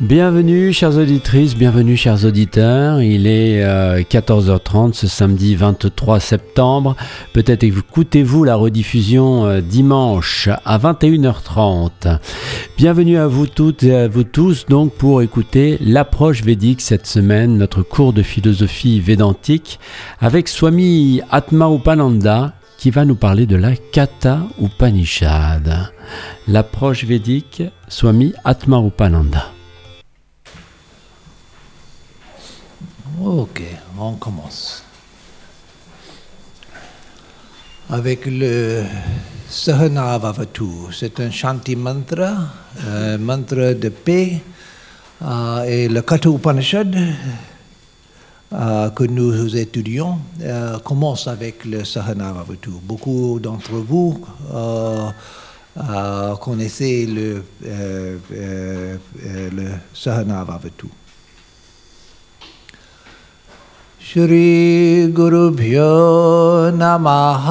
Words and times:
Bienvenue 0.00 0.72
chères 0.72 0.96
auditrices, 0.96 1.54
bienvenue 1.54 1.94
chers 1.94 2.24
auditeurs. 2.24 3.02
Il 3.02 3.26
est 3.26 3.62
14h30 4.02 4.88
euh, 4.88 4.92
ce 4.94 5.06
samedi 5.06 5.54
23 5.54 6.20
septembre. 6.20 6.96
Peut-être 7.34 7.64
écoutez-vous 7.64 8.44
la 8.44 8.56
rediffusion 8.56 9.44
euh, 9.44 9.60
dimanche 9.60 10.48
à 10.64 10.78
21h30. 10.78 12.18
Bienvenue 12.78 13.18
à 13.18 13.26
vous 13.26 13.46
toutes 13.46 13.82
et 13.82 13.94
à 13.94 14.08
vous 14.08 14.24
tous 14.24 14.64
donc 14.64 14.94
pour 14.94 15.20
écouter 15.20 15.76
l'approche 15.82 16.44
védique 16.44 16.80
cette 16.80 17.06
semaine, 17.06 17.58
notre 17.58 17.82
cours 17.82 18.14
de 18.14 18.22
philosophie 18.22 19.00
védantique 19.00 19.78
avec 20.18 20.48
Swami 20.48 21.20
Atma 21.30 21.70
Upananda 21.70 22.54
qui 22.78 22.90
va 22.90 23.04
nous 23.04 23.16
parler 23.16 23.44
de 23.44 23.56
la 23.56 23.76
Kata 23.76 24.40
Upanishad. 24.62 25.90
L'approche 26.48 27.04
védique, 27.04 27.62
Swami 27.88 28.32
Atma 28.46 28.80
Upananda. 28.80 29.59
Ok, 33.22 33.60
on 33.98 34.14
commence. 34.14 34.82
Avec 37.90 38.24
le 38.24 38.82
Sahana 39.46 40.16
Vavatu, 40.16 40.90
c'est 40.90 41.20
un 41.20 41.30
Shanti 41.30 41.76
mantra, 41.76 42.32
un 42.82 43.18
mantra 43.18 43.74
de 43.74 43.90
paix, 43.90 44.40
euh, 45.20 45.64
et 45.64 45.88
le 45.88 46.00
Katha 46.00 46.30
Upanishad 46.30 46.96
euh, 48.54 48.88
que 48.88 49.04
nous 49.04 49.54
étudions 49.54 50.18
euh, 50.40 50.78
commence 50.78 51.28
avec 51.28 51.66
le 51.66 51.84
Sahana 51.84 52.32
Vavatu. 52.32 52.70
Beaucoup 52.82 53.38
d'entre 53.38 53.72
vous 53.72 54.24
connaissez 56.40 57.04
le, 57.04 57.44
le 57.62 58.18
Sahana 59.92 60.42
श्रीगुरुभ्यो 64.10 65.90
नमः 66.78 67.44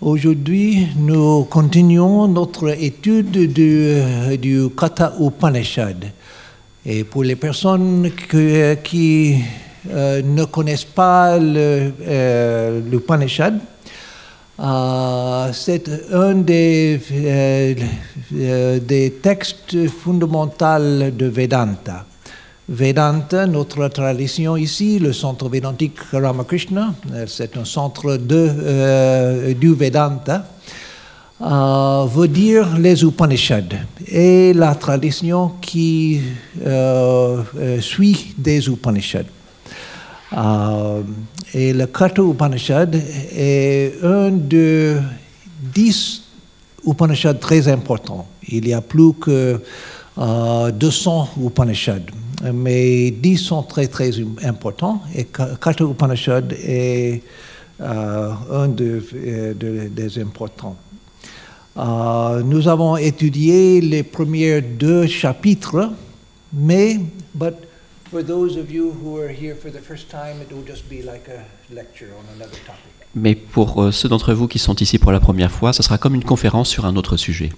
Aujourd'hui, 0.00 0.88
nous 0.96 1.44
continuons 1.44 2.26
notre 2.26 2.70
étude 2.70 3.52
du, 3.52 4.02
du 4.38 4.70
Kata 4.76 5.14
Upanishad. 5.20 6.10
Et 6.84 7.04
pour 7.04 7.22
les 7.22 7.36
personnes 7.36 8.10
qui 8.82 9.36
euh, 9.88 10.20
ne 10.22 10.44
connaissent 10.46 10.84
pas 10.84 11.38
l'Upanishad, 11.38 13.54
le, 13.54 13.60
euh, 14.64 15.52
c'est 15.52 15.88
un 16.12 16.34
des, 16.34 17.00
euh, 17.14 18.80
des 18.80 19.12
textes 19.22 19.88
fondamentaux 19.90 21.12
de 21.12 21.26
Vedanta. 21.26 22.04
Vedanta, 22.68 23.46
notre 23.46 23.86
tradition 23.88 24.56
ici, 24.56 24.98
le 24.98 25.12
centre 25.12 25.48
védantique 25.48 26.00
Ramakrishna, 26.12 26.94
euh, 27.12 27.24
c'est 27.28 27.56
un 27.56 27.64
centre 27.64 28.16
de, 28.16 28.34
euh, 28.34 29.54
du 29.54 29.72
Vedanta, 29.72 30.44
euh, 31.40 32.06
veut 32.12 32.26
dire 32.26 32.76
les 32.76 33.04
Upanishads 33.04 33.76
et 34.08 34.52
la 34.52 34.74
tradition 34.74 35.52
qui 35.60 36.20
suit 37.80 38.34
des 38.36 38.66
Upanishads. 38.66 39.30
et 41.54 41.72
le 41.72 41.86
Katha 41.86 42.22
Upanishad 42.22 42.96
est 42.96 43.92
un 44.02 44.30
de 44.32 44.96
dix 45.72 46.22
Upanishads 46.84 47.38
très 47.38 47.68
importants. 47.68 48.26
Il 48.48 48.66
y 48.66 48.74
a 48.74 48.80
plus 48.80 49.12
que 49.12 49.60
200 50.16 51.28
Upanishads 51.44 52.10
mais 52.42 53.10
dix 53.10 53.38
sont 53.38 53.62
très 53.62 53.86
très 53.86 54.10
importants 54.44 55.02
et 55.14 55.24
Katha 55.24 55.84
Upanishad 55.84 56.52
est 56.52 57.22
euh, 57.80 58.32
un 58.50 58.74
euh, 58.80 59.54
des 59.90 60.18
importants. 60.18 60.76
Euh, 61.76 62.42
nous 62.42 62.68
avons 62.68 62.96
étudié 62.96 63.82
les 63.82 64.02
premiers 64.02 64.62
deux 64.62 65.06
chapitres, 65.06 65.92
mais. 66.54 66.98
Mais 73.14 73.34
pour 73.34 73.92
ceux 73.92 74.08
d'entre 74.08 74.32
vous 74.32 74.48
qui 74.48 74.58
sont 74.58 74.76
ici 74.76 74.98
pour 74.98 75.12
la 75.12 75.20
première 75.20 75.50
fois, 75.50 75.74
ce 75.74 75.82
sera 75.82 75.98
comme 75.98 76.14
une 76.14 76.24
conférence 76.24 76.70
sur 76.70 76.86
un 76.86 76.96
autre 76.96 77.18
sujet. 77.18 77.50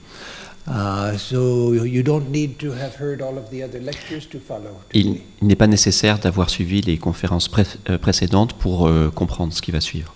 Il 4.94 5.20
n'est 5.42 5.56
pas 5.56 5.66
nécessaire 5.66 6.18
d'avoir 6.18 6.50
suivi 6.50 6.80
les 6.82 6.98
conférences 6.98 7.50
euh, 7.88 7.98
précédentes 7.98 8.52
pour 8.54 8.86
euh, 8.86 9.10
comprendre 9.10 9.52
ce 9.52 9.62
qui 9.62 9.70
va 9.70 9.80
suivre. 9.80 10.14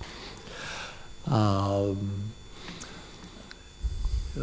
Um, 1.31 1.97
uh, 4.37 4.41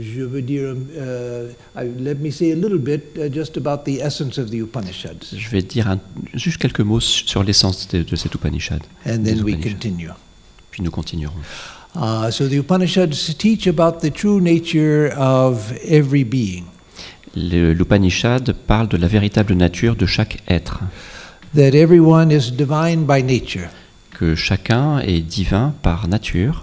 je 0.00 0.22
veux 0.22 0.42
dire, 0.42 0.74
uh, 0.74 1.82
let 1.98 2.16
me 2.16 2.30
say 2.30 2.52
a 2.52 2.56
little 2.56 2.78
bit 2.78 3.16
uh, 3.16 3.32
just 3.32 3.56
about 3.56 3.84
the 3.84 4.00
essence 4.00 4.38
of 4.38 4.50
the 4.50 4.56
Upanishads. 4.56 5.34
Je 5.34 5.48
vais 5.48 5.62
dire 5.62 5.88
un, 5.88 6.00
juste 6.34 6.58
quelques 6.58 6.80
mots 6.80 7.00
sur 7.00 7.42
l'essence 7.44 7.88
de, 7.88 8.02
de 8.02 8.16
cet 8.16 8.34
Upanishad. 8.34 8.82
And 9.06 9.22
then 9.22 9.42
we 9.42 9.54
continue. 9.54 10.10
Puis 10.70 10.82
nous 10.82 10.90
continuerons. 10.90 11.36
Uh, 11.94 12.30
so 12.30 12.46
the 12.48 12.58
Upanishads 12.58 13.34
teach 13.34 13.66
about 13.66 14.00
the 14.00 14.10
true 14.10 14.40
nature 14.40 15.12
of 15.16 15.72
every 15.84 16.24
being. 16.24 16.66
L'Upanishad 17.34 18.54
parle 18.66 18.88
de 18.88 18.96
la 18.96 19.06
véritable 19.06 19.54
nature 19.54 19.96
de 19.96 20.06
chaque 20.06 20.42
être. 20.48 20.80
That 21.54 21.74
everyone 21.74 22.30
is 22.30 22.50
divine 22.50 23.04
by 23.06 23.22
nature. 23.22 23.70
Que 24.10 24.34
chacun 24.34 25.00
est 25.00 25.20
divin 25.20 25.74
par 25.82 26.08
nature. 26.08 26.62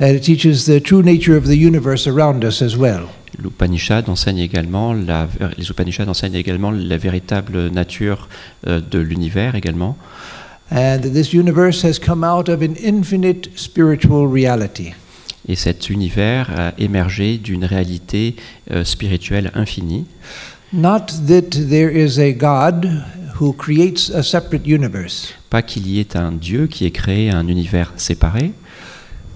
And 0.00 0.16
it 0.16 0.22
teaches 0.22 0.64
the 0.64 0.80
true 0.80 1.02
nature 1.02 1.36
of 1.36 1.44
the 1.44 1.56
universe 1.56 2.06
around 2.06 2.44
us 2.44 2.62
as 2.62 2.76
well. 2.76 3.08
L'Upanishad 3.38 4.08
enseigne 4.08 4.38
également 4.38 4.92
la, 4.92 5.28
les 5.56 5.70
Upanishads 5.70 6.08
enseignent 6.08 6.34
également 6.34 6.70
la 6.70 6.96
véritable 6.96 7.68
nature 7.68 8.28
euh, 8.66 8.80
de 8.80 8.98
l'univers 8.98 9.54
également. 9.54 9.96
And 10.74 11.02
this 11.02 11.34
universe 11.34 11.82
has 11.82 11.98
come 11.98 12.24
out 12.24 12.48
of 12.48 12.62
an 12.62 12.76
infinite 12.76 13.50
spiritual 13.56 14.26
reality. 14.26 14.94
Et 15.46 15.54
cet 15.54 15.90
univers 15.90 16.48
a 16.56 16.72
émergé 16.78 17.36
d'une 17.36 17.64
réalité 17.64 18.36
euh, 18.70 18.82
spirituelle 18.82 19.50
infinie. 19.54 20.06
Not 20.72 21.08
that 21.26 21.50
there 21.68 21.90
is 21.90 22.18
a 22.18 22.32
God 22.32 22.88
who 23.38 23.52
creates 23.52 24.08
a 24.08 24.22
separate 24.22 24.66
universe. 24.66 25.34
Pas 25.50 25.60
qu'il 25.60 25.86
y 25.86 26.00
ait 26.00 26.16
un 26.16 26.32
Dieu 26.32 26.68
qui 26.68 26.86
ait 26.86 26.90
créé 26.90 27.30
un 27.30 27.48
univers 27.48 27.92
séparé. 27.96 28.52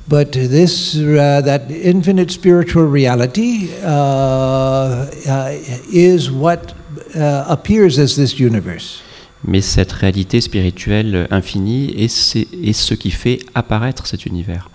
But 0.08 0.30
this, 0.30 0.96
uh, 0.96 1.42
that 1.42 1.68
infinite 1.70 2.30
spiritual 2.30 2.86
reality 2.86 3.68
uh, 3.82 5.10
uh, 5.28 5.50
is 5.92 6.30
what 6.30 6.72
uh, 7.14 7.44
appears 7.48 7.98
as 7.98 8.14
this 8.14 8.38
universe. 8.38 9.02
Mais 9.46 9.60
cette 9.60 9.92
réalité 9.92 10.40
spirituelle 10.40 11.28
infinie 11.30 11.90
est, 11.96 12.36
est 12.36 12.72
ce 12.72 12.94
qui 12.94 13.10
fait 13.10 13.38
apparaître 13.54 14.06
cet 14.06 14.26
univers. 14.26 14.68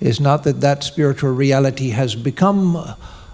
It's 0.00 0.20
not 0.20 0.38
that 0.44 0.54
that 0.54 0.82
spiritual 0.82 1.32
reality 1.36 1.92
has 1.92 2.16
become 2.16 2.76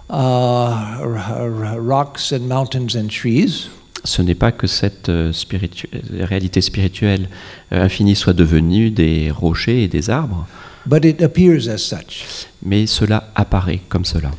uh, 0.09 0.13
r- 0.13 1.17
r- 1.17 1.79
rocks 1.79 2.31
and 2.33 2.41
mountains 2.47 2.95
and 2.95 3.07
trees, 3.09 3.69
Ce 4.05 4.21
n'est 4.21 4.35
pas 4.35 4.51
que 4.53 4.65
cette 4.65 5.09
euh, 5.09 5.33
spiritu- 5.33 5.89
réalité 6.21 6.61
spirituelle 6.61 7.27
euh, 7.73 7.83
infinie 7.83 8.15
soit 8.15 8.33
devenue 8.33 8.91
des 8.91 9.29
rochers 9.29 9.83
et 9.83 9.87
des 9.89 10.09
arbres, 10.09 10.47
but 10.85 11.03
it 11.03 11.21
appears 11.21 11.67
as 11.67 11.79
such. 11.79 12.47
mais 12.63 12.87
cela 12.87 13.29
apparaît 13.35 13.81
comme 13.89 14.05
cela. 14.05 14.31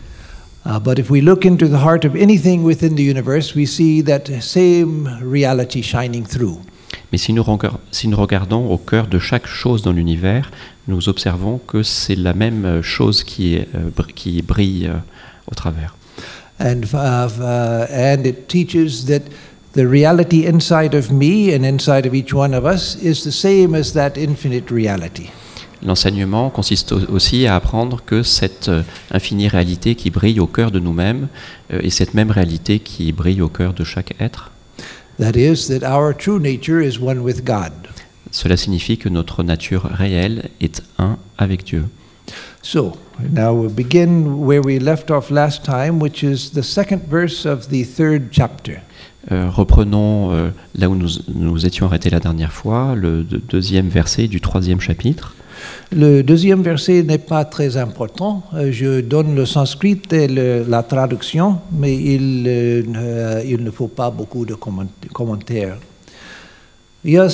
Uh, 0.64 0.78
but 0.78 0.98
if 0.98 1.10
we 1.10 1.20
look 1.20 1.44
into 1.44 1.66
the 1.68 1.78
heart 1.78 2.04
of 2.04 2.14
anything 2.14 2.62
within 2.62 2.94
the 2.94 3.02
universe, 3.02 3.54
we 3.54 3.64
see 3.64 4.02
that 4.02 4.28
same 4.42 5.08
reality 5.22 5.82
shining 5.82 6.24
through. 6.24 6.60
Mais 7.12 7.18
si 7.18 7.32
nous, 7.32 7.44
si 7.90 8.08
nous 8.08 8.16
regardons 8.16 8.68
au 8.70 8.78
cœur 8.78 9.06
de 9.06 9.18
chaque 9.18 9.46
chose 9.46 9.82
dans 9.82 9.92
l'univers, 9.92 10.50
nous 10.86 11.08
observons 11.08 11.58
que 11.58 11.82
c'est 11.82 12.14
la 12.14 12.34
même 12.34 12.64
euh, 12.64 12.82
chose 12.82 13.24
qui, 13.24 13.54
est, 13.54 13.68
euh, 13.74 13.90
qui 14.14 14.42
brille 14.42 14.86
euh, 14.86 14.98
au 15.50 15.54
travers. 15.54 15.96
And, 16.60 16.82
uh, 16.92 17.28
uh, 17.40 17.86
and 17.90 18.26
it 18.26 18.48
teaches 18.48 19.06
that 19.06 19.22
the 19.72 19.86
reality 19.86 20.46
inside 20.46 20.94
of 20.94 21.10
me 21.10 21.54
and 21.54 21.64
inside 21.64 22.06
of 22.06 22.14
each 22.14 22.34
one 22.34 22.54
of 22.54 22.64
us 22.64 22.96
is 23.02 23.24
the 23.24 23.32
same 23.32 23.74
as 23.74 23.92
that 23.94 24.16
infinite 24.16 24.70
reality. 24.70 25.30
L'enseignement 25.84 26.50
consiste 26.50 26.92
au- 26.92 27.00
aussi 27.12 27.46
à 27.46 27.56
apprendre 27.56 28.02
que 28.04 28.22
cette 28.22 28.68
euh, 28.68 28.82
infinie 29.12 29.48
réalité 29.48 29.94
qui 29.94 30.10
brille 30.10 30.38
au 30.40 30.46
cœur 30.46 30.70
de 30.70 30.78
nous-mêmes 30.78 31.28
euh, 31.72 31.80
est 31.80 31.90
cette 31.90 32.14
même 32.14 32.30
réalité 32.30 32.80
qui 32.80 33.12
brille 33.12 33.40
au 33.42 33.48
cœur 33.48 33.72
de 33.72 33.84
chaque 33.84 34.14
être. 34.20 34.50
That 35.18 35.32
is, 35.38 35.68
that 35.68 35.86
our 35.90 36.14
true 36.16 36.38
nature 36.38 36.82
is 36.82 36.98
one 36.98 37.18
with 37.20 37.44
God. 37.44 37.72
Cela 38.30 38.56
signifie 38.56 38.96
que 38.98 39.08
notre 39.08 39.42
nature 39.42 39.84
réelle 39.84 40.50
est 40.60 40.82
un 40.98 41.16
avec 41.38 41.64
Dieu. 41.64 41.84
So, 42.62 42.92
now 43.32 43.52
we'll 43.52 43.72
begin 43.72 44.24
where 44.26 44.60
we 44.64 44.78
left 44.80 45.10
off 45.10 45.30
last 45.30 45.64
time, 45.64 46.00
which 46.00 46.22
is 46.22 46.50
the 46.54 46.62
second 46.62 47.00
verse 47.10 47.46
of 47.46 47.68
the 47.68 47.84
third 47.84 48.28
chapter. 48.30 48.76
Euh, 49.32 49.48
reprenons 49.50 50.30
euh, 50.32 50.50
là 50.76 50.88
où 50.88 50.94
nous, 50.94 51.08
nous 51.34 51.66
étions 51.66 51.86
arrêtés 51.86 52.10
la 52.10 52.20
dernière 52.20 52.52
fois, 52.52 52.94
le 52.94 53.24
de- 53.24 53.38
deuxième 53.48 53.88
verset 53.88 54.28
du 54.28 54.40
troisième 54.40 54.80
chapitre. 54.80 55.34
Le 55.92 56.22
deuxième 56.22 56.62
verset 56.62 57.02
n'est 57.02 57.18
pas 57.18 57.44
très 57.44 57.76
important. 57.76 58.42
Euh, 58.54 58.70
Je 58.72 59.00
donne 59.00 59.34
le 59.34 59.44
sanskrit 59.46 60.00
et 60.12 60.28
le- 60.28 60.64
la 60.68 60.82
traduction, 60.82 61.58
mais 61.72 61.94
il, 61.96 62.44
euh, 62.46 62.82
ne- 62.86 63.44
il 63.44 63.62
ne 63.64 63.70
faut 63.70 63.88
pas 63.88 64.10
beaucoup 64.10 64.44
de 64.46 64.54
comment- 64.54 64.84
commentaires. 65.12 65.76
Yat 67.02 67.30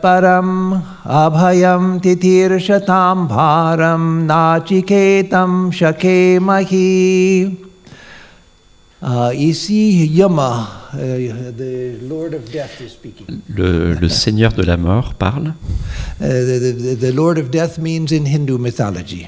param 0.00 0.80
abhayam 1.04 2.00
titirshatam 2.00 3.26
bharam 3.26 4.26
nachiketam 4.26 5.72
shakemahi. 5.72 7.46
Uh, 7.46 7.69
ici, 9.34 10.06
Yama, 10.06 10.68
uh, 10.92 10.98
the 11.56 11.98
Lord 12.08 12.34
of 12.34 12.50
Death, 12.50 12.80
is 12.80 12.90
speaking. 12.90 13.26
Le, 13.48 13.94
le 13.94 14.08
Seigneur 14.08 14.52
de 14.52 14.62
la 14.62 14.76
mort 14.76 15.14
parle. 15.14 15.54
Uh, 16.20 16.26
the, 17.00 17.12
Lord 17.14 17.38
of 17.38 17.50
Death 17.50 17.78
means 17.78 18.12
in 18.12 18.26
Hindu 18.26 18.58
mythology. 18.58 19.26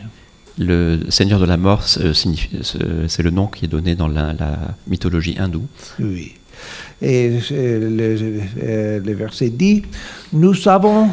Le 0.58 1.00
Seigneur 1.08 1.40
de 1.40 1.46
la 1.46 1.56
mort, 1.56 1.82
c'est 1.82 3.22
le 3.22 3.30
nom 3.30 3.46
qui 3.46 3.64
est 3.64 3.68
donné 3.68 3.94
dans 3.94 4.08
la, 4.08 4.34
la 4.34 4.58
mythologie 4.86 5.36
hindoue. 5.38 5.66
Oui. 5.98 6.34
Et 7.00 7.38
euh, 7.50 7.90
le, 7.90 8.40
euh, 8.62 9.00
le 9.04 9.12
verset 9.14 9.50
dit 9.50 9.82
Nous 10.32 10.54
savons, 10.54 11.08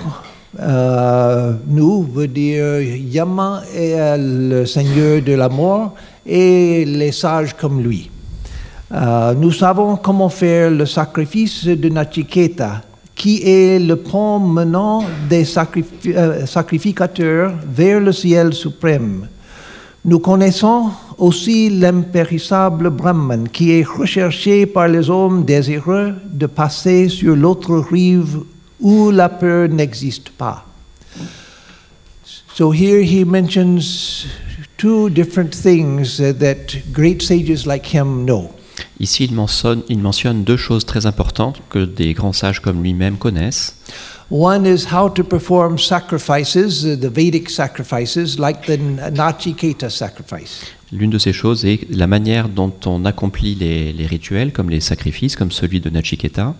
euh, 0.59 1.53
nous 1.67 2.03
veut 2.03 2.27
dire 2.27 2.81
Yama 2.81 3.63
est 3.73 4.17
le 4.17 4.65
Seigneur 4.65 5.21
de 5.21 5.33
la 5.33 5.49
mort 5.49 5.95
et 6.25 6.85
les 6.85 7.11
sages 7.11 7.55
comme 7.55 7.81
lui. 7.81 8.09
Euh, 8.91 9.35
nous 9.35 9.51
savons 9.51 9.97
comment 9.97 10.29
faire 10.29 10.71
le 10.71 10.85
sacrifice 10.85 11.65
de 11.65 11.89
Nachiketa, 11.89 12.81
qui 13.13 13.43
est 13.43 13.77
le 13.77 13.95
pont 13.97 14.39
menant 14.39 15.03
des 15.29 15.45
euh, 16.07 16.45
sacrificateurs 16.47 17.53
vers 17.67 17.99
le 17.99 18.11
ciel 18.11 18.53
suprême. 18.53 19.27
Nous 20.05 20.19
connaissons 20.19 20.89
aussi 21.17 21.69
l'impérissable 21.69 22.89
Brahman 22.89 23.47
qui 23.49 23.73
est 23.73 23.83
recherché 23.83 24.65
par 24.65 24.87
les 24.87 25.09
hommes 25.09 25.43
désireux 25.43 26.15
de 26.25 26.47
passer 26.47 27.09
sur 27.09 27.35
l'autre 27.35 27.77
rive 27.91 28.39
où 28.79 29.11
la 29.11 29.29
peur 29.29 29.67
n'existe 29.67 30.29
pas. 30.29 30.65
So 32.55 32.71
here 32.71 33.01
he 33.01 33.23
mentions 33.23 34.25
two 34.77 35.09
different 35.09 35.53
things 35.53 36.17
that 36.17 36.75
great 36.91 37.21
sages 37.21 37.67
like 37.67 37.85
him 37.85 38.25
know. 38.25 38.49
Ici, 38.99 39.23
il 39.25 39.33
mentionne, 39.33 39.81
il 39.87 39.99
mentionne 39.99 40.43
deux 40.43 40.57
choses 40.57 40.85
très 40.85 41.05
importantes 41.05 41.61
que 41.69 41.85
des 41.85 42.13
grands 42.13 42.33
sages 42.33 42.59
comme 42.59 42.83
lui-même 42.83 43.17
connaissent. 43.17 43.75
One 44.31 44.65
is 44.67 44.85
how 44.93 45.09
to 45.09 45.23
perform 45.23 45.79
sacrifices, 45.79 46.83
the 46.99 47.09
Vedic 47.11 47.49
sacrifices, 47.49 48.37
like 48.37 48.61
the 48.67 48.77
Nachiketa 49.11 49.89
sacrifice. 49.89 50.61
L'une 50.91 51.09
de 51.09 51.17
ces 51.17 51.33
choses 51.33 51.65
est 51.65 51.87
la 51.89 52.07
manière 52.07 52.49
dont 52.49 52.73
on 52.85 53.05
accomplit 53.05 53.55
les, 53.55 53.93
les 53.93 54.05
rituels, 54.05 54.51
comme 54.51 54.69
les 54.69 54.81
sacrifices, 54.81 55.35
comme 55.35 55.51
celui 55.51 55.79
de 55.79 55.89
Nachiketa. 55.89 56.55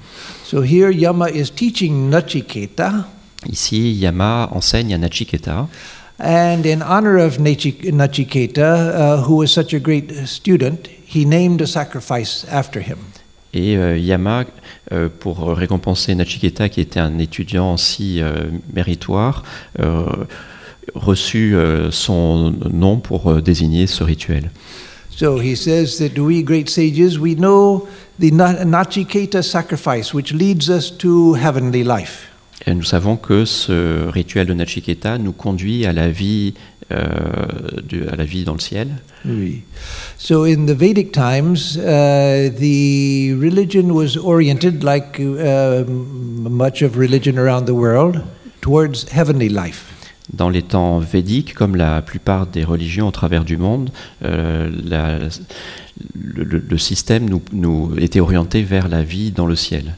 So 0.46 0.64
here 0.64 0.92
Yama 0.92 1.30
is 1.30 1.52
teaching 1.56 2.10
Nachiketa, 2.10 3.08
Ici, 3.48 3.94
Yama 3.94 4.50
enseigne 4.52 4.94
à 4.94 4.98
Nachiketa, 4.98 5.68
and 6.20 6.66
in 6.66 6.82
honor 6.82 7.18
of 7.18 7.40
Nachi- 7.40 7.92
Nachiketa, 7.92 9.20
uh, 9.20 9.24
who 9.28 9.38
was 9.38 9.48
such 9.52 9.74
a 9.74 9.80
great 9.80 10.12
student, 10.28 10.90
he 11.14 11.26
named 11.26 11.62
a 11.62 11.66
sacrifice 11.68 12.46
after 12.52 12.82
him. 12.82 12.98
et 13.54 13.76
euh, 13.78 13.98
Yama, 13.98 14.46
euh, 14.92 15.10
pour 15.10 15.48
récompenser 15.56 16.14
Nachiketa, 16.16 16.70
qui 16.70 16.82
était 16.82 17.00
un 17.00 17.18
étudiant 17.18 17.78
si 17.78 18.22
euh, 18.22 18.44
méritoire, 18.74 19.44
euh, 19.80 20.06
reçut 20.96 21.56
euh, 21.56 21.92
son 21.92 22.54
nom 22.72 22.98
pour 22.98 23.32
euh, 23.32 23.42
désigner 23.42 23.88
ce 23.88 24.04
rituel. 24.04 24.52
So 25.10 25.42
he 25.42 25.56
says 25.56 25.98
that 25.98 26.20
we 26.22 26.44
great 26.44 26.70
sages, 26.70 27.18
we 27.18 27.36
know 27.36 27.88
the 28.20 28.32
Na- 28.32 28.64
Nachiketa 28.64 29.42
sacrifice, 29.44 30.14
which 30.14 30.32
leads 30.32 30.70
us 30.70 30.96
to 30.98 31.34
heavenly 31.36 31.84
life. 31.84 32.28
Et 32.68 32.74
nous 32.74 32.84
savons 32.84 33.16
que 33.18 33.46
ce 33.46 34.08
rituel 34.10 34.46
de 34.48 34.54
Nachiketa 34.54 35.18
nous 35.18 35.32
conduit 35.34 35.86
à 35.86 35.94
la 35.94 36.10
vie, 36.10 36.54
euh, 36.92 38.10
à 38.12 38.16
la 38.16 38.26
vie 38.26 38.44
dans 38.44 38.54
le 38.54 38.60
ciel. 38.60 38.88
Oui. 39.26 39.62
So 40.18 40.44
in 40.46 40.66
the 40.66 40.76
Vedic 40.78 41.12
times, 41.12 41.78
uh, 41.78 42.50
the 42.50 43.34
religion 43.40 43.92
was 43.92 44.18
oriented, 44.18 44.84
like 44.84 45.20
uh, 45.20 45.84
much 45.88 46.82
of 46.82 46.98
religion 46.98 47.38
around 47.38 47.66
the 47.66 47.74
world, 47.76 48.22
towards 48.62 49.06
heavenly 49.12 49.50
life. 49.50 49.86
Dans 50.34 50.50
les 50.50 50.62
temps 50.62 51.00
védiques, 51.00 51.56
comme 51.56 51.76
la 51.76 52.02
plupart 52.04 52.46
des 52.46 52.64
religions 52.64 53.08
au 53.08 53.12
travers 53.12 53.44
du 53.44 53.58
monde, 53.58 53.90
euh, 54.24 54.70
la- 54.86 55.18
le, 56.16 56.44
le- 56.44 56.64
le 56.70 56.78
système 56.78 57.28
nous, 57.30 57.42
nous 57.52 57.92
était 57.98 58.20
orienté 58.20 58.62
vers 58.62 58.88
la 58.88 59.02
vie 59.02 59.32
dans 59.32 59.48
le 59.48 59.56
ciel. 59.56 59.96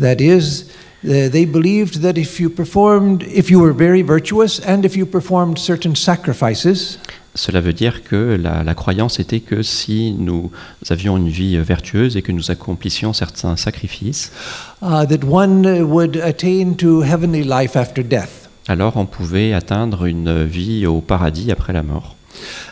That 0.00 0.16
is, 0.20 0.66
uh, 1.06 1.28
they 1.30 1.46
believed 1.46 2.02
that 2.02 2.16
if 2.18 2.40
you 2.40 2.50
performed, 2.50 3.22
if 3.22 3.50
you 3.50 3.60
were 3.60 3.72
very 3.72 4.02
virtuous, 4.02 4.60
and 4.60 4.84
if 4.84 4.96
you 4.96 5.06
performed 5.06 5.58
certain 5.58 5.94
sacrifices, 5.94 6.98
Cela 7.34 7.60
veut 7.60 7.74
dire 7.74 8.02
que 8.02 8.38
la, 8.40 8.64
la 8.64 8.74
croyance 8.74 9.20
était 9.20 9.40
que 9.40 9.62
si 9.62 10.16
nous 10.18 10.50
avions 10.88 11.18
une 11.18 11.28
vie 11.28 11.58
vertueuse 11.58 12.16
et 12.16 12.22
que 12.22 12.32
nous 12.32 12.50
accomplissions 12.50 13.12
certains 13.12 13.56
sacrifices, 13.56 14.32
uh, 14.80 15.04
that 15.04 15.22
one 15.22 15.82
would 15.82 16.16
attain 16.16 16.72
to 16.78 17.02
heavenly 17.02 17.44
life 17.44 17.76
after 17.76 18.02
death. 18.02 18.48
alors 18.68 18.96
on 18.96 19.06
pouvait 19.06 19.52
atteindre 19.52 20.06
une 20.06 20.44
vie 20.44 20.86
au 20.86 21.00
paradis 21.00 21.52
après 21.52 21.72
la 21.72 21.82
mort. 21.82 22.16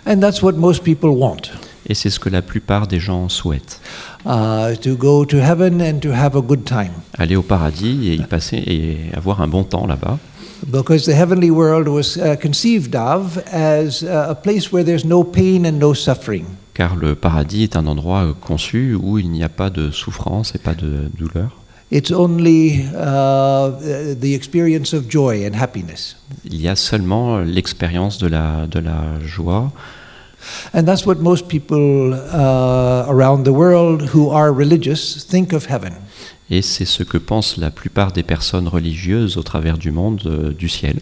And 0.06 0.20
that's 0.20 0.42
what 0.42 0.52
most 0.52 0.82
people 0.82 1.10
want 1.10 1.52
Et 1.86 1.94
c'est 1.94 2.10
ce 2.10 2.18
que 2.18 2.28
la 2.30 2.42
plupart 2.42 2.86
des 2.86 3.00
gens 3.00 3.28
souhaitent. 3.28 3.80
uh, 4.26 4.74
to 4.80 4.96
go 4.96 5.24
to 5.24 5.36
heaven 5.38 5.80
and 5.80 6.00
to 6.00 6.12
have 6.12 6.36
a 6.36 6.40
good 6.40 6.64
time. 6.64 6.92
Aller 7.18 7.36
au 7.36 7.42
paradis 7.42 8.08
et 8.08 8.14
y 8.14 8.22
passer 8.22 8.62
et 8.66 9.14
avoir 9.14 9.40
un 9.40 9.48
bon 9.48 9.64
temps 9.64 9.86
là-bas. 9.86 10.18
Because 10.66 11.04
the 11.04 11.12
heavenly 11.14 11.50
world 11.50 11.88
was 11.88 12.16
uh, 12.16 12.36
conceived 12.40 12.96
of 12.96 13.38
as 13.52 14.02
a 14.02 14.34
place 14.34 14.72
where 14.72 14.84
there's 14.84 15.04
no 15.04 15.22
pain 15.22 15.66
and 15.66 15.78
no 15.78 15.92
suffering. 15.92 16.44
Car 16.72 16.96
le 16.96 17.14
paradis 17.14 17.64
est 17.64 17.76
un 17.76 17.86
endroit 17.86 18.24
euh, 18.24 18.32
conçu 18.32 18.94
où 18.94 19.18
il 19.18 19.30
n'y 19.30 19.44
a 19.44 19.48
pas 19.48 19.70
de 19.70 19.90
souffrance 19.90 20.54
et 20.54 20.58
pas 20.58 20.74
de 20.74 21.10
douleur. 21.18 21.50
It's 21.92 22.10
only 22.10 22.86
uh, 22.94 23.70
the 24.18 24.34
experience 24.34 24.94
of 24.94 25.04
joy 25.08 25.46
and 25.46 25.54
happiness. 25.54 26.16
Il 26.44 26.60
y 26.60 26.66
a 26.66 26.76
seulement 26.76 27.38
l'expérience 27.40 28.18
de 28.18 28.26
la, 28.26 28.66
de 28.66 28.80
la 28.80 29.20
joie. 29.22 29.70
And 30.72 30.82
that's 30.84 31.06
what 31.06 31.16
most 31.16 31.48
people 31.48 32.12
uh, 32.12 33.06
around 33.08 33.44
the 33.44 33.52
world 33.52 34.14
who 34.14 34.30
are 34.30 34.52
religious 34.52 35.26
think 35.26 35.52
of 35.52 35.66
heaven. 35.68 35.92
Et 36.50 36.62
c'est 36.62 36.84
ce 36.84 37.02
que 37.02 37.18
pensent 37.18 37.56
la 37.56 37.70
plupart 37.70 38.12
des 38.12 38.22
personnes 38.22 38.68
religieuses 38.68 39.36
au 39.36 39.42
travers 39.42 39.78
du 39.78 39.90
monde 39.90 40.20
euh, 40.26 40.52
du 40.52 40.68
ciel. 40.68 41.00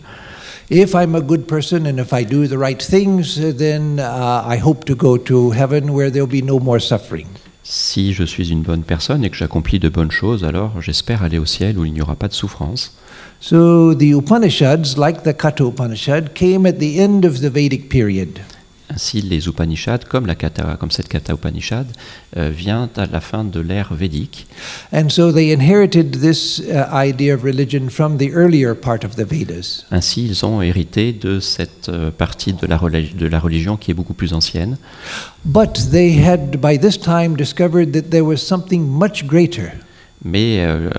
If 0.71 0.95
I'm 0.95 1.15
a 1.15 1.21
good 1.21 1.47
person 1.47 1.87
and 1.87 1.99
if 1.99 2.13
I 2.13 2.25
do 2.25 2.47
the 2.47 2.57
right 2.57 2.83
things, 2.83 3.39
then 3.39 3.99
uh, 3.99 4.45
I 4.47 4.59
hope 4.59 4.85
to 4.87 4.95
go 4.95 5.19
to 5.19 5.51
heaven 5.51 5.91
where 5.91 6.11
there'll 6.11 6.27
be 6.27 6.45
no 6.45 6.59
more 6.59 6.81
suffering. 6.81 7.27
Si 7.65 8.13
je 8.13 8.25
suis 8.25 8.51
une 8.51 8.63
bonne 8.63 8.83
personne 8.83 9.25
et 9.25 9.31
que 9.31 9.37
j'accomplis 9.37 9.79
de 9.79 9.89
bonnes 9.89 10.11
choses, 10.11 10.45
alors 10.45 10.81
j'espère 10.81 11.23
aller 11.23 11.39
au 11.39 11.47
ciel 11.47 11.79
où 11.79 11.85
il 11.85 11.93
n'y 11.93 12.01
aura 12.01 12.17
pas 12.17 12.29
de 12.29 12.33
souffrance. 12.33 12.97
So 13.41 13.95
the 13.95 14.15
Upanishads, 14.15 14.97
like 14.97 15.25
the 15.25 15.35
Katha 15.37 15.67
Upanishad, 15.67 16.33
came 16.35 16.65
at 16.65 16.79
the 16.79 17.01
end 17.01 17.25
of 17.25 17.41
the 17.41 17.51
Vedic 17.51 17.89
period. 17.89 18.41
Ainsi, 18.95 19.23
les 19.23 19.47
Upanishads, 19.47 20.05
comme, 20.09 20.27
la 20.27 20.35
Katha, 20.35 20.77
comme 20.79 20.91
cette 20.91 21.09
Katha 21.09 21.33
Upanishad, 21.35 21.87
euh, 22.37 22.51
vient 22.55 22.91
à 22.97 23.07
la 23.07 23.21
fin 23.21 23.45
de 23.45 23.61
l'ère 23.61 23.95
védique. 23.95 24.47
And 24.93 25.09
so 25.09 25.33
they 25.33 25.53
inherited 25.53 26.21
this 26.21 26.63
idea 26.93 27.35
of 27.35 27.43
religion 27.43 27.89
from 27.89 28.19
the 28.19 28.29
earlier 28.35 28.75
part 28.75 29.05
of 29.05 29.17
the 29.17 29.25
Vedas. 29.29 29.85
Ainsi, 29.91 30.27
ils 30.27 30.45
ont 30.45 30.61
hérité 30.63 31.13
de 31.13 31.41
cette 31.41 31.89
euh, 31.89 32.11
partie 32.11 32.53
de 32.53 32.67
la, 32.67 32.79
de 32.79 33.27
la 33.27 33.39
religion 33.41 33.77
qui 33.77 33.91
est 33.91 33.95
beaucoup 33.95 34.15
plus 34.15 34.33
ancienne. 34.35 34.77
But 35.45 35.91
they 35.91 36.23
had 36.25 36.57
by 36.61 36.79
this 36.79 36.99
time 37.01 37.35
discovered 37.37 37.93
that 37.93 38.11
there 38.11 38.23
was 38.25 38.37
something 38.39 38.87
much 38.87 39.25
greater. 39.27 39.73
Mais 40.25 40.65
euh, 40.65 40.91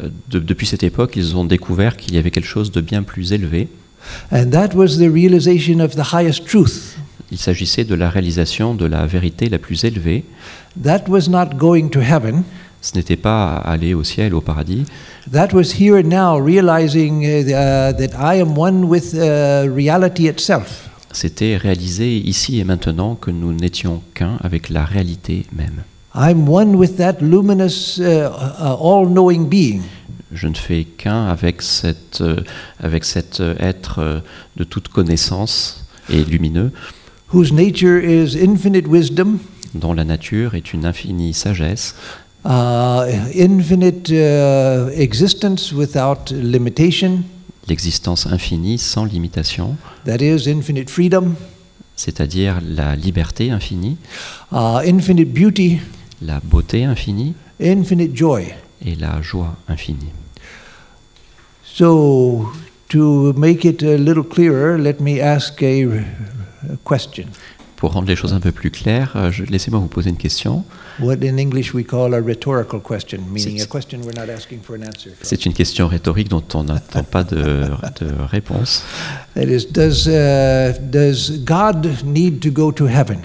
euh, 0.00 0.08
de- 0.30 0.38
depuis 0.40 0.66
cette 0.66 0.82
époque, 0.82 1.12
ils 1.16 1.36
ont 1.36 1.44
découvert 1.44 1.96
qu'il 1.96 2.14
y 2.14 2.18
avait 2.18 2.30
quelque 2.30 2.48
chose 2.48 2.72
de 2.72 2.80
bien 2.80 3.02
plus 3.02 3.32
élevé. 3.32 3.68
And 4.32 4.50
that 4.50 4.74
was 4.74 4.98
the 4.98 5.08
realization 5.10 5.80
of 5.80 5.94
the 5.94 6.12
highest 6.12 6.44
truth. 6.46 6.96
Il 7.34 7.40
s'agissait 7.40 7.82
de 7.82 7.96
la 7.96 8.10
réalisation 8.10 8.76
de 8.76 8.86
la 8.86 9.06
vérité 9.06 9.48
la 9.48 9.58
plus 9.58 9.82
élevée. 9.82 10.22
That 10.80 11.08
was 11.08 11.28
not 11.28 11.56
going 11.56 11.88
to 11.88 11.98
heaven. 12.00 12.44
Ce 12.80 12.94
n'était 12.94 13.16
pas 13.16 13.56
aller 13.56 13.92
au 13.92 14.04
ciel, 14.04 14.36
au 14.36 14.40
paradis. 14.40 14.84
That 15.32 15.48
was 15.52 15.74
here 15.80 15.96
and 15.96 16.10
now 16.10 16.40
realizing 16.40 17.24
uh, 17.24 17.42
uh, 17.42 17.92
that 17.92 18.14
I 18.16 18.40
am 18.40 18.56
one 18.56 18.84
with 18.84 19.14
uh, 19.14 19.68
reality 19.68 20.28
itself. 20.28 20.88
C'était 21.10 21.56
réaliser 21.56 22.18
ici 22.18 22.60
et 22.60 22.64
maintenant 22.64 23.16
que 23.16 23.32
nous 23.32 23.52
n'étions 23.52 24.00
qu'un 24.14 24.36
avec 24.40 24.70
la 24.70 24.84
réalité 24.84 25.44
même. 25.52 25.82
I'm 26.14 26.48
one 26.48 26.76
with 26.76 26.98
that 26.98 27.16
luminous, 27.20 27.98
uh, 27.98 28.28
uh, 28.60 29.44
being. 29.48 29.82
Je 30.30 30.46
ne 30.46 30.54
fais 30.54 30.84
qu'un 30.84 31.26
avec, 31.26 31.62
cette, 31.62 32.20
euh, 32.20 32.36
avec 32.78 33.04
cet 33.04 33.40
euh, 33.40 33.56
être 33.58 33.98
euh, 33.98 34.20
de 34.56 34.62
toute 34.62 34.86
connaissance 34.86 35.84
et 36.08 36.24
lumineux, 36.24 36.70
whose 37.34 37.52
nature 37.52 37.98
is 37.98 38.36
infinite 38.36 38.86
wisdom, 38.86 39.40
dont 39.74 39.92
la 39.92 40.04
nature 40.04 40.54
est 40.54 40.72
une 40.72 40.84
infinie 40.84 41.34
sagesse, 41.34 41.96
uh, 42.44 43.02
infinite 43.34 44.08
uh, 44.10 44.88
existence 44.94 45.72
without 45.72 46.30
limitation, 46.30 47.24
l'existence 47.68 48.26
infinie 48.26 48.78
sans 48.78 49.04
limitation, 49.04 49.76
that 50.06 50.18
is, 50.18 50.48
infinite 50.48 50.88
freedom, 50.88 51.34
c'est-à-dire 51.96 52.60
la 52.64 52.94
liberté 52.94 53.50
infinie, 53.50 53.96
uh, 54.52 54.78
infinite 54.86 55.32
beauty, 55.32 55.80
la 56.22 56.40
beauté 56.40 56.84
infinie 56.84 57.34
infinite 57.60 58.16
joy. 58.16 58.54
et 58.86 58.94
la 58.94 59.20
joie 59.22 59.56
infinie. 59.68 60.12
So, 61.64 62.52
to 62.90 63.32
make 63.32 63.64
it 63.64 63.82
a 63.82 63.96
little 63.96 64.22
clearer, 64.22 64.78
let 64.78 65.00
me 65.00 65.20
ask 65.20 65.60
a, 65.62 65.82
a 65.82 66.04
question. 66.88 67.24
Pour 67.76 67.92
rendre 67.92 68.06
les 68.08 68.16
choses 68.16 68.32
un 68.32 68.40
peu 68.40 68.52
plus 68.52 68.70
claires, 68.70 69.12
euh, 69.16 69.30
laissez-moi 69.50 69.78
vous 69.80 69.88
poser 69.88 70.08
une 70.08 70.16
question. 70.16 70.64
What 71.00 71.16
in 71.22 71.36
English 71.38 71.74
we 71.74 71.84
call 71.84 72.14
a 72.14 72.20
rhetorical 72.20 72.80
question, 72.80 73.18
meaning 73.30 73.56
a 73.56 73.60
C'est- 73.62 73.68
question 73.68 73.98
we're 74.04 74.14
not 74.16 74.32
asking 74.32 74.60
for 74.62 74.76
an 74.76 74.82
answer. 74.86 75.10
from. 75.10 75.18
C'est 75.22 75.44
une 75.44 75.52
question 75.52 75.88
rhétorique 75.88 76.28
dont 76.28 76.44
on 76.54 76.64
n'attend 76.64 77.02
pas 77.02 77.24
de, 77.24 77.36
de 78.00 78.06
réponse. 78.30 78.84
Is, 79.36 79.66
does, 79.70 80.06
uh, 80.08 80.72
does 80.80 81.40
God 81.44 81.86
need 82.04 82.40
to 82.40 82.50
go 82.50 82.70
to 82.72 82.86
heaven? 82.86 83.18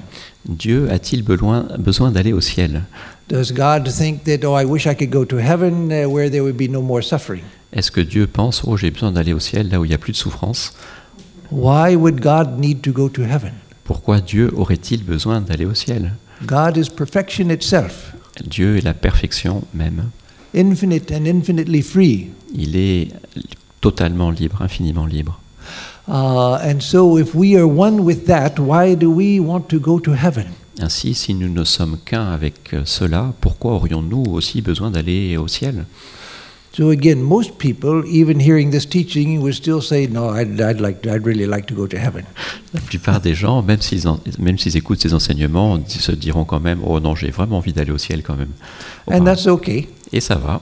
Dieu 0.45 0.89
a-t-il 0.91 1.23
besoin, 1.23 1.67
besoin 1.77 2.11
d'aller 2.11 2.33
au 2.33 2.41
ciel? 2.41 2.81
Does 3.29 3.53
God 3.53 3.87
think 3.89 4.23
that, 4.23 4.39
I 4.43 4.65
wish 4.65 4.87
I 4.87 4.95
could 4.95 5.11
go 5.11 5.23
to 5.25 5.37
heaven 5.37 5.89
where 6.11 6.29
there 6.29 6.41
would 6.41 6.57
be 6.57 6.67
no 6.69 6.81
more 6.81 7.03
suffering? 7.03 7.43
Est-ce 7.71 7.91
que 7.91 8.01
Dieu 8.01 8.25
pense, 8.25 8.63
oh 8.65 8.75
j'ai 8.77 8.89
besoin 8.89 9.11
d'aller 9.11 9.31
au 9.33 9.39
ciel 9.39 9.69
là 9.69 9.79
où 9.79 9.85
il 9.85 9.89
n'y 9.89 9.93
a 9.93 9.99
plus 9.99 10.11
de 10.11 10.17
souffrance? 10.17 10.73
Why 11.51 11.95
would 11.95 12.21
God 12.21 12.59
need 12.59 12.81
to 12.83 12.91
go 12.91 13.09
to 13.09 13.23
heaven? 13.23 13.53
Pourquoi 13.83 14.21
Dieu 14.21 14.51
aurait-il 14.55 15.03
besoin 15.03 15.41
d'aller 15.41 15.65
au 15.65 15.73
ciel? 15.73 16.13
God 16.45 16.77
is 16.77 16.89
perfection 16.89 17.49
itself, 17.49 18.13
Dieu 18.45 18.77
est 18.77 18.83
la 18.83 18.93
perfection 18.93 19.63
même. 19.73 20.11
infinite 20.53 21.11
and 21.11 21.25
infinitely 21.25 21.81
free. 21.81 22.29
Il 22.53 22.75
est 22.75 23.09
totalement 23.81 24.31
libre, 24.31 24.61
infiniment 24.61 25.05
libre. 25.05 25.39
And 26.07 26.79
so, 26.81 27.19
if 27.19 27.35
we 27.35 27.55
are 27.55 27.67
one 27.67 27.99
with 28.03 28.25
that, 28.25 28.59
why 28.59 28.95
do 28.95 29.11
we 29.11 29.39
want 29.39 29.69
to 29.69 29.79
go 29.79 29.99
to 29.99 30.13
heaven? 30.13 30.47
Ainsi, 30.81 31.13
si 31.13 31.33
nous 31.33 31.49
ne 31.49 31.63
sommes 31.63 31.97
qu'un 32.03 32.31
avec 32.31 32.73
euh, 32.73 32.83
cela, 32.85 33.33
pourquoi 33.41 33.73
aurions-nous 33.73 34.23
aussi 34.31 34.61
besoin 34.61 34.89
d'aller 34.89 35.35
au 35.37 35.47
ciel? 35.47 35.85
So 36.71 36.91
again, 36.91 37.21
most 37.21 37.57
people, 37.57 38.03
even 38.07 38.39
hearing 38.39 38.69
this 38.71 38.85
teaching, 38.87 39.39
would 39.41 39.53
still 39.55 39.81
say, 39.81 40.07
"No, 40.07 40.29
I'd, 40.29 40.61
I'd 40.61 40.79
like, 40.79 41.05
I'd 41.07 41.25
really 41.25 41.47
like 41.47 41.65
to 41.67 41.73
go 41.75 41.87
to 41.87 41.97
heaven." 41.97 42.23
La 42.73 42.79
plupart 42.81 43.19
des 43.21 43.33
gens, 43.33 43.63
même 43.63 43.81
s'ils, 43.81 44.07
en- 44.07 44.19
même 44.37 44.57
s'ils 44.59 44.77
écoutent 44.77 45.01
ces 45.01 45.13
enseignements, 45.13 45.79
se 45.87 46.11
diront 46.11 46.45
quand 46.45 46.59
même 46.59 46.79
Oh 46.85 46.99
non, 46.99 47.15
j'ai 47.15 47.31
vraiment 47.31 47.57
envie 47.57 47.73
d'aller 47.73 47.91
au 47.91 47.97
ciel 47.97 48.21
quand 48.21 48.35
même. 48.35 48.51
And 49.11 49.23
that's 49.25 49.47
okay. 49.47 49.89
Et 50.13 50.21
ça 50.21 50.35
va. 50.35 50.61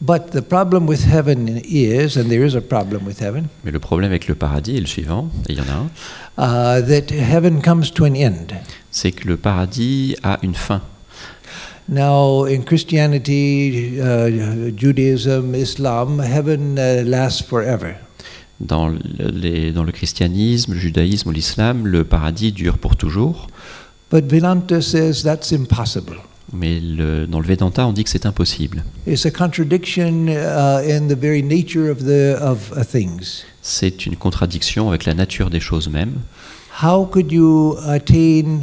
But 0.00 0.30
the 0.32 0.40
problem 0.42 0.86
with 0.88 1.06
heaven 1.06 1.60
is, 1.64 2.18
and 2.18 2.24
there 2.28 2.44
is 2.44 2.56
a 2.56 2.60
problem 2.60 3.06
with 3.06 3.20
heaven, 3.22 3.46
Mais 3.64 3.70
le 3.70 3.78
problème 3.78 4.10
avec 4.10 4.26
le 4.28 4.34
paradis 4.34 4.76
est 4.76 4.80
le 4.80 4.86
suivant, 4.86 5.30
et 5.48 5.52
il 5.52 5.58
y 5.58 5.60
en 5.60 5.64
a 5.64 6.42
un, 6.42 6.80
uh, 6.80 6.82
that 6.86 7.14
heaven 7.14 7.62
comes 7.62 7.90
to 7.94 8.04
an 8.04 8.14
end. 8.14 8.46
c'est 8.90 9.12
que 9.12 9.28
le 9.28 9.36
paradis 9.36 10.16
a 10.22 10.38
une 10.42 10.54
fin. 10.54 10.82
Now, 11.88 12.44
in 12.46 12.62
Christianity, 12.64 14.00
uh, 14.00 14.70
Judaism, 14.74 15.54
Islam, 15.54 16.18
heaven 16.20 16.78
uh, 16.78 17.02
lasts 17.04 17.42
forever. 17.42 17.96
Dans 18.60 18.88
le, 18.88 18.98
les- 19.30 19.72
dans 19.72 19.82
le 19.84 19.92
christianisme, 19.92 20.72
le 20.74 20.78
judaïsme 20.78 21.28
ou 21.28 21.32
l'islam, 21.32 21.86
le 21.86 22.04
paradis 22.04 22.52
dure 22.52 22.78
pour 22.78 22.96
toujours. 22.96 23.48
But 24.10 24.24
Vedanta 24.30 24.80
says 24.80 25.22
that's 25.24 25.52
impossible. 25.52 26.16
Mais 26.52 26.78
le- 26.80 27.26
dans 27.26 27.40
le 27.40 27.46
Vedanta, 27.46 27.86
on 27.86 27.92
dit 27.92 28.04
que 28.04 28.10
c'est 28.10 28.26
impossible. 28.26 28.82
It's 29.06 29.26
a 29.26 29.30
contradiction 29.30 30.28
uh, 30.28 30.80
in 30.88 31.08
the 31.08 31.18
very 31.18 31.42
nature 31.42 31.90
of 31.90 32.04
the 32.04 32.36
of 32.40 32.72
things. 32.90 33.44
C'est 33.60 34.06
une 34.06 34.16
contradiction 34.16 34.88
avec 34.88 35.04
la 35.04 35.14
nature 35.14 35.50
des 35.50 35.60
choses 35.60 35.88
mêmes. 35.88 36.20
How 36.82 37.04
could 37.06 37.30
you 37.32 37.76
attain 37.86 38.60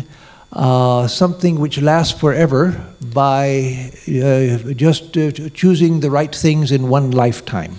uh, 0.53 1.07
something 1.07 1.59
which 1.59 1.79
lasts 1.81 2.19
forever 2.19 2.73
by 3.13 3.91
uh, 4.07 4.73
just 4.73 5.17
uh, 5.17 5.31
choosing 5.53 5.99
the 5.99 6.09
right 6.09 6.35
things 6.35 6.71
in 6.71 6.89
one 6.89 7.11
lifetime? 7.11 7.75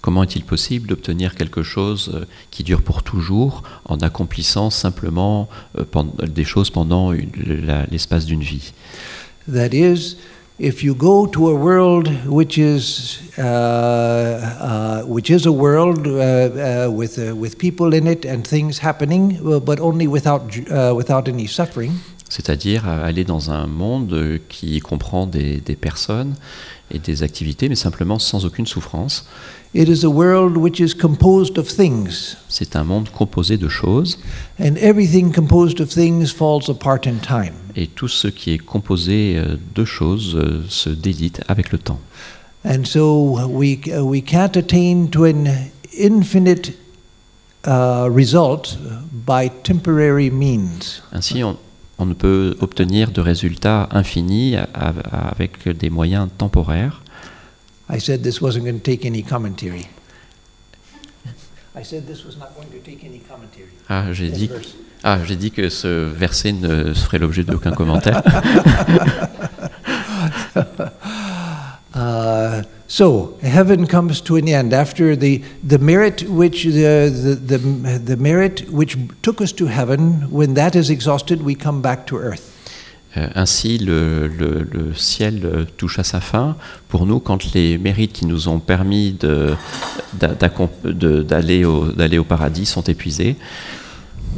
Comment 0.00 0.22
est-il 0.22 0.44
possible 0.44 0.86
d'obtenir 0.86 1.34
quelque 1.34 1.62
chose 1.62 2.10
euh, 2.14 2.26
qui 2.50 2.62
dure 2.62 2.82
pour 2.82 3.02
toujours 3.02 3.62
en 3.86 3.96
accomplissant 4.00 4.68
simplement 4.68 5.48
euh, 5.78 5.84
des 6.26 6.44
choses 6.44 6.68
pendant 6.68 7.10
l'espace 7.90 8.26
d'une 8.26 8.42
vie 8.42 8.74
That 9.48 9.72
is, 9.72 10.16
if 10.58 10.82
you 10.82 10.94
go 10.94 11.26
to 11.26 11.48
a 11.48 11.54
world 11.54 12.08
which 12.26 12.58
is 12.58 13.18
uh, 13.38 13.42
uh, 13.42 15.02
which 15.06 15.30
is 15.30 15.46
a 15.46 15.52
world 15.52 16.06
uh, 16.06 16.10
uh, 16.10 16.90
with 16.90 17.18
uh, 17.18 17.34
with 17.34 17.58
people 17.58 17.94
in 17.94 18.06
it 18.06 18.24
and 18.24 18.46
things 18.46 18.78
happening, 18.78 19.38
but 19.64 19.80
only 19.80 20.06
without 20.06 20.42
uh, 20.70 20.92
without 20.94 21.28
any 21.28 21.46
suffering, 21.46 21.92
C'est-à-dire 22.28 22.88
aller 22.88 23.24
dans 23.24 23.50
un 23.50 23.66
monde 23.66 24.40
qui 24.48 24.80
comprend 24.80 25.26
des, 25.26 25.58
des 25.58 25.76
personnes 25.76 26.34
et 26.90 26.98
des 26.98 27.22
activités, 27.22 27.68
mais 27.68 27.76
simplement 27.76 28.18
sans 28.18 28.44
aucune 28.44 28.66
souffrance. 28.66 29.26
it 29.74 29.88
is 29.88 30.04
a 30.04 30.08
world 30.08 30.56
which 30.56 30.78
is 30.78 30.94
composed 30.94 31.58
of 31.58 31.66
things, 31.68 32.36
C'est 32.48 32.76
un 32.76 32.84
monde 32.84 33.08
composé 33.10 33.56
de 33.56 33.68
choses, 33.68 34.18
and 34.60 34.76
everything 34.78 35.32
composed 35.32 35.80
of 35.80 35.88
things 35.88 36.32
falls 36.32 36.68
apart 36.70 37.06
in 37.06 37.16
time. 37.20 37.54
et 37.74 37.88
tout 37.88 38.08
ce 38.08 38.28
qui 38.28 38.52
est 38.52 38.58
composé 38.58 39.34
euh, 39.36 39.56
de 39.74 39.84
choses 39.84 40.36
euh, 40.36 40.62
se 40.68 40.90
délite 40.90 41.42
avec 41.48 41.72
le 41.72 41.78
temps. 41.78 41.98
And 42.64 42.84
so 42.84 43.36
we 43.48 43.78
uh, 43.88 44.00
we 44.02 44.22
can't 44.22 44.56
attain 44.56 45.08
to 45.10 45.24
an 45.24 45.44
infinite 45.98 46.72
uh, 47.66 48.08
result 48.08 48.78
by 49.26 49.50
temporary 49.64 50.30
means. 50.30 51.02
Ainsi, 51.12 51.42
on, 51.42 51.58
on 51.98 52.06
ne 52.06 52.14
peut 52.14 52.56
obtenir 52.60 53.10
de 53.10 53.20
résultats 53.20 53.88
infinis 53.92 54.56
avec 54.74 55.68
des 55.68 55.90
moyens 55.90 56.28
temporaires. 56.36 57.02
I 57.88 58.00
said 58.00 58.22
this 58.22 58.40
wasn't 58.40 58.64
going 58.64 58.80
to 58.80 58.82
take 58.82 59.04
any 59.04 59.22
commentary. 59.22 59.86
I 61.76 61.82
said 61.82 62.06
this 62.06 62.24
was 62.24 62.36
not 62.38 62.54
going 62.56 62.68
to 62.68 62.78
take 62.78 63.04
any 63.04 63.18
commentary. 63.18 63.68
Ah, 63.88 64.12
j'ai 64.12 64.30
dit, 64.30 64.48
ah, 65.02 65.18
j'ai 65.24 65.36
dit 65.36 65.50
que 65.50 65.68
ce 65.68 65.88
verset 65.88 66.52
ne 66.52 66.94
ferait 66.94 67.18
l'objet 67.18 67.42
d'aucun 67.44 67.72
commentaire. 67.72 68.22
Uh, 71.94 72.62
So 72.86 73.36
heaven 73.42 73.86
comes 73.86 74.20
to 74.20 74.36
an 74.36 74.46
end 74.46 74.72
after 74.72 75.16
the, 75.16 75.42
the 75.66 75.78
merit 75.78 76.22
which 76.28 76.64
the, 76.64 77.10
the, 77.10 77.56
the, 77.58 77.98
the 77.98 78.16
merit 78.16 78.68
which 78.70 78.96
took 79.22 79.40
us 79.40 79.52
to 79.52 79.66
heaven. 79.66 80.28
When 80.30 80.54
that 80.54 80.76
is 80.76 80.90
exhausted, 80.90 81.42
we 81.42 81.54
come 81.54 81.80
back 81.80 82.06
to 82.08 82.16
earth. 82.18 82.50
Euh, 83.16 83.28
ainsi, 83.34 83.78
le, 83.78 84.26
le- 84.28 84.66
le 84.70 84.94
ciel 84.94 85.40
euh, 85.44 85.64
touche 85.76 85.98
à 85.98 86.04
sa 86.04 86.20
fin. 86.20 86.56
Pour 86.88 87.06
nous, 87.06 87.20
quand 87.20 87.52
les 87.54 87.78
mérites 87.78 88.12
qui 88.12 88.26
nous 88.26 88.48
ont 88.48 88.58
permis 88.58 89.16
d'aller 90.12 91.64
au, 91.64 92.24
paradis 92.24 92.66
sont 92.66 92.82
épuisés, 92.82 93.36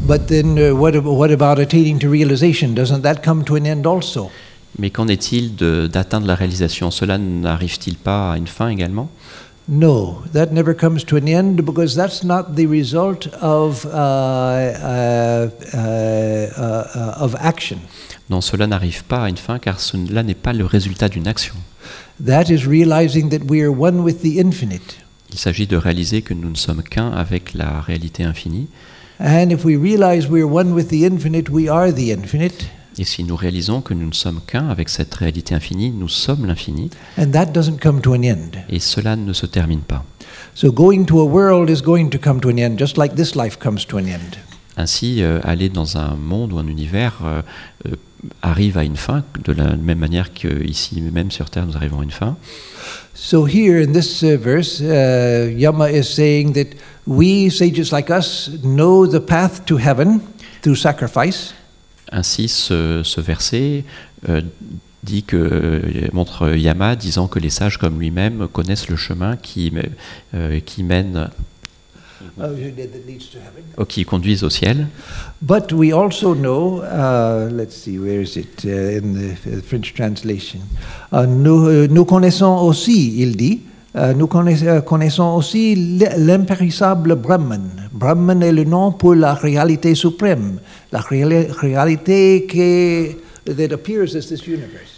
But 0.06 0.26
then, 0.28 0.58
uh, 0.58 0.74
what, 0.74 0.92
what 1.04 1.30
about 1.30 1.58
attaining 1.58 1.98
to 2.00 2.08
realization? 2.10 2.74
Doesn't 2.74 3.00
that 3.02 3.22
come 3.24 3.44
to 3.44 3.56
an 3.56 3.64
end 3.66 3.86
also? 3.86 4.30
Mais 4.78 4.90
qu'en 4.90 5.08
est-il 5.08 5.54
d'atteindre 5.56 6.26
la 6.26 6.34
réalisation? 6.34 6.90
Cela 6.90 7.18
n'arrive-t-il 7.18 7.96
pas 7.96 8.32
à 8.32 8.36
une 8.36 8.46
fin 8.46 8.68
également? 8.68 9.10
No, 9.68 10.22
that 10.32 10.52
never 10.52 10.74
comes 10.74 11.04
to 11.06 11.16
an 11.16 11.26
end 11.26 11.62
because 11.64 11.96
that's 11.96 12.22
not 12.22 12.54
the 12.54 12.66
result 12.66 13.26
of, 13.42 13.84
uh, 13.86 13.88
uh, 13.88 15.50
uh, 15.74 16.48
uh, 16.56 17.24
of 17.24 17.34
action. 17.40 17.78
Non, 18.30 18.40
cela 18.40 18.68
n'arrive 18.68 19.02
pas 19.04 19.24
à 19.24 19.28
une 19.28 19.36
fin 19.36 19.58
car 19.58 19.80
cela 19.80 20.22
n'est 20.22 20.34
pas 20.34 20.52
le 20.52 20.64
résultat 20.64 21.08
d'une 21.08 21.26
action. 21.26 21.54
That 22.24 22.44
is 22.44 22.64
realizing 22.66 23.28
that 23.30 23.44
we 23.48 23.62
are 23.62 23.76
one 23.76 24.00
with 24.00 24.22
the 24.22 24.38
infinite. 24.38 24.98
Il 25.32 25.38
s'agit 25.38 25.66
de 25.66 25.76
réaliser 25.76 26.22
que 26.22 26.32
nous 26.32 26.48
ne 26.48 26.56
sommes 26.56 26.84
qu'un 26.84 27.10
avec 27.10 27.52
la 27.54 27.80
réalité 27.80 28.22
infinie. 28.22 28.68
And 29.18 29.50
if 29.50 29.64
we 29.64 29.76
realize 29.76 30.28
we 30.28 30.42
are 30.42 30.52
one 30.52 30.72
with 30.72 30.88
the 30.88 31.04
infinite, 31.04 31.50
we 31.50 31.68
are 31.68 31.92
the 31.92 32.10
infinite. 32.12 32.66
Et 32.98 33.04
si 33.04 33.24
nous 33.24 33.36
réalisons 33.36 33.82
que 33.82 33.92
nous 33.92 34.06
ne 34.06 34.14
sommes 34.14 34.40
qu'un 34.46 34.68
avec 34.68 34.88
cette 34.88 35.14
réalité 35.14 35.54
infinie, 35.54 35.90
nous 35.90 36.08
sommes 36.08 36.46
l'infini. 36.46 36.90
And 37.18 37.30
that 37.32 37.46
doesn't 37.46 37.78
come 37.78 38.00
to 38.00 38.14
an 38.14 38.22
end. 38.22 38.52
Et 38.70 38.80
cela 38.80 39.16
ne 39.16 39.32
se 39.32 39.44
termine 39.44 39.80
pas. 39.80 40.04
So 40.54 40.72
going 40.72 41.04
to 41.04 41.20
a 41.20 41.24
world 41.24 41.68
is 41.68 41.82
going 41.82 42.08
to 42.08 42.18
come 42.18 42.40
to 42.40 42.48
an 42.48 42.58
end, 42.58 42.78
just 42.78 42.96
like 42.96 43.14
this 43.14 43.34
life 43.34 43.58
comes 43.58 43.86
to 43.88 43.98
an 43.98 44.06
end. 44.06 44.38
Ainsi, 44.78 45.22
euh, 45.22 45.40
aller 45.44 45.68
dans 45.68 45.98
un 45.98 46.16
monde 46.16 46.52
ou 46.52 46.58
un 46.58 46.66
univers 46.66 47.18
euh, 47.24 47.42
euh, 47.86 47.96
arrive 48.42 48.78
à 48.78 48.84
une 48.84 48.96
fin, 48.96 49.24
de 49.44 49.52
la 49.52 49.76
même 49.76 49.98
manière 49.98 50.32
qu'ici, 50.32 51.00
même 51.00 51.30
sur 51.30 51.50
Terre, 51.50 51.66
nous 51.66 51.76
arrivons 51.76 52.00
à 52.00 52.04
une 52.04 52.10
fin. 52.10 52.36
So 53.14 53.46
here 53.46 53.82
in 53.82 53.92
this 53.92 54.22
uh, 54.22 54.36
verse, 54.36 54.80
uh, 54.80 55.50
Yama 55.50 55.88
is 55.88 56.04
saying 56.04 56.52
that 56.52 56.76
we, 57.06 57.50
sages 57.50 57.90
like 57.90 58.10
us, 58.10 58.50
know 58.62 59.06
the 59.06 59.20
path 59.20 59.64
to 59.66 59.76
heaven 59.76 60.20
through 60.62 60.76
sacrifice. 60.76 61.54
Ainsi, 62.12 62.48
ce, 62.48 63.02
ce 63.02 63.20
verset 63.20 63.84
euh, 64.28 64.40
dit 65.02 65.22
que, 65.22 65.36
euh, 65.36 66.08
montre 66.12 66.56
Yama 66.56 66.96
disant 66.96 67.28
que 67.28 67.38
les 67.38 67.50
sages 67.50 67.78
comme 67.78 67.98
lui-même 68.00 68.48
connaissent 68.48 68.88
le 68.88 68.96
chemin 68.96 69.36
qui, 69.36 69.72
euh, 70.34 70.60
qui 70.60 70.82
mène, 70.82 71.30
uh, 72.38 72.42
oh, 73.76 73.84
qui 73.84 74.04
conduisent 74.04 74.44
au 74.44 74.50
ciel. 74.50 74.88
But 75.42 75.72
we 75.72 75.92
also 75.92 76.34
know, 76.34 76.82
uh, 76.82 77.48
let's 77.50 77.74
see, 77.74 77.98
where 77.98 78.20
is 78.22 78.36
it 78.36 78.64
uh, 78.64 78.98
in 78.98 79.14
the 79.14 79.62
French 79.62 79.94
translation? 79.94 80.60
Uh, 81.12 81.26
nous, 81.26 81.86
nous 81.88 82.04
connaissons 82.04 82.58
aussi, 82.58 83.20
il 83.20 83.36
dit, 83.36 83.60
nous 84.14 84.26
connaiss- 84.26 84.62
euh, 84.66 84.80
connaissons 84.82 85.34
aussi 85.36 85.74
l'impérissable 86.18 87.14
Brahman. 87.16 87.88
Brahman 87.92 88.42
est 88.42 88.52
le 88.52 88.64
nom 88.64 88.92
pour 88.92 89.14
la 89.14 89.32
réalité 89.34 89.94
suprême, 89.94 90.58
la 90.92 91.00
réali- 91.00 91.50
réalité 91.50 92.46
qui 92.48 93.16
that 93.46 93.72
appears 93.74 94.14
as 94.16 94.26
this 94.28 94.46
universe, 94.46 94.92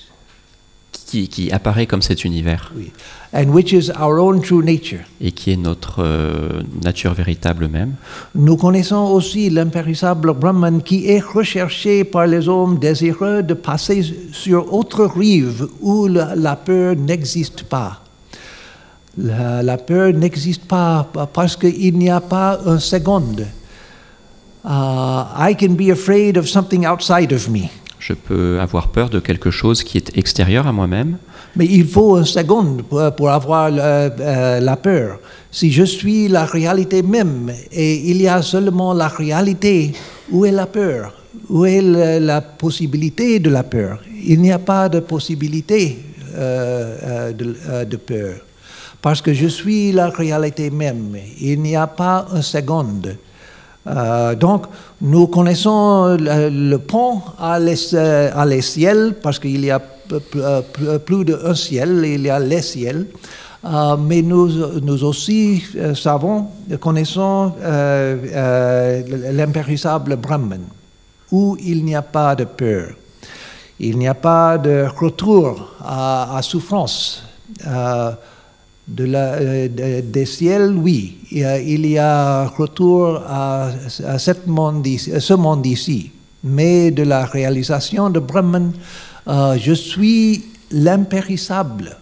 Qui, 1.06 1.28
qui 1.28 1.50
apparaît 1.52 1.86
comme 1.86 2.02
cet 2.02 2.24
univers 2.24 2.72
oui, 2.76 2.90
and 3.32 3.50
which 3.50 3.72
is 3.72 3.90
our 3.98 4.18
own 4.18 4.40
true 4.42 4.62
nature. 4.64 5.04
et 5.20 5.30
qui 5.32 5.52
est 5.52 5.56
notre 5.56 6.02
euh, 6.02 6.62
nature 6.82 7.14
véritable 7.14 7.68
même. 7.68 7.92
Nous 8.34 8.56
connaissons 8.56 9.04
aussi 9.12 9.48
l'impérissable 9.48 10.32
Brahman 10.34 10.82
qui 10.82 11.08
est 11.08 11.20
recherché 11.20 12.04
par 12.04 12.26
les 12.26 12.48
hommes 12.48 12.78
désireux 12.78 13.42
de 13.42 13.54
passer 13.54 14.02
sur 14.32 14.74
autre 14.74 15.04
rive 15.06 15.66
où 15.80 16.08
la, 16.08 16.34
la 16.34 16.56
peur 16.56 16.96
n'existe 16.96 17.62
pas. 17.62 18.02
La, 19.16 19.62
la 19.62 19.77
peur 19.79 20.12
n'existe 20.12 20.64
pas 20.66 21.09
parce 21.33 21.57
qu'il 21.57 21.97
n'y 21.99 22.11
a 22.11 22.21
pas 22.21 22.59
une 22.66 22.79
seconde. 22.79 23.47
Uh, 24.64 25.25
I 25.51 25.55
can 25.59 25.75
be 25.77 25.90
afraid 25.90 26.37
of 26.37 26.49
something 26.49 26.85
outside 26.87 27.33
of 27.33 27.49
me, 27.49 27.68
Je 28.01 28.12
peux 28.12 28.61
avoir 28.61 28.88
peur 28.88 29.09
de 29.09 29.18
quelque 29.21 29.51
chose 29.51 29.83
qui 29.83 29.99
est 29.99 30.16
extérieur 30.16 30.66
à 30.66 30.73
moi-même, 30.73 31.16
mais 31.57 31.66
il 31.66 31.87
faut 31.87 32.18
une 32.18 32.25
seconde 32.27 32.83
pour, 32.83 33.01
pour 33.16 33.31
avoir 33.31 33.71
le- 33.71 33.79
euh, 33.81 34.61
la 34.61 34.77
peur. 34.77 35.18
Si 35.51 35.73
je 35.73 35.85
suis 35.85 36.29
la 36.29 36.44
réalité 36.44 37.03
même 37.03 37.51
et 37.73 38.11
il 38.11 38.21
y 38.21 38.29
a 38.29 38.42
seulement 38.42 38.92
la 38.92 39.09
réalité, 39.09 39.92
où 40.31 40.44
est 40.44 40.53
la 40.53 40.66
peur? 40.66 41.14
Où 41.49 41.64
est 41.64 41.81
le- 41.81 42.18
la 42.18 42.40
possibilité 42.40 43.38
de 43.40 43.51
la 43.51 43.62
peur? 43.62 44.01
Il 44.25 44.40
n'y 44.40 44.53
a 44.53 44.59
pas 44.59 44.88
de 44.88 45.01
possibilité 45.01 45.99
euh, 46.37 47.33
de, 47.33 47.57
euh, 47.68 47.85
de 47.85 47.97
peur. 47.97 48.35
Parce 49.00 49.20
que 49.22 49.32
je 49.32 49.46
suis 49.46 49.92
la 49.92 50.08
réalité 50.11 50.70
même. 50.70 51.16
Il 51.40 51.62
n'y 51.62 51.76
a 51.76 51.87
pas 51.87 52.26
une 52.34 52.42
seconde. 52.42 53.16
Euh, 53.87 54.34
donc, 54.34 54.66
nous 55.00 55.28
connaissons 55.28 56.16
le, 56.18 56.76
pont 56.78 57.22
à 57.38 57.58
les, 57.58 57.94
euh, 57.94 58.61
ciels, 58.61 59.14
parce 59.22 59.38
qu'il 59.38 59.64
y 59.64 59.70
a 59.70 59.78
p- 59.78 60.16
p- 60.32 60.98
plus 61.06 61.24
d'un 61.24 61.54
ciel, 61.54 62.02
il 62.04 62.22
y 62.22 62.30
a 62.30 62.38
les 62.38 62.61
ciels. 62.61 63.06
Euh, 63.64 63.96
mais 63.96 64.20
nous, 64.22 65.02
aussi 65.04 65.64
euh, 65.76 65.94
savons, 65.94 66.48
connaissons 66.80 67.52
euh, 67.62 68.16
euh, 68.34 69.32
l'impérissable 69.32 70.16
Brahman, 70.16 70.61
où 71.32 71.56
il 71.61 71.84
n'y 71.84 71.94
a 71.94 72.02
pas 72.02 72.34
de 72.34 72.44
peur. 72.44 72.90
Il 73.80 73.96
n'y 73.96 74.08
a 74.08 74.14
pas 74.14 74.58
de 74.58 74.87
retour 75.00 75.74
à, 75.80 76.37
à 76.37 76.42
souffrance. 76.42 77.22
Euh, 78.88 79.68
des 80.03 80.24
ciels, 80.24 80.74
oui. 80.74 81.18
Il 81.31 81.87
y 81.87 81.98
a, 81.98 82.46
retour 82.46 83.20
à, 83.27 83.70
cette 84.18 84.46
monde 84.46 84.87
ici- 84.87 85.12
ce 85.20 85.35
monde 85.35 85.66
ici. 85.66 86.11
Mais 86.42 86.90
de 86.90 87.03
la 87.03 87.27
réalisation 87.27 88.09
de 88.09 88.20
Brahman, 88.20 88.72
euh, 89.27 89.59
je 89.59 89.74
suis 89.74 90.44
l'impérissable. 90.70 91.96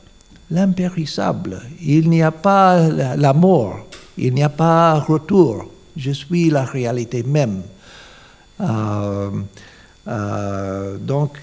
L'impérissable. 0.50 1.60
Il 1.82 2.08
n'y 2.08 2.22
a 2.22 2.30
pas 2.30 2.88
la, 2.88 3.32
mort. 3.32 3.80
Il 4.16 4.34
n'y 4.34 4.44
a 4.44 4.48
pas 4.48 5.00
retour. 5.00 5.66
Je 5.96 6.12
suis 6.12 6.50
la 6.50 6.64
réalité 6.64 7.24
même. 7.24 7.62
Euh, 8.60 9.30
uh, 10.06 10.98
donc, 11.00 11.36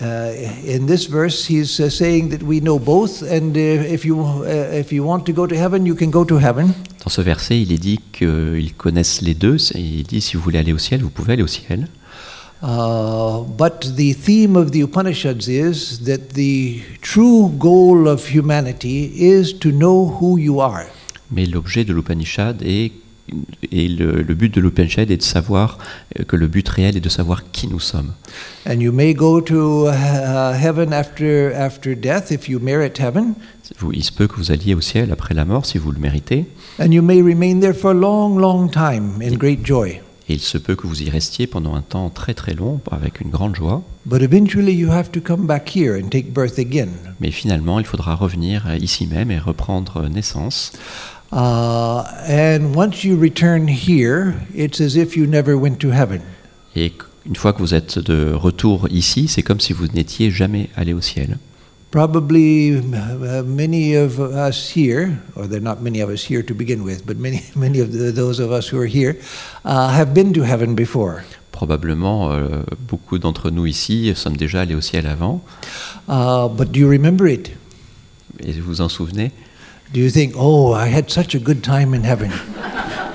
uh, 0.00 0.32
in 0.64 0.86
this 0.86 1.06
verse, 1.06 1.44
he's 1.44 1.80
uh, 1.80 1.90
saying 1.90 2.28
that 2.30 2.42
we 2.42 2.60
know 2.60 2.78
both, 2.78 3.22
and 3.22 3.56
uh, 3.56 3.60
if 3.60 4.04
you 4.04 4.20
uh, 4.20 4.44
if 4.72 4.92
you 4.92 5.02
want 5.02 5.26
to 5.26 5.32
go 5.32 5.46
to 5.46 5.56
heaven, 5.56 5.84
you 5.84 5.94
can 5.94 6.10
go 6.10 6.24
to 6.24 6.38
heaven. 6.38 6.72
Dans 7.04 7.10
ce 7.10 7.20
verset, 7.20 7.60
il 7.60 7.72
est 7.72 7.78
dit 7.78 7.98
qu'ils 8.12 8.74
connaissent 8.76 9.22
les 9.22 9.34
deux. 9.34 9.56
et 9.74 9.80
Il 9.80 10.04
dit 10.04 10.20
si 10.20 10.36
vous 10.36 10.42
voulez 10.42 10.58
aller 10.58 10.72
au 10.72 10.78
ciel, 10.78 11.02
vous 11.02 11.10
pouvez 11.10 11.32
aller 11.32 11.42
au 11.42 11.48
ciel. 11.48 11.88
But 12.60 13.94
the 13.96 14.14
theme 14.14 14.56
of 14.56 14.72
the 14.72 14.82
Upanishads 14.82 15.48
is 15.48 16.00
that 16.04 16.34
the 16.34 16.80
true 17.02 17.50
goal 17.56 18.08
of 18.08 18.32
humanity 18.32 19.12
is 19.16 19.52
to 19.60 19.70
know 19.70 20.16
who 20.20 20.38
you 20.38 20.60
are. 20.60 20.86
Mais 21.30 21.46
l'objet 21.46 21.84
de 21.84 21.92
l'Upanishad 21.92 22.62
est, 22.62 22.92
et 23.70 23.88
le, 23.88 24.22
le 24.22 24.34
but 24.34 24.54
de 24.54 24.60
l'Upanishad 24.60 25.10
est 25.10 25.16
de 25.18 25.22
savoir 25.22 25.78
euh, 26.18 26.24
que 26.24 26.36
le 26.36 26.46
but 26.46 26.68
réel 26.68 26.96
est 26.96 27.00
de 27.00 27.08
savoir 27.08 27.50
qui 27.50 27.68
nous 27.68 27.80
sommes. 27.80 28.12
And 28.68 28.80
you 28.80 28.92
may 28.92 29.14
go 29.14 29.40
to 29.40 29.88
uh, 29.88 29.90
heaven 30.54 30.92
after 30.92 31.52
after 31.54 31.94
death 31.94 32.30
if 32.30 32.48
you 32.48 32.58
merit 32.60 32.98
heaven, 32.98 33.34
Vous- 33.78 33.92
il 33.92 34.02
se 34.04 34.12
peut 34.12 34.26
que 34.26 34.36
vous 34.36 34.50
alliez 34.50 34.74
au 34.74 34.80
ciel 34.80 35.12
après 35.12 35.34
la 35.34 35.44
mort 35.44 35.66
si 35.66 35.78
vous 35.78 35.90
le 35.92 35.98
méritez, 35.98 36.46
and 36.80 36.90
you 36.92 37.02
may 37.02 37.20
remain 37.22 37.60
there 37.60 37.74
for 37.74 37.90
a 37.90 37.94
long, 37.94 38.38
long 38.38 38.68
time 38.70 39.20
in 39.22 39.34
great 39.36 39.64
joy. 39.64 40.00
et 40.30 40.34
il 40.34 40.40
se 40.40 40.58
peut 40.58 40.76
que 40.76 40.86
vous 40.86 41.02
y 41.02 41.08
restiez 41.08 41.46
pendant 41.46 41.74
un 41.74 41.80
temps 41.80 42.10
très 42.10 42.34
très 42.34 42.52
long 42.54 42.80
avec 42.90 43.20
une 43.22 43.30
grande 43.30 43.56
joie. 43.56 43.82
But 44.04 44.20
eventually, 44.22 44.74
you 44.74 44.90
have 44.90 45.10
to 45.12 45.20
come 45.22 45.46
back 45.46 45.74
here 45.74 45.94
and 45.98 46.08
take 46.10 46.32
birth 46.32 46.58
again. 46.58 46.88
Mais 47.20 47.30
finalement, 47.30 47.78
il 47.78 47.86
faudra 47.86 48.14
revenir 48.14 48.64
euh, 48.68 48.76
ici 48.76 49.06
même 49.06 49.30
et 49.30 49.38
reprendre 49.38 50.06
naissance. 50.08 50.72
And 51.32 52.74
once 52.74 53.04
you 53.04 53.16
return 53.16 53.68
here, 53.68 54.34
it's 54.54 54.80
as 54.80 54.96
if 54.96 55.16
you 55.16 55.26
never 55.26 55.56
went 55.56 55.78
to 55.80 55.90
heaven. 55.90 56.22
Et 56.74 56.92
une 57.26 57.36
fois 57.36 57.52
que 57.52 57.58
vous 57.58 57.74
êtes 57.74 57.98
de 57.98 58.32
retour 58.32 58.88
ici, 58.90 59.28
c'est 59.28 59.42
comme 59.42 59.60
si 59.60 59.72
vous 59.72 59.86
n'étiez 59.88 60.30
jamais 60.30 60.70
allé 60.76 60.94
au 60.94 61.00
ciel. 61.00 61.38
Probably 61.90 62.76
uh, 62.76 63.42
many 63.44 63.94
of 63.94 64.20
us 64.20 64.70
here, 64.76 65.18
or 65.34 65.46
there 65.46 65.58
are 65.58 65.62
not 65.62 65.80
many 65.80 66.00
of 66.02 66.10
us 66.10 66.22
here 66.22 66.42
to 66.42 66.54
begin 66.54 66.82
with, 66.82 67.06
but 67.06 67.16
many, 67.16 67.42
many 67.56 67.80
of 67.80 67.92
the, 67.92 68.12
those 68.12 68.40
of 68.40 68.52
us 68.52 68.68
who 68.68 68.78
are 68.78 68.86
here 68.86 69.16
uh, 69.64 69.88
have 69.88 70.12
been 70.12 70.32
to 70.34 70.42
heaven 70.42 70.74
before. 70.74 71.24
Probablement, 71.50 72.30
euh, 72.30 72.62
beaucoup 72.88 73.18
d'entre 73.18 73.50
nous 73.50 73.66
ici 73.66 74.12
sommes 74.14 74.36
déjà 74.36 74.60
allés 74.60 74.74
au 74.74 74.80
ciel 74.80 75.06
avant. 75.06 75.42
Uh, 76.08 76.48
but 76.48 76.70
do 76.70 76.78
you 76.78 76.88
remember 76.88 77.26
it? 77.26 77.50
Et 78.44 78.52
vous 78.52 78.66
vous 78.66 78.80
en 78.80 78.88
souvenez? 78.88 79.32
Do 79.92 80.00
you 80.00 80.10
think, 80.10 80.34
oh, 80.36 80.74
I 80.74 80.86
had 80.94 81.08
such 81.10 81.34
a 81.34 81.38
good 81.38 81.62
time 81.62 81.94
in 81.94 82.02
heaven? 82.04 82.30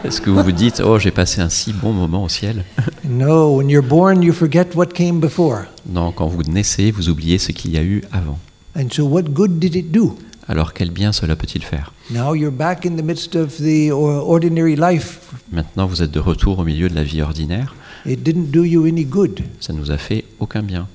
Est-ce 0.04 0.20
que 0.20 0.30
vous 0.30 0.44
vous 0.44 0.52
dites, 0.52 0.82
oh, 0.84 0.98
j'ai 1.00 1.12
passé 1.12 1.40
un 1.40 1.50
si 1.50 1.72
bon 1.72 1.94
moment 1.94 2.24
au 2.24 2.30
ciel? 2.30 2.64
No, 3.06 3.52
when 3.58 3.70
you're 3.70 3.86
born, 3.86 4.22
you 4.24 4.32
forget 4.34 4.76
what 4.76 4.88
came 4.94 5.20
before. 5.20 5.66
Non, 5.88 6.12
quand 6.14 6.28
vous 6.28 6.42
naissez, 6.44 6.90
vous 6.90 7.10
oubliez 7.10 7.38
ce 7.38 7.52
qu'il 7.52 7.72
y 7.72 7.78
a 7.78 7.84
eu 7.84 8.02
avant. 8.14 8.40
And 8.78 8.88
so, 8.92 9.04
what 9.06 9.24
good 9.24 9.60
did 9.60 9.76
it 9.76 9.92
do? 9.92 10.18
Alors 10.48 10.74
quel 10.74 10.90
bien 10.90 11.12
cela 11.12 11.36
peut-il 11.36 11.64
faire? 11.64 11.94
Now 12.12 12.34
you're 12.34 12.52
back 12.52 12.86
in 12.86 12.96
the 12.96 13.04
midst 13.04 13.36
of 13.36 13.58
the 13.58 13.92
or- 13.92 14.28
ordinary 14.30 14.76
life. 14.76 15.20
Maintenant, 15.52 15.86
vous 15.86 16.02
êtes 16.02 16.12
de 16.12 16.20
retour 16.20 16.60
au 16.60 16.64
milieu 16.64 16.90
de 16.90 16.96
la 16.96 17.04
vie 17.04 17.22
ordinaire. 17.22 17.76
It 18.06 18.24
didn't 18.24 18.52
do 18.52 18.64
you 18.64 18.86
any 18.86 19.06
good. 19.06 19.42
Ça 19.60 19.74
nous 19.74 19.92
a 19.92 19.98
fait 19.98 20.26
aucun 20.40 20.64
bien. 20.64 20.88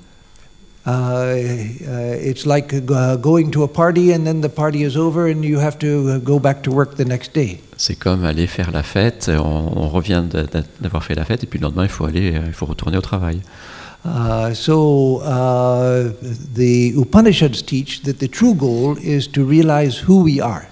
Uh, 0.89 1.35
uh, 1.87 2.17
it's 2.31 2.47
like 2.47 2.73
uh, 2.73 3.17
going 3.17 3.51
to 3.51 3.63
a 3.63 3.69
party 3.69 4.11
and 4.15 4.25
then 4.25 4.41
the 4.41 4.49
party 4.49 4.85
is 4.85 4.97
over 4.97 5.27
and 5.31 5.45
you 5.45 5.59
have 5.59 5.77
to 5.79 5.87
uh, 6.09 6.19
go 6.19 6.39
back 6.39 6.63
to 6.63 6.71
work 6.71 6.95
the 6.97 7.05
next 7.05 7.35
day. 7.35 7.61
C'est 7.77 7.95
comme 7.97 8.25
aller 8.25 8.47
faire 8.47 8.71
la 8.71 8.83
fête. 8.83 9.29
On, 9.29 9.73
on 9.77 9.89
revient 9.91 10.25
d'a- 10.31 10.45
d'a- 10.45 10.65
d'avoir 10.81 11.05
fait 11.05 11.15
la 11.15 11.27
fête 11.27 11.45
et 11.45 11.47
puis 11.47 11.59
le 11.59 11.65
lendemain, 11.65 11.83
il 11.85 11.91
faut 11.91 12.07
aller, 12.07 12.33
euh, 12.35 12.41
il 12.47 12.55
faut 12.55 12.65
retourner 12.65 12.97
au 12.97 13.03
travail. 13.03 13.41
Uh, 14.07 14.55
so 14.55 15.21
uh, 15.25 16.11
the 16.55 16.95
Upanishads 16.97 17.63
teach 17.67 18.01
that 18.05 18.15
the 18.15 18.31
true 18.31 18.55
goal 18.55 18.97
is 19.03 19.29
to 19.31 19.45
realize 19.45 20.03
who 20.09 20.23
we 20.23 20.41
are. 20.41 20.63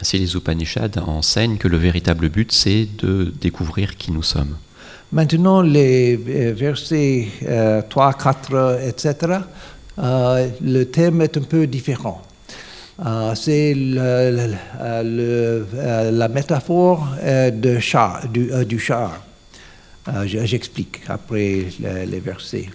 Ainsi, 0.00 0.18
les 0.18 0.36
Upanishads 0.36 0.98
enseignent 1.04 1.56
que 1.56 1.66
le 1.66 1.78
véritable 1.78 2.28
but, 2.28 2.52
c'est 2.52 2.86
de 2.98 3.32
découvrir 3.40 3.96
qui 3.96 4.12
nous 4.12 4.22
sommes. 4.22 4.56
Maintenant, 5.12 5.62
les 5.62 6.18
euh, 6.28 6.52
versets 6.56 7.28
euh, 7.46 7.82
3, 7.88 8.14
4, 8.14 8.80
etc., 8.88 9.14
euh, 9.98 10.48
le 10.60 10.84
thème 10.84 11.20
est 11.22 11.36
un 11.36 11.42
peu 11.42 11.66
différent. 11.68 12.20
Euh, 13.04 13.34
c'est 13.34 13.74
le- 13.74 14.54
le- 15.02 15.66
euh, 15.76 16.10
la 16.10 16.28
métaphore 16.28 17.06
euh, 17.22 17.50
char, 17.80 18.26
du, 18.28 18.50
du 18.64 18.78
char. 18.78 19.20
Je- 20.26 20.44
J'explique 20.44 21.00
après 21.08 21.66
le- 21.80 22.04
les 22.10 22.20
versets. 22.20 22.68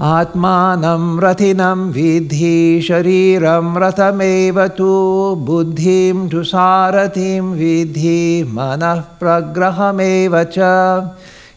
आत्मानं 0.00 1.20
रथिनं 1.20 1.90
विद्धि 1.90 2.82
शरीरं 2.88 3.76
रथमेव 3.76 4.68
तु 4.68 5.34
बुद्धिं 5.38 6.28
तु 6.28 6.44
सारथिं 6.44 7.40
विद्धि 7.40 8.48
मनः 8.52 9.00
प्रग्रहमेव 9.20 10.44
च। 10.44 10.58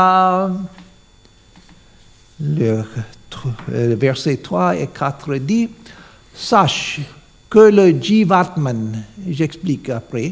Le, 2.39 2.83
verset 3.95 4.37
3 4.37 4.75
et 4.75 4.93
4 4.93 5.39
dit 5.39 5.69
Sache 6.41 7.01
que 7.49 7.69
le 7.69 8.01
Jivatman, 8.01 9.03
j'explique 9.27 9.89
après, 9.89 10.31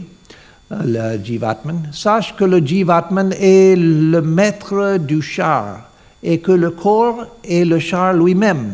euh, 0.72 1.18
le 1.18 1.24
Jivatman, 1.24 1.90
sache 1.92 2.34
que 2.38 2.46
le 2.46 2.66
Jivatman 2.66 3.34
est 3.34 3.76
le 3.76 4.22
maître 4.22 4.98
du 5.00 5.22
char 5.22 5.90
et 6.24 6.40
que 6.40 6.54
le 6.54 6.72
corps 6.72 7.28
est 7.44 7.66
le 7.66 7.78
char 7.78 8.14
lui-même. 8.14 8.72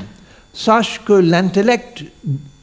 Sache 0.53 1.01
que 1.03 1.13
l'intellect 1.13 2.03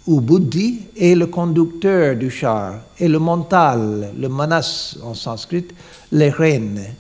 ou 0.07 0.21
buddhi 0.21 0.83
est 0.97 1.17
le 1.17 1.27
conducteur 1.27 2.15
du 2.15 2.31
char 2.31 2.75
et 3.01 3.09
le 3.09 3.19
mental, 3.19 4.13
le 4.17 4.29
manas 4.29 4.97
en 5.03 5.15
sanskrit, 5.15 5.67
les 6.13 6.31
rênes. 6.31 6.95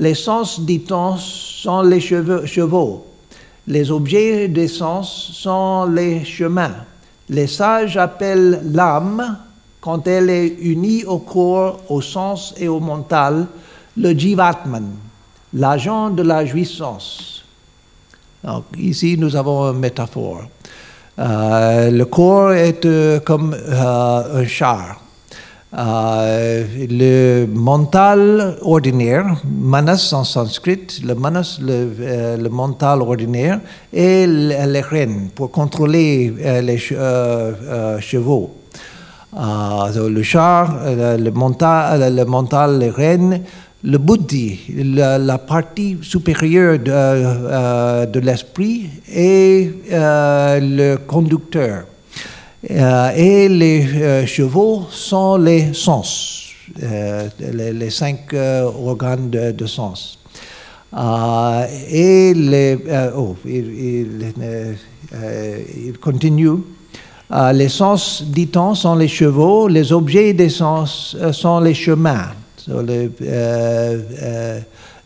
Les 0.00 0.14
sens, 0.14 0.60
dit-on, 0.60 1.16
sont 1.16 1.82
les 1.82 2.00
chevaux. 2.00 3.06
Les 3.68 3.92
objets 3.92 4.48
des 4.48 4.66
sens 4.68 5.30
sont 5.32 5.86
les 5.86 6.24
chemins. 6.24 6.74
Les 7.28 7.46
sages 7.46 7.96
appellent 7.96 8.60
l'âme, 8.72 9.38
quand 9.80 10.06
elle 10.06 10.30
est 10.30 10.56
unie 10.60 11.04
au 11.04 11.18
corps, 11.18 11.80
au 11.88 12.00
sens 12.00 12.54
et 12.56 12.68
au 12.68 12.80
mental, 12.80 13.46
le 13.96 14.12
jivatman, 14.12 14.86
l'agent 15.52 16.10
de 16.10 16.22
la 16.22 16.44
jouissance. 16.44 17.44
Ici, 18.76 19.16
nous 19.18 19.36
avons 19.36 19.72
une 19.72 19.78
métaphore. 19.78 20.42
Euh, 21.18 21.90
le 21.90 22.04
corps 22.06 22.52
est 22.52 22.84
euh, 22.84 23.20
comme 23.20 23.54
euh, 23.54 24.42
un 24.42 24.46
char. 24.46 25.00
Euh, 25.76 26.64
le 26.88 27.46
mental 27.46 28.56
ordinaire, 28.62 29.42
manas 29.44 30.12
en 30.12 30.22
sanskrit, 30.22 30.86
le 31.04 31.14
manas, 31.16 31.58
le, 31.60 31.90
euh, 32.00 32.36
le 32.36 32.48
mental 32.48 33.02
ordinaire, 33.02 33.58
et 33.92 34.24
les 34.26 34.80
rênes 34.80 35.30
pour 35.34 35.50
contrôler 35.50 36.32
euh, 36.44 36.60
les 36.60 36.76
che- 36.76 36.94
chevaux. 38.00 38.52
Le 39.36 40.22
char, 40.22 40.78
le 40.86 41.30
mental, 41.30 42.14
le 42.14 42.24
mental, 42.24 42.78
les 42.78 42.90
rênes, 42.90 43.42
le 43.82 43.98
buddhi, 43.98 44.60
la, 44.94 45.18
la 45.18 45.38
partie 45.38 45.98
supérieure 46.02 46.78
de, 46.78 48.06
de 48.06 48.20
l'esprit 48.20 48.90
et 49.12 49.72
le 49.90 50.96
conducteur. 50.98 51.82
Euh, 52.70 53.10
et 53.14 53.48
les 53.48 53.86
euh, 53.94 54.26
chevaux 54.26 54.86
sont 54.90 55.36
les 55.36 55.74
sens, 55.74 56.50
euh, 56.82 57.28
les, 57.52 57.90
cinq 57.90 58.32
organes 58.32 59.28
de, 59.28 59.66
sens. 59.66 60.18
Et 61.90 62.32
les, 62.34 62.78
oh, 63.16 63.36
il, 63.44 64.32
continue. 66.00 66.62
Les 67.52 67.68
sens, 67.68 68.24
dit-on, 68.26 68.74
sont 68.74 68.94
les 68.94 69.08
chevaux, 69.08 69.68
les 69.68 69.92
objets 69.92 70.32
des 70.32 70.48
sens 70.48 71.16
sont 71.32 71.60
les 71.60 71.74
chemins. 71.74 72.30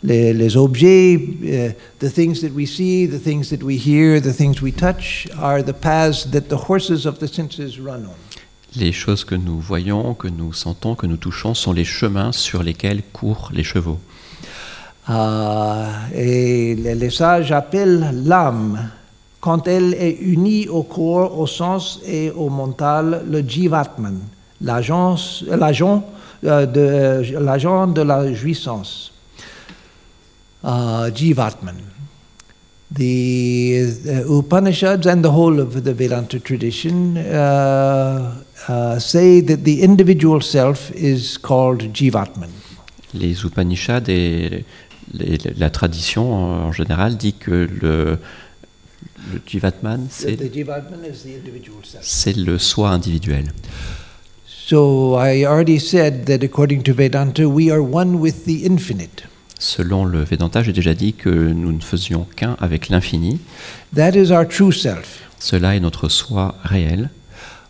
Les, 0.02 0.32
les 0.32 0.56
objets, 0.56 1.16
uh, 1.16 1.72
the 1.98 2.10
things 2.10 2.40
that 2.40 2.52
we 2.54 2.66
see, 2.66 3.06
the 3.06 3.18
things 3.18 3.50
that 3.50 3.62
we 3.62 3.76
hear, 3.76 4.20
the 4.20 4.32
things 4.32 4.62
we 4.62 4.72
touch, 4.72 5.28
are 5.40 5.62
the 5.62 5.72
paths 5.72 6.24
that 6.30 6.48
the 6.48 6.56
horses 6.68 7.06
of 7.06 7.18
the 7.18 7.26
senses 7.26 7.78
run 7.78 8.06
on. 8.06 8.14
Les 8.76 8.92
choses 8.92 9.24
que 9.24 9.34
nous 9.34 9.58
voyons, 9.58 10.14
que 10.14 10.28
nous 10.28 10.52
sentons, 10.52 10.94
que 10.94 11.06
nous 11.06 11.16
touchons 11.16 11.54
sont 11.54 11.72
les 11.72 11.84
chemins 11.84 12.32
sur 12.32 12.62
lesquels 12.62 13.02
courent 13.12 13.50
les 13.52 13.64
chevaux. 13.64 13.98
Euh, 15.08 15.86
et 16.14 16.74
les, 16.74 16.94
les 16.94 17.10
sages 17.10 17.50
appellent 17.50 18.10
l'âme, 18.26 18.90
quand 19.40 19.66
elle 19.68 19.94
est 19.94 20.18
unie 20.20 20.68
au 20.68 20.82
corps, 20.82 21.38
au 21.38 21.46
sens 21.46 22.00
et 22.06 22.30
au 22.30 22.50
mental, 22.50 23.24
le 23.30 23.40
jivatman, 23.40 24.18
l'agent 24.60 25.16
euh, 26.44 26.66
de, 26.66 27.38
l'agent 27.38 27.86
de 27.86 28.02
la 28.02 28.32
jouissance. 28.32 29.12
Uh, 30.62 31.08
jivatman. 31.14 31.76
The 32.90 33.84
uh, 34.08 34.38
Upanishads 34.38 35.06
and 35.06 35.22
the 35.24 35.30
whole 35.30 35.60
of 35.60 35.84
the 35.84 35.94
Vedanta 35.94 36.40
tradition 36.40 37.16
uh, 37.18 38.42
uh, 38.66 38.98
say 38.98 39.40
that 39.40 39.62
the 39.64 39.82
individual 39.82 40.40
self 40.40 40.90
is 40.92 41.36
called 41.38 41.82
jivatman. 41.92 42.50
Les 43.14 43.44
Upanishads 43.44 44.08
et 44.08 44.64
les- 45.12 45.38
la 45.56 45.70
tradition 45.70 46.32
en 46.34 46.72
général 46.72 47.16
dit 47.16 47.34
que 47.34 47.68
le, 47.80 48.18
le 49.32 49.40
Jivatman, 49.46 50.08
c'est 52.02 52.36
le 52.36 52.58
soi 52.58 52.90
individuel. 52.90 53.52
So 54.46 55.14
I 55.16 55.44
already 55.44 55.78
said 55.78 56.26
that 56.26 56.42
according 56.42 56.82
to 56.82 56.92
Vedanta, 56.94 57.48
we 57.48 57.70
are 57.70 57.82
one 57.82 58.18
with 58.20 58.44
the 58.44 58.64
infinite. 58.66 59.24
Selon 59.58 60.04
le 60.04 60.22
Vedanta, 60.22 60.62
j'ai 60.62 60.72
déjà 60.72 60.94
dit 60.94 61.14
que 61.14 61.28
nous 61.28 61.72
ne 61.72 61.80
faisions 61.80 62.26
qu'un 62.36 62.56
avec 62.60 62.88
l'infini. 62.88 63.40
That 63.94 64.10
is 64.10 64.30
our 64.30 64.46
true 64.46 64.72
self. 64.72 65.20
Cela 65.40 65.74
est 65.74 65.80
notre 65.80 66.08
soi 66.08 66.54
réel. 66.62 67.10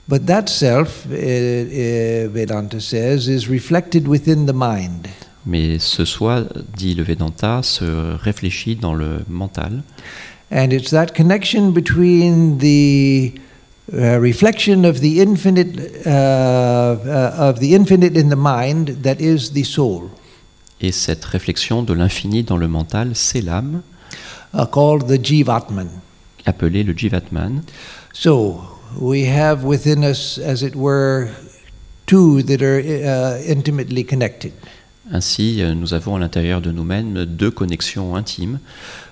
But 0.08 0.26
that 0.26 0.46
self, 0.48 1.06
uh, 1.10 1.14
uh, 1.14 2.28
Vedanta 2.28 2.80
says, 2.80 3.28
is 3.28 3.48
reflected 3.48 4.06
within 4.06 4.46
the 4.46 4.54
mind. 4.54 5.08
Mais 5.46 5.78
ce 5.78 6.04
soi, 6.04 6.44
dit 6.76 6.94
le 6.94 7.02
Vedanta, 7.02 7.62
se 7.62 8.16
réfléchit 8.16 8.76
dans 8.76 8.94
le 8.94 9.20
mental. 9.28 9.82
And 10.50 10.70
it's 10.72 10.90
that 10.90 11.08
connection 11.14 11.72
between 11.72 12.58
the 12.58 13.34
uh, 13.92 14.18
reflection 14.18 14.84
of 14.84 15.00
the 15.00 15.20
infinite 15.20 16.06
of 16.06 17.60
the 17.60 17.74
infinite 17.74 18.16
in 18.16 18.28
the 18.28 18.36
mind 18.36 19.02
that 19.02 19.20
is 19.20 19.52
the 19.52 19.64
soul, 19.64 20.10
Et 20.80 20.92
cette 20.92 21.24
réflexion 21.24 21.82
de 21.82 21.92
l'infini 21.92 22.44
dans 22.44 22.56
le 22.56 22.68
mental, 22.68 23.10
c'est 23.14 23.40
l'âme, 23.40 23.82
uh, 24.54 24.62
called 24.70 25.06
the 25.06 25.22
Jivatman. 25.24 25.88
appelée 26.46 26.82
le 26.82 26.94
Jivatman. 26.96 27.62
So 28.12 28.60
we 28.98 29.26
have 29.26 29.64
within 29.64 30.02
us, 30.02 30.38
as 30.38 30.62
it 30.62 30.74
were, 30.74 31.28
two 32.06 32.42
that 32.44 32.62
are 32.62 32.80
uh, 32.80 33.42
intimately 33.46 34.04
connected. 34.04 34.52
Ainsi, 35.12 35.62
euh, 35.62 35.74
nous 35.74 35.94
avons 35.94 36.16
à 36.16 36.18
l'intérieur 36.18 36.60
de 36.60 36.70
nous-mêmes 36.70 37.24
deux 37.24 37.50
connexions 37.50 38.14
intimes. 38.14 38.58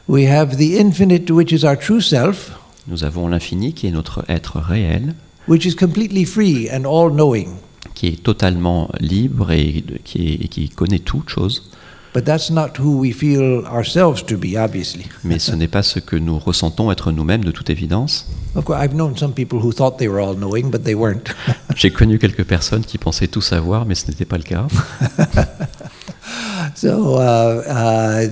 We 0.09 0.27
have 0.27 0.57
the 0.57 0.79
infinite, 0.79 1.31
which 1.31 1.53
is 1.53 1.65
our 1.65 1.77
true 1.77 2.01
self, 2.01 2.53
Nous 2.89 3.03
avons 3.03 3.27
l'infini 3.27 3.73
qui 3.73 3.89
est 3.89 3.91
notre 3.91 4.25
être 4.29 4.61
réel, 4.61 5.15
which 5.49 5.65
is 5.65 5.75
completely 5.75 6.25
free 6.25 6.69
and 6.71 6.85
all 6.85 7.11
knowing. 7.11 7.57
Qui 7.95 8.09
est 8.09 8.23
totalement 8.23 8.91
libre 9.01 9.51
et 9.53 9.85
qui, 10.05 10.29
est- 10.29 10.45
et 10.45 10.49
qui 10.49 10.69
connaît 10.69 10.99
toute 10.99 11.29
chose. 11.29 11.71
But 12.15 12.25
that's 12.25 12.51
not 12.51 12.79
who 12.79 12.99
we 12.99 13.13
feel 13.13 13.67
ourselves 13.71 14.25
to 14.25 14.39
be, 14.39 14.57
obviously. 14.57 15.05
Mais 15.25 15.39
ce 15.39 15.55
n'est 15.55 15.69
pas 15.69 15.83
ce 15.83 15.99
que 15.99 16.17
nous 16.17 16.39
ressentons 16.39 16.91
être 16.91 17.13
nous-mêmes 17.13 17.45
de 17.45 17.51
toute 17.51 17.69
évidence. 17.69 18.27
Of 18.55 18.65
course, 18.65 18.81
I've 18.83 18.95
known 18.95 19.15
some 19.19 19.35
people 19.35 19.59
who 19.59 19.71
thought 19.71 19.99
they 19.99 20.09
were 20.09 20.23
all 20.23 20.35
knowing, 20.35 20.71
but 20.71 20.83
they 20.85 20.95
weren't. 20.95 21.35
J'ai 21.77 21.91
connu 21.91 22.19
quelques 22.19 22.45
personnes 22.45 22.85
qui 22.87 22.97
pensaient 22.97 23.27
tout 23.29 23.43
savoir, 23.43 23.85
mais 23.85 23.95
ce 23.95 24.07
n'était 24.07 24.25
pas 24.25 24.39
le 24.39 24.45
cas. 24.45 24.67
so, 26.75 27.19
uh, 27.19 27.63
uh, 27.67 28.29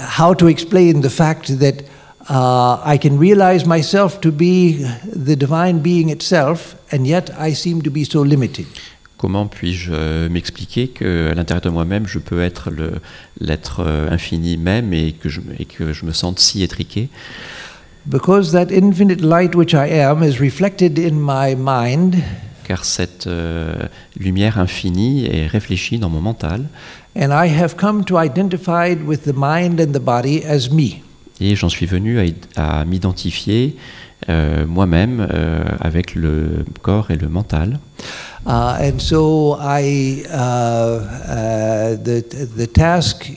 how 0.00 0.34
to 0.34 0.48
explain 0.48 1.00
the 1.00 1.10
fact 1.10 1.58
that 1.60 1.82
uh, 2.28 2.80
I 2.84 2.98
can 2.98 3.18
realize 3.18 3.64
myself 3.66 4.20
to 4.22 4.32
be 4.32 4.84
the 5.14 5.36
divine 5.36 5.80
being 5.80 6.10
itself, 6.10 6.75
and 6.92 7.04
yet 7.04 7.30
I 7.38 7.54
seem 7.54 7.82
to 7.82 7.90
be 7.90 8.04
so 8.04 8.24
limited? 8.24 8.66
Comment 9.18 9.46
puis-je 9.46 9.92
euh, 9.94 10.28
m'expliquer 10.28 10.88
que 10.88 11.30
à 11.30 11.34
l'intérieur 11.34 11.62
de 11.62 11.70
moi-même, 11.70 12.06
je 12.06 12.18
peux 12.18 12.42
être 12.42 12.70
l'être 13.40 13.80
euh, 13.80 14.10
infini 14.10 14.58
même 14.58 14.92
et 14.92 15.12
que, 15.12 15.30
je, 15.30 15.40
et 15.58 15.64
que 15.64 15.94
je 15.94 16.04
me 16.04 16.12
sente 16.12 16.38
si 16.38 16.62
étriqué? 16.62 17.08
Because 18.04 18.52
that 18.52 18.66
infinite 18.70 19.22
light 19.22 19.54
which 19.54 19.72
I 19.72 20.00
am 20.00 20.22
is 20.22 20.38
reflected 20.38 20.98
in 20.98 21.14
my 21.14 21.56
mind, 21.56 22.16
Car 22.64 22.84
cette 22.84 23.26
euh, 23.26 23.74
lumière 24.18 24.58
infinie 24.58 25.26
est 25.26 25.46
réfléchie 25.46 25.98
dans 25.98 26.10
mon 26.10 26.20
mental 26.20 26.64
and 27.16 27.30
I 27.30 27.48
have 27.48 27.76
come 27.76 28.04
to 28.04 28.20
identify 28.20 28.94
with 28.94 29.22
the 29.22 29.34
mind 29.34 29.80
and 29.80 29.92
the 29.92 30.02
body 30.02 30.42
as 30.44 30.70
me. 30.70 31.00
et 31.40 31.54
j'en 31.54 31.68
suis 31.68 31.86
venu 31.86 32.18
à, 32.18 32.80
à 32.80 32.84
m'identifier 32.84 33.76
euh, 34.28 34.64
moi-même 34.66 35.26
euh, 35.32 35.64
avec 35.80 36.14
le 36.14 36.64
corps 36.82 37.10
et 37.10 37.16
le 37.16 37.28
mental. 37.28 37.78
Uh, 38.46 38.78
and 38.80 39.00
so 39.00 39.56
I, 39.60 40.22
uh, 40.28 40.36
uh, 40.36 41.96
the, 41.96 42.22
the 42.56 42.66
task, 42.72 43.28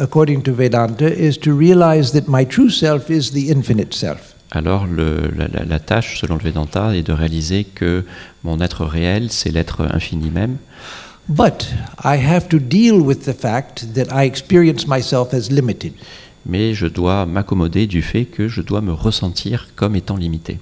according 0.00 0.42
to 0.42 0.52
Vedanta, 0.52 1.06
is 1.06 1.38
to 1.38 1.52
realize 1.56 2.10
that 2.12 2.26
my 2.28 2.44
true 2.44 2.68
self 2.70 3.08
is 3.10 3.30
the 3.30 3.48
infinite 3.50 3.94
self. 3.94 4.34
Alors 4.52 4.86
le- 4.86 5.30
la, 5.36 5.46
la- 5.52 5.64
la 5.64 5.78
tâche, 5.78 6.18
selon 6.20 6.34
le 6.36 6.42
Vedanta, 6.42 6.94
est 6.96 7.02
de 7.02 7.12
réaliser 7.12 7.64
que 7.64 8.04
mon 8.42 8.60
être 8.60 8.84
réel, 8.84 9.28
c'est 9.30 9.50
l'être 9.50 9.86
infini 9.92 10.30
même, 10.30 10.56
But 11.28 11.66
I 12.04 12.16
have 12.16 12.48
to 12.50 12.58
deal 12.60 13.00
with 13.00 13.24
the 13.24 13.32
fact 13.34 13.94
that 13.94 14.06
I 14.12 14.26
experience 14.26 14.86
myself 14.86 15.34
as 15.34 15.50
limited. 15.50 15.92
Mais 16.46 16.74
je 16.74 16.86
dois 16.86 17.26
m'accommoder 17.26 17.86
du 17.86 18.02
fait 18.02 18.24
que 18.24 18.48
je 18.48 18.62
dois 18.62 18.80
me 18.80 18.92
ressentir 18.92 19.68
comme 19.76 19.96
étant 19.96 20.16
limité. 20.16 20.58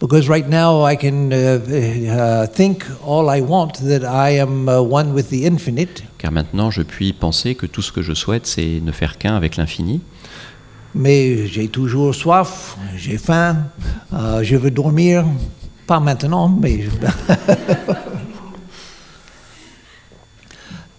Because 0.00 0.28
right 0.30 0.48
now 0.48 0.88
I 0.88 0.96
can 0.96 1.30
uh, 1.30 1.60
uh, 1.68 2.46
think 2.46 2.84
all 3.06 3.28
I 3.28 3.42
want 3.42 3.72
that 3.84 4.02
I 4.02 4.38
am 4.38 4.66
uh, 4.66 4.80
one 4.80 5.12
with 5.12 5.28
the 5.28 5.44
infinite, 5.44 6.02
Car 6.16 6.32
maintenant, 6.32 6.70
je 6.70 6.82
puis 6.82 7.12
penser 7.12 7.54
que 7.54 7.66
tout 7.66 7.82
ce 7.82 7.92
que 7.92 8.00
je 8.00 8.14
souhaite, 8.14 8.46
c'est 8.46 8.80
ne 8.82 8.92
faire 8.92 9.18
qu'un 9.18 9.36
avec 9.36 9.56
l'infini, 9.56 10.00
mais 10.94 11.46
j'ai 11.46 11.68
toujours 11.68 12.14
soif, 12.14 12.76
j'ai 12.96 13.18
faim, 13.18 13.66
uh, 14.12 14.42
je 14.42 14.56
veux 14.56 14.70
dormir. 14.70 15.24
Pas 15.86 16.00
maintenant, 16.00 16.48
mais. 16.48 16.84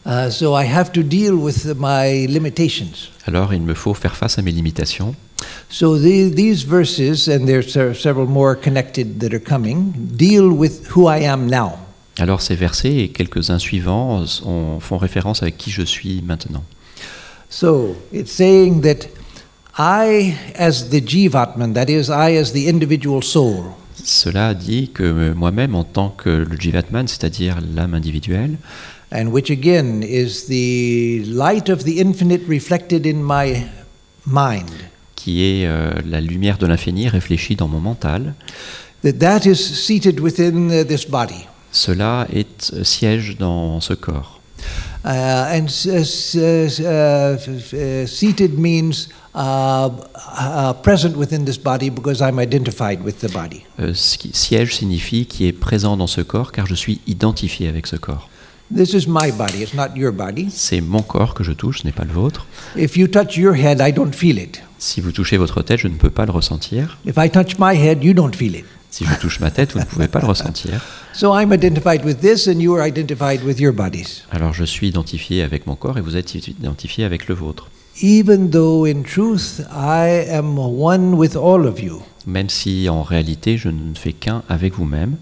Uh, 0.03 0.31
so 0.31 0.55
I 0.55 0.63
have 0.63 0.91
to 0.93 1.03
deal 1.03 1.35
with 1.35 1.77
my 1.77 2.25
limitations. 2.25 3.10
Alors 3.25 3.53
il 3.53 3.61
me 3.61 3.73
faut 3.73 3.93
faire 3.93 4.15
face 4.15 4.37
à 4.37 4.41
mes 4.41 4.51
limitations. 4.51 5.15
So 5.69 5.97
the, 5.97 6.33
these 6.33 6.65
verses, 6.65 7.27
and 7.29 7.45
there's 7.45 7.71
se- 7.71 7.93
several 7.95 8.27
more 8.27 8.55
connected 8.55 9.19
that 9.19 9.33
are 9.33 9.39
coming, 9.41 9.93
deal 9.95 10.49
with 10.51 10.87
who 10.95 11.07
I 11.09 11.25
am 11.25 11.47
now. 11.49 11.73
Alors 12.19 12.41
ces 12.41 12.55
versets 12.55 12.95
et 12.97 13.09
quelques-uns 13.09 13.57
suivants 13.59 14.23
ont- 14.45 14.79
font 14.79 14.97
référence 14.97 15.41
avec 15.41 15.57
qui 15.57 15.71
je 15.71 15.81
suis 15.83 16.21
maintenant. 16.21 16.63
So 17.49 17.95
it's 18.13 18.31
saying 18.31 18.81
that 18.81 19.07
I, 19.77 20.35
as 20.57 20.89
the 20.89 21.01
Jivatman, 21.05 21.73
that 21.73 21.85
is, 21.89 22.09
I 22.09 22.37
as 22.37 22.51
the 22.53 22.67
individual 22.69 23.23
soul, 23.23 23.63
Cela 24.03 24.53
dit 24.55 24.89
que 24.93 25.31
moi-même, 25.33 25.75
en 25.75 25.83
tant 25.83 26.09
que 26.09 26.29
le 26.29 26.57
Jivatman, 26.59 27.07
c'est-à-dire 27.07 27.57
l'âme 27.75 27.93
individuelle, 27.93 28.57
and 29.11 29.31
which 29.31 29.49
again 29.49 30.03
is 30.03 30.47
the 30.47 31.23
light 31.25 31.69
of 31.69 31.83
the 31.83 31.99
infinite 31.99 32.41
reflected 32.47 33.05
in 33.05 33.21
my 33.21 33.65
mind, 34.25 34.71
qui 35.15 35.43
est 35.43 35.67
euh, 35.67 35.91
la 36.05 36.21
lumière 36.21 36.57
de 36.57 36.65
l'infini 36.67 37.09
réfléchie 37.09 37.55
dans 37.55 37.67
mon 37.67 37.79
mental, 37.79 38.33
that 39.03 39.13
that 39.19 39.45
is 39.45 39.55
seated 39.55 40.19
within 40.19 40.69
uh, 40.69 40.83
this 40.85 41.05
body. 41.05 41.47
cela 41.71 42.27
est 42.33 42.71
euh, 42.73 42.83
siège 42.83 43.37
dans 43.37 43.79
ce 43.79 43.93
corps. 43.93 44.39
Uh, 45.03 45.47
and 45.49 45.65
uh, 45.65 46.05
seated 48.05 48.59
means 48.59 49.07
uh, 49.33 50.73
present 50.83 51.17
within 51.17 51.43
this 51.45 51.57
body 51.57 51.89
because 51.89 52.21
I'm 52.21 52.37
identified 52.39 53.03
with 53.03 53.19
the 53.19 53.31
body. 53.31 53.63
Euh, 53.79 53.93
siège 53.95 54.75
signifie 54.75 55.25
qui 55.25 55.47
est 55.47 55.53
présent 55.53 55.97
dans 55.97 56.05
ce 56.05 56.21
corps, 56.21 56.51
car 56.51 56.67
je 56.67 56.75
suis 56.75 57.01
identifié 57.07 57.67
avec 57.67 57.87
ce 57.87 57.95
corps. 57.95 58.29
This 58.73 58.93
is 58.93 59.05
my 59.05 59.31
body, 59.31 59.63
it's 59.63 59.73
not 59.73 59.97
your 59.97 60.13
body. 60.13 60.47
C'est 60.49 60.79
mon 60.79 61.01
corps 61.01 61.33
que 61.33 61.43
je 61.43 61.51
touche, 61.51 61.81
ce 61.81 61.85
n'est 61.85 61.91
pas 61.91 62.05
le 62.05 62.13
vôtre. 62.13 62.47
If 62.77 62.95
you 62.95 63.07
touch 63.07 63.35
your 63.35 63.53
head, 63.53 63.81
I 63.81 63.91
don't 63.91 64.13
feel 64.13 64.39
it. 64.39 64.61
Si 64.79 65.01
vous 65.01 65.11
touchez 65.11 65.35
votre 65.35 65.61
tête, 65.61 65.79
je 65.79 65.89
ne 65.89 65.95
peux 65.95 66.09
pas 66.09 66.25
le 66.25 66.31
ressentir. 66.31 66.97
If 67.05 67.15
I 67.17 67.29
touch 67.29 67.59
my 67.59 67.75
head, 67.75 68.01
you 68.01 68.13
don't 68.13 68.33
feel 68.33 68.55
it. 68.55 68.63
Si 68.89 69.03
je 69.05 69.13
touche 69.19 69.41
ma 69.41 69.51
tête, 69.51 69.73
vous 69.73 69.79
ne 69.79 69.85
pouvez 69.85 70.07
pas 70.07 70.19
le 70.19 70.27
ressentir. 70.27 70.81
So 71.13 71.33
I'm 71.37 71.51
identified 71.51 72.05
with 72.05 72.21
this, 72.21 72.47
and 72.47 72.61
you 72.61 72.73
are 72.73 72.87
identified 72.87 73.43
with 73.43 73.59
your 73.59 73.73
bodies. 73.73 74.23
Alors 74.31 74.53
je 74.53 74.63
suis 74.63 74.87
identifié 74.87 75.43
avec 75.43 75.67
mon 75.67 75.75
corps 75.75 75.97
et 75.97 76.01
vous 76.01 76.15
êtes 76.15 76.33
identifié 76.33 77.03
avec 77.03 77.27
le 77.27 77.35
vôtre. 77.35 77.67
Even 78.01 78.49
though 78.49 78.85
in 78.85 79.03
truth 79.03 79.61
I 79.69 80.25
am 80.31 80.57
one 80.57 81.15
with 81.15 81.35
all 81.35 81.65
of 81.65 81.81
you. 81.81 82.01
Même 82.25 82.47
si 82.47 82.87
en 82.87 83.03
réalité 83.03 83.57
je 83.57 83.67
ne 83.67 83.93
fais 83.93 84.13
qu'un 84.13 84.43
avec 84.47 84.75
vous-même, 84.75 85.17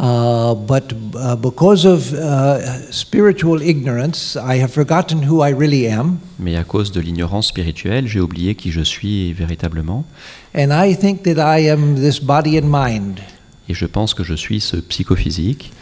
Uh, 0.00 0.54
but 0.54 0.92
uh, 1.16 1.34
because 1.34 1.84
of 1.84 2.12
uh, 2.14 2.60
spiritual 2.92 3.60
ignorance, 3.60 4.36
I 4.36 4.60
have 4.60 4.70
forgotten 4.72 5.24
who 5.28 5.42
I 5.42 5.50
really 5.50 5.88
am, 5.88 6.18
mais 6.38 6.54
à 6.56 6.62
cause 6.62 6.92
de 6.92 7.00
l'ignorance 7.00 7.48
spirituelle, 7.48 8.06
j'ai 8.06 8.20
oublié 8.20 8.54
qui 8.54 8.70
je 8.70 8.82
suis 8.82 9.32
véritablement. 9.32 10.04
and 10.54 10.70
I 10.72 10.94
think 10.94 11.24
that 11.24 11.38
I 11.38 11.68
am 11.68 11.96
this 11.96 12.20
body 12.20 12.56
and 12.60 12.68
mind. 12.70 13.18
Et 13.68 13.74
je 13.74 13.86
pense 13.86 14.14
que 14.14 14.22
je 14.22 14.34
suis 14.34 14.60
ce 14.60 14.76
psychophysique. 14.76 15.72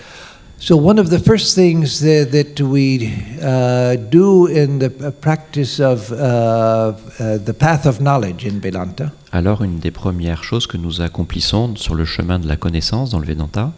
So, 0.59 0.75
one 0.75 0.99
of 0.99 1.11
the 1.11 1.19
first 1.19 1.55
things 1.55 2.01
that, 2.01 2.33
that 2.33 2.61
we 2.61 3.13
uh, 3.43 3.97
do 3.97 4.47
in 4.47 4.79
the 4.79 4.91
uh, 5.07 5.11
practice 5.11 5.79
of 5.81 6.11
uh, 6.11 6.17
uh, 6.17 7.37
the 7.37 7.53
path 7.53 7.85
of 7.85 8.01
knowledge 8.01 8.47
in 8.47 8.59
Vedanta 8.59 9.13
Alors 9.33 9.63
une 9.63 9.79
des 9.79 9.91
premières 9.91 10.43
choses 10.43 10.67
que 10.67 10.79
nous 10.79 11.03
accomplissons 11.03 11.77
sur 11.77 11.95
le 11.95 12.07
chemin 12.07 12.39
de 12.39 12.49
la 12.49 12.57
connaissance 12.57 13.11
dans 13.11 13.19
le 13.19 13.27
Vedanta, 13.27 13.75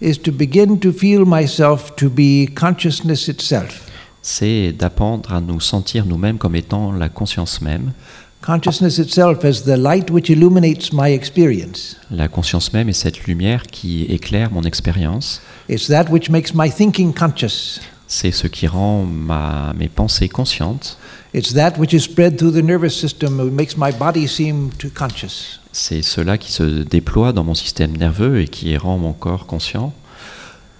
is 0.00 0.16
to 0.16 0.32
begin 0.32 0.78
to 0.78 0.90
feel 0.90 1.26
myself 1.26 1.94
to 1.96 2.08
be 2.08 2.48
consciousness 2.54 3.28
itself. 3.28 3.82
c'est 4.22 4.72
d'apprendre 4.72 5.32
à 5.32 5.40
nous 5.42 5.60
sentir 5.60 6.06
nous-mêmes 6.06 6.38
comme 6.38 6.56
étant 6.56 6.92
la 6.92 7.10
conscience 7.10 7.60
même. 7.60 7.92
Consciousness 8.40 8.98
itself 8.98 9.44
as 9.44 9.64
the 9.64 9.76
light 9.76 10.10
which 10.10 10.30
illuminates 10.30 10.92
my 10.92 11.12
experience. 11.12 11.96
La 12.10 12.28
conscience 12.28 12.72
même 12.72 12.88
est 12.88 12.94
cette 12.94 13.26
lumière 13.26 13.64
qui 13.64 14.04
éclaire 14.04 14.50
mon 14.50 14.62
expérience. 14.62 15.42
It's 15.68 15.88
that 15.88 16.08
which 16.10 16.30
makes 16.30 16.54
my 16.54 16.70
thinking 16.70 17.12
conscious. 17.12 17.80
C'est 18.08 18.30
ce 18.30 18.46
qui 18.46 18.68
rend 18.68 19.04
ma, 19.04 19.72
mes 19.76 19.88
pensées 19.88 20.28
conscientes. 20.28 20.96
It's 21.34 21.54
that 21.54 21.72
which 21.76 21.92
is 21.92 22.00
spread 22.00 22.38
through 22.38 22.52
the 22.52 22.62
nervous 22.62 22.94
system 22.94 23.40
and 23.40 23.50
makes 23.50 23.76
my 23.76 23.90
body 23.90 24.28
seem 24.28 24.70
to 24.78 24.88
conscious. 24.90 25.58
C'est 25.72 26.02
cela 26.02 26.38
qui 26.38 26.52
se 26.52 26.62
déploie 26.84 27.32
dans 27.32 27.42
mon 27.42 27.54
système 27.54 27.96
nerveux 27.96 28.40
et 28.40 28.48
qui 28.48 28.76
rend 28.76 28.96
mon 28.98 29.12
corps 29.12 29.46
conscient. 29.46 29.92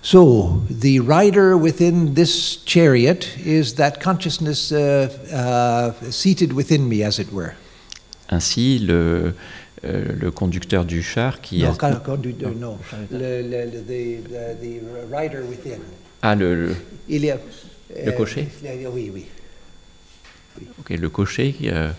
So, 0.03 0.62
the 0.70 1.01
rider 1.01 1.57
within 1.57 2.14
this 2.14 2.62
chariot 2.64 3.27
is 3.44 3.75
that 3.75 3.99
consciousness 4.01 4.70
uh, 4.70 5.09
uh, 5.33 5.92
seated 6.12 6.53
within 6.53 6.88
me, 6.88 7.03
as 7.03 7.18
it 7.18 7.33
were. 7.33 7.55
Ainsi, 8.31 8.79
le, 8.79 9.35
euh, 9.85 10.05
le 10.19 10.31
conducteur 10.31 10.85
du 10.85 11.03
char 11.03 11.41
qui 11.41 11.62
No, 11.62 11.71
a... 11.71 11.75
con- 11.77 12.01
conducteur, 12.05 12.53
no. 12.59 12.79
Le- 13.11 13.19
le- 13.43 13.43
le- 13.43 13.83
the, 13.83 14.23
the, 14.29 14.61
the 14.61 15.12
rider 15.12 15.41
within. 15.49 15.79
Ah, 16.23 16.35
le, 16.35 16.55
le- 16.55 16.77
Il 17.09 17.25
y 17.25 17.31
a, 17.31 17.37
Le 18.05 18.09
euh, 18.09 18.12
cocher? 18.12 18.49
Oui, 18.93 19.11
oui. 19.15 19.25
ok, 20.81 20.91
le 20.99 21.09
cocher 21.11 21.55
euh, 21.65 21.91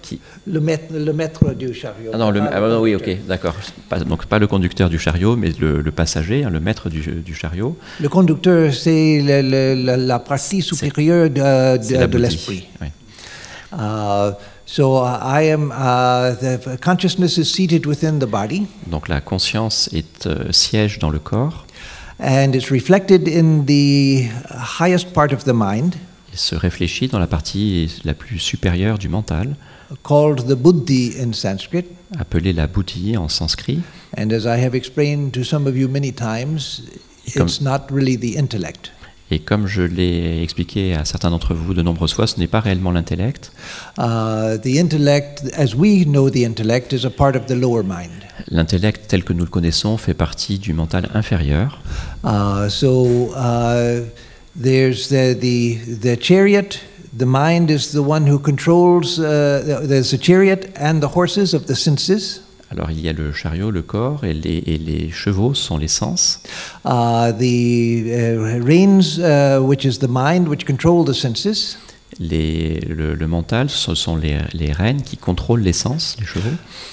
Qui 0.00 0.20
Le 0.46 0.60
maître, 0.60 0.84
le 0.94 1.12
maître 1.12 1.52
du 1.52 1.74
chariot. 1.74 2.10
Ah 2.14 2.18
non, 2.18 2.30
le, 2.30 2.40
ah, 2.40 2.60
non, 2.60 2.80
oui, 2.80 2.94
ok, 2.94 3.26
d'accord. 3.26 3.54
Donc 4.06 4.24
pas 4.26 4.38
le 4.38 4.46
conducteur 4.46 4.88
du 4.88 4.98
chariot, 4.98 5.36
mais 5.36 5.50
le, 5.60 5.82
le 5.82 5.90
passager, 5.92 6.44
hein, 6.44 6.50
le 6.50 6.60
maître 6.60 6.88
du, 6.88 7.00
du 7.00 7.34
chariot. 7.34 7.76
Le 8.00 8.08
conducteur, 8.08 8.72
c'est 8.72 9.20
le- 9.20 9.42
le- 9.42 9.96
la, 10.06 10.18
partie 10.18 10.62
supérieure 10.62 11.28
de, 11.28 12.06
de- 12.06 12.18
l'esprit. 12.18 12.66
Oui. 12.80 12.88
Uh, 13.70 14.32
so 14.70 14.98
uh, 14.98 15.18
I 15.22 15.50
am, 15.50 15.70
uh, 15.72 16.34
the 16.34 16.76
consciousness 16.80 17.38
is 17.38 17.50
seated 17.50 17.86
within 17.86 18.18
the 18.18 18.26
body, 18.26 18.66
Donc 18.86 19.08
la 19.08 19.20
conscience 19.22 19.88
est 19.94 20.26
euh, 20.26 20.52
siège 20.52 20.98
dans 20.98 21.10
le 21.10 21.18
corps 21.18 21.64
and 22.20 22.52
it's 22.54 22.70
reflected 22.70 23.28
in 23.28 23.64
the 23.66 24.28
highest 24.78 25.12
part 25.14 25.32
of 25.32 25.44
the 25.44 25.54
mind, 25.54 25.94
et 26.32 26.36
se 26.36 26.54
réfléchit 26.54 27.08
dans 27.08 27.18
la 27.18 27.26
partie 27.26 28.00
la 28.04 28.12
plus 28.12 28.38
supérieure 28.38 28.98
du 28.98 29.08
mental, 29.08 29.56
called 30.02 30.46
the 30.46 30.54
buddhi 30.54 31.14
in 31.18 31.32
Sanskrit. 31.32 31.86
appelée 32.18 32.52
la 32.52 32.66
buddhi 32.66 33.16
en 33.16 33.28
sanskrit. 33.28 33.80
And 34.16 34.32
as 34.32 34.44
I 34.46 34.58
have 34.62 34.74
explained 34.74 35.32
to 35.32 35.44
some 35.44 35.66
of 35.66 35.76
you 35.76 35.88
many 35.88 36.12
times, 36.12 36.82
Comme- 37.34 37.46
it's 37.46 37.60
not 37.60 37.90
really 37.90 38.16
the 38.16 38.36
intellect. 38.38 38.90
Et 39.30 39.40
comme 39.40 39.66
je 39.66 39.82
l'ai 39.82 40.42
expliqué 40.42 40.94
à 40.94 41.04
certains 41.04 41.30
d'entre 41.30 41.54
vous 41.54 41.74
de 41.74 41.82
nombreuses 41.82 42.14
fois, 42.14 42.26
ce 42.26 42.38
n'est 42.38 42.46
pas 42.46 42.60
réellement 42.60 42.90
l'intellect. 42.90 43.52
Uh. 43.98 44.56
L'intellect 48.50 49.00
tel 49.08 49.24
que 49.24 49.32
nous 49.34 49.44
le 49.44 49.50
connaissons 49.50 49.98
fait 49.98 50.14
partie 50.14 50.58
du 50.58 50.72
mental 50.72 51.10
inférieur. 51.12 51.80
Uh, 52.24 52.68
so 52.70 53.34
uh, 53.36 54.02
there's 54.56 55.08
the, 55.08 55.34
the, 55.38 55.78
the 56.00 56.16
chariot. 56.18 56.80
The 57.16 57.26
mind 57.26 57.70
is 57.70 57.92
the 57.92 58.02
one 58.02 58.26
who 58.26 58.38
controls, 58.38 59.18
uh, 59.18 59.82
there's 59.86 60.10
the 60.10 60.18
chariot 60.18 60.70
and 60.76 61.00
the 61.00 61.08
horses 61.14 61.52
of 61.52 61.66
the 61.66 61.74
senses. 61.74 62.42
Alors 62.70 62.90
il 62.90 63.00
y 63.00 63.08
a 63.08 63.12
le 63.12 63.32
chariot, 63.32 63.70
le 63.70 63.82
corps, 63.82 64.24
et 64.24 64.34
les, 64.34 64.62
et 64.66 64.76
les 64.78 65.10
chevaux 65.10 65.54
sont 65.54 65.78
les 65.78 65.88
sens. 65.88 66.40
Uh, 66.84 67.32
the 67.32 68.04
uh, 68.06 68.60
reins, 68.62 69.18
uh, 69.18 69.58
which 69.62 69.84
is 69.84 69.98
the 70.00 70.08
mind, 70.08 70.48
which 70.48 70.66
control 70.66 71.04
the 71.04 71.14
senses. 71.14 71.78
Les- 72.20 72.80
le, 72.80 73.14
le 73.14 73.26
mental, 73.28 73.70
ce 73.70 73.94
sont 73.94 74.16
les, 74.16 74.38
les 74.52 74.72
rênes 74.72 75.02
qui 75.02 75.16
contrôlent 75.16 75.62
les 75.62 75.72
sens, 75.72 76.16
les 76.18 76.26
chevaux. 76.26 76.50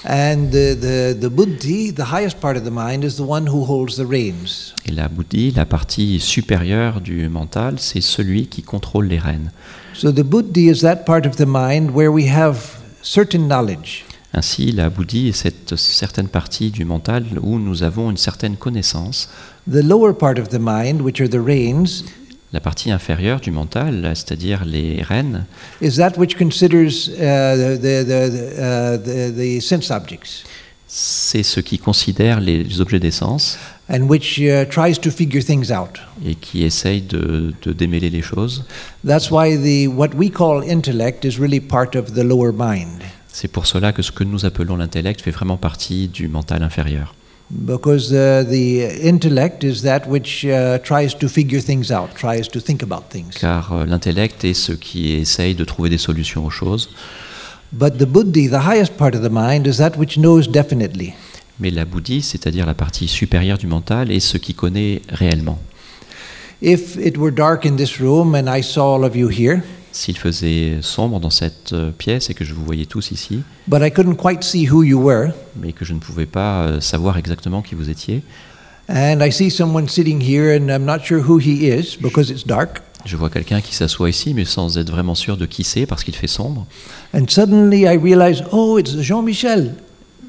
And 0.07 0.49
the, 0.51 0.75
the, 0.79 1.19
the 1.19 1.29
buddhi, 1.29 1.91
the 1.91 2.05
highest 2.11 2.39
part 2.39 2.55
of 2.57 2.63
the 2.63 2.71
mind, 2.71 3.03
is 3.03 3.15
the 3.15 3.27
one 3.27 3.47
who 3.47 3.65
holds 3.65 3.95
the 3.97 4.05
reins. 4.05 4.73
Et 4.85 4.91
la 4.91 5.07
buddhi, 5.07 5.51
la 5.51 5.65
partie 5.65 6.19
supérieure 6.19 7.01
du 7.01 7.27
mental, 7.27 7.75
c'est 7.79 8.01
celui 8.01 8.47
qui 8.47 8.61
contrôle 8.61 9.07
les 9.07 9.19
rênes. 9.19 9.51
So 9.93 10.11
the 10.11 10.23
buddhi 10.23 10.69
is 10.69 10.81
that 10.81 11.05
part 11.05 11.25
of 11.25 11.37
the 11.37 11.47
mind 11.47 11.91
where 11.93 12.11
we 12.11 12.27
have 12.29 12.77
certain 13.01 13.47
knowledge. 13.47 14.05
Ainsi, 14.37 14.73
la 14.73 14.89
buddhi 14.89 15.29
est 15.29 15.31
cette 15.31 15.77
certaine 15.77 16.27
partie 16.27 16.69
du 16.69 16.83
mental 16.83 17.23
où 17.41 17.57
nous 17.57 17.83
avons 17.83 18.11
une 18.11 18.17
certaine 18.17 18.57
connaissance. 18.57 19.29
The 19.71 19.81
lower 19.81 20.13
part 20.13 20.37
of 20.37 20.49
the 20.49 20.59
mind, 20.59 21.01
which 21.01 21.21
are 21.21 21.29
the 21.29 21.39
reins, 21.39 22.03
La 22.51 22.59
partie 22.59 22.91
inférieure 22.91 23.39
du 23.39 23.51
mental, 23.51 24.11
c'est-à-dire 24.13 24.65
les 24.65 25.01
rênes, 25.01 25.45
is 25.81 25.97
that 25.97 26.17
which 26.17 26.37
considers 26.37 27.09
uh, 27.09 27.55
the, 27.55 27.77
the, 27.79 28.05
the, 28.05 28.31
uh, 28.57 28.97
the, 28.97 29.31
the 29.35 29.61
sense 29.61 29.89
objects 29.89 30.43
c'est 30.87 31.43
ce 31.43 31.59
qui 31.59 31.77
considère 31.77 32.39
les 32.39 32.79
objets 32.79 32.99
des 32.99 33.11
sens 33.11 33.57
and 33.89 34.03
which 34.03 34.39
uh, 34.39 34.65
tries 34.65 34.97
to 34.99 35.11
figure 35.11 35.43
things 35.43 35.71
out. 35.71 35.99
et 36.25 36.35
qui 36.35 36.63
essaye 36.63 37.01
de, 37.01 37.53
de 37.61 37.73
démêler 37.73 38.09
les 38.09 38.21
choses. 38.21 38.63
That's 39.05 39.29
why 39.29 39.57
the, 39.57 39.87
what 39.87 40.09
we 40.15 40.31
call 40.31 40.63
intellect 40.63 41.25
is 41.25 41.37
really 41.39 41.59
part 41.59 41.95
of 41.95 42.13
the 42.13 42.23
lower 42.23 42.51
mind. 42.51 43.01
C'est 43.37 43.49
pour 43.49 43.65
cela 43.65 43.91
que 43.91 44.01
ce 44.01 44.13
que 44.13 44.23
nous 44.23 44.45
appelons 44.45 44.77
l'intellect 44.77 45.19
fait 45.19 45.29
vraiment 45.29 45.57
partie 45.57 46.07
du 46.07 46.29
mental 46.29 46.63
inférieur. 46.63 47.15
Because 47.49 48.13
uh, 48.13 48.45
the 48.45 49.05
intellect 49.05 49.61
is 49.65 49.81
that 49.81 50.03
which 50.07 50.45
uh, 50.45 50.77
tries 50.81 51.13
to 51.19 51.27
figure 51.27 51.61
things 51.61 51.91
out, 51.91 52.15
tries 52.15 52.47
to 52.47 52.61
think 52.61 52.81
about 52.81 53.09
things. 53.09 53.31
Car 53.37 53.73
euh, 53.73 53.85
l'intellect 53.85 54.45
est 54.45 54.53
ce 54.53 54.71
qui 54.71 55.11
essaye 55.11 55.53
de 55.53 55.65
trouver 55.65 55.89
des 55.89 55.97
solutions 55.97 56.45
aux 56.45 56.49
choses. 56.49 56.91
But 57.73 57.97
the 57.97 58.05
buddhi, 58.05 58.47
the 58.47 58.65
highest 58.65 58.95
part 58.95 59.13
of 59.15 59.21
the 59.21 59.29
mind, 59.29 59.67
is 59.67 59.79
that 59.79 59.97
which 59.97 60.15
knows 60.15 60.47
definitely. 60.47 61.11
Mais 61.59 61.71
la 61.71 61.83
buddhi, 61.83 62.21
c'est-à-dire 62.21 62.65
la 62.65 62.73
partie 62.73 63.09
supérieure 63.09 63.57
du 63.57 63.67
mental, 63.67 64.11
est 64.11 64.21
ce 64.21 64.37
qui 64.37 64.53
connaît 64.53 65.01
réellement. 65.09 65.59
If 66.61 66.95
it 66.95 67.17
were 67.17 67.33
dark 67.33 67.65
in 67.65 67.75
this 67.75 67.99
room 67.99 68.33
and 68.33 68.47
I 68.47 68.63
saw 68.63 68.95
all 68.95 69.03
of 69.03 69.13
you 69.13 69.27
here, 69.27 69.61
S'il 69.95 70.17
faisait 70.17 70.79
sombre 70.81 71.21
dans 71.21 71.29
cette 71.29 71.71
euh, 71.71 71.89
pièce 71.89 72.29
et 72.29 72.33
que 72.33 72.43
je 72.43 72.53
vous 72.53 72.65
voyais 72.65 72.85
tous 72.85 73.11
ici, 73.11 73.43
but 73.65 73.79
I 73.81 73.89
couldn't 73.89 74.17
quite 74.17 74.43
see 74.43 74.69
who 74.69 74.83
you 74.83 75.01
were, 75.01 75.29
mais 75.55 75.71
que 75.71 75.85
je 75.85 75.93
ne 75.93 75.99
pouvais 75.99 76.25
pas 76.25 76.63
euh, 76.63 76.81
savoir 76.81 77.17
exactement 77.17 77.61
qui 77.61 77.75
vous 77.75 77.89
étiez, 77.89 78.21
and 78.89 79.21
I 79.21 79.31
see 79.31 79.49
someone 79.49 79.87
sitting 79.87 80.21
here 80.21 80.53
and 80.53 80.67
I'm 80.67 80.83
not 80.83 81.05
sure 81.05 81.21
who 81.21 81.39
he 81.39 81.69
is 81.69 81.97
because 81.97 82.29
it's 82.29 82.45
dark, 82.45 82.81
je 83.05 83.15
vois 83.15 83.29
quelqu'un 83.29 83.61
qui 83.61 83.73
s'assoit 83.73 84.09
ici, 84.09 84.33
mais 84.33 84.43
sans 84.43 84.77
être 84.77 84.91
vraiment 84.91 85.15
sûr 85.15 85.37
de 85.37 85.45
qui 85.45 85.63
c'est 85.63 85.85
parce 85.85 86.03
qu'il 86.03 86.15
fait 86.15 86.27
sombre. 86.27 86.67
and 87.13 87.27
suddenly 87.29 87.85
I 87.85 87.95
realize, 87.95 88.43
oh, 88.51 88.77
it's 88.77 88.99
Jean-Michel. 88.99 89.75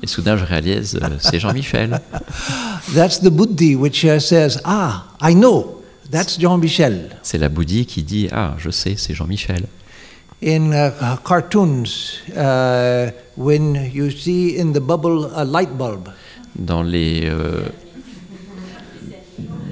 Et 0.02 0.07
soudain, 0.07 0.37
je 0.37 0.44
réalise, 0.44 0.96
euh, 1.02 1.09
c'est 1.18 1.40
Jean-Michel. 1.40 1.98
That's 2.94 3.18
the 3.20 3.31
buddhi 3.31 3.74
which 3.74 4.05
uh, 4.05 4.20
says, 4.20 4.61
ah, 4.64 5.07
I 5.20 5.35
know, 5.35 5.76
that's 6.11 6.38
Jean-Michel. 6.38 7.11
C'est 7.23 7.38
la 7.38 7.49
buddhi 7.49 7.87
qui 7.87 8.03
dit 8.03 8.29
Ah, 8.33 8.55
je 8.59 8.71
sais, 8.71 8.95
c'est 8.97 9.14
Jean-Michel. 9.14 9.64
In 10.45 10.73
uh, 10.73 10.90
cartoons, 11.25 12.21
uh, 12.37 13.11
when 13.37 13.75
you 13.92 14.11
see 14.11 14.59
in 14.61 14.73
the 14.73 14.81
bubble 14.81 15.31
a 15.35 15.45
light 15.45 15.71
bulb, 15.77 16.09
Dans 16.59 16.83
les, 16.83 17.23
euh, 17.25 17.62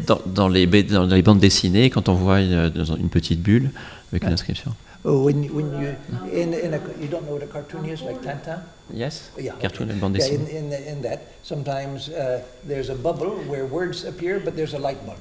dans, 0.06 0.20
dans 0.26 0.48
les, 0.48 0.66
dans 0.66 1.04
les 1.06 1.22
bandes 1.22 1.38
dessinées, 1.40 1.90
quand 1.90 2.08
on 2.08 2.14
voit 2.14 2.40
une, 2.40 2.72
une 2.98 3.08
petite 3.08 3.40
bulle 3.42 3.70
avec 4.10 4.24
une 4.24 4.32
inscription. 4.32 4.72
oh, 5.04 5.22
when, 5.24 5.44
when 5.52 5.66
you, 5.80 5.88
in, 6.32 6.52
in 6.54 6.72
a, 6.74 6.78
you 7.00 7.08
don't 7.10 7.24
know 7.26 7.34
what 7.34 7.42
a 7.42 7.46
cartoon 7.46 7.84
is, 7.86 8.02
like 8.02 8.20
Tintin? 8.22 8.60
Yes 8.92 9.30
Yeah, 9.38 9.52
Cartoon, 9.60 9.88
okay. 9.90 9.98
bande 9.98 10.16
Yeah, 10.18 10.28
dessinée. 10.28 10.50
in, 10.50 10.56
in, 10.64 10.70
the- 10.70 10.92
in 10.92 11.02
that, 11.02 11.20
sometimes 11.42 12.08
uh, 12.10 12.40
there's 12.66 12.90
a 12.90 12.94
bubble 12.94 13.30
where 13.48 13.64
words 13.66 14.04
appear, 14.04 14.40
but 14.44 14.56
there's 14.56 14.74
a 14.74 14.78
light 14.78 15.04
bulb. 15.06 15.18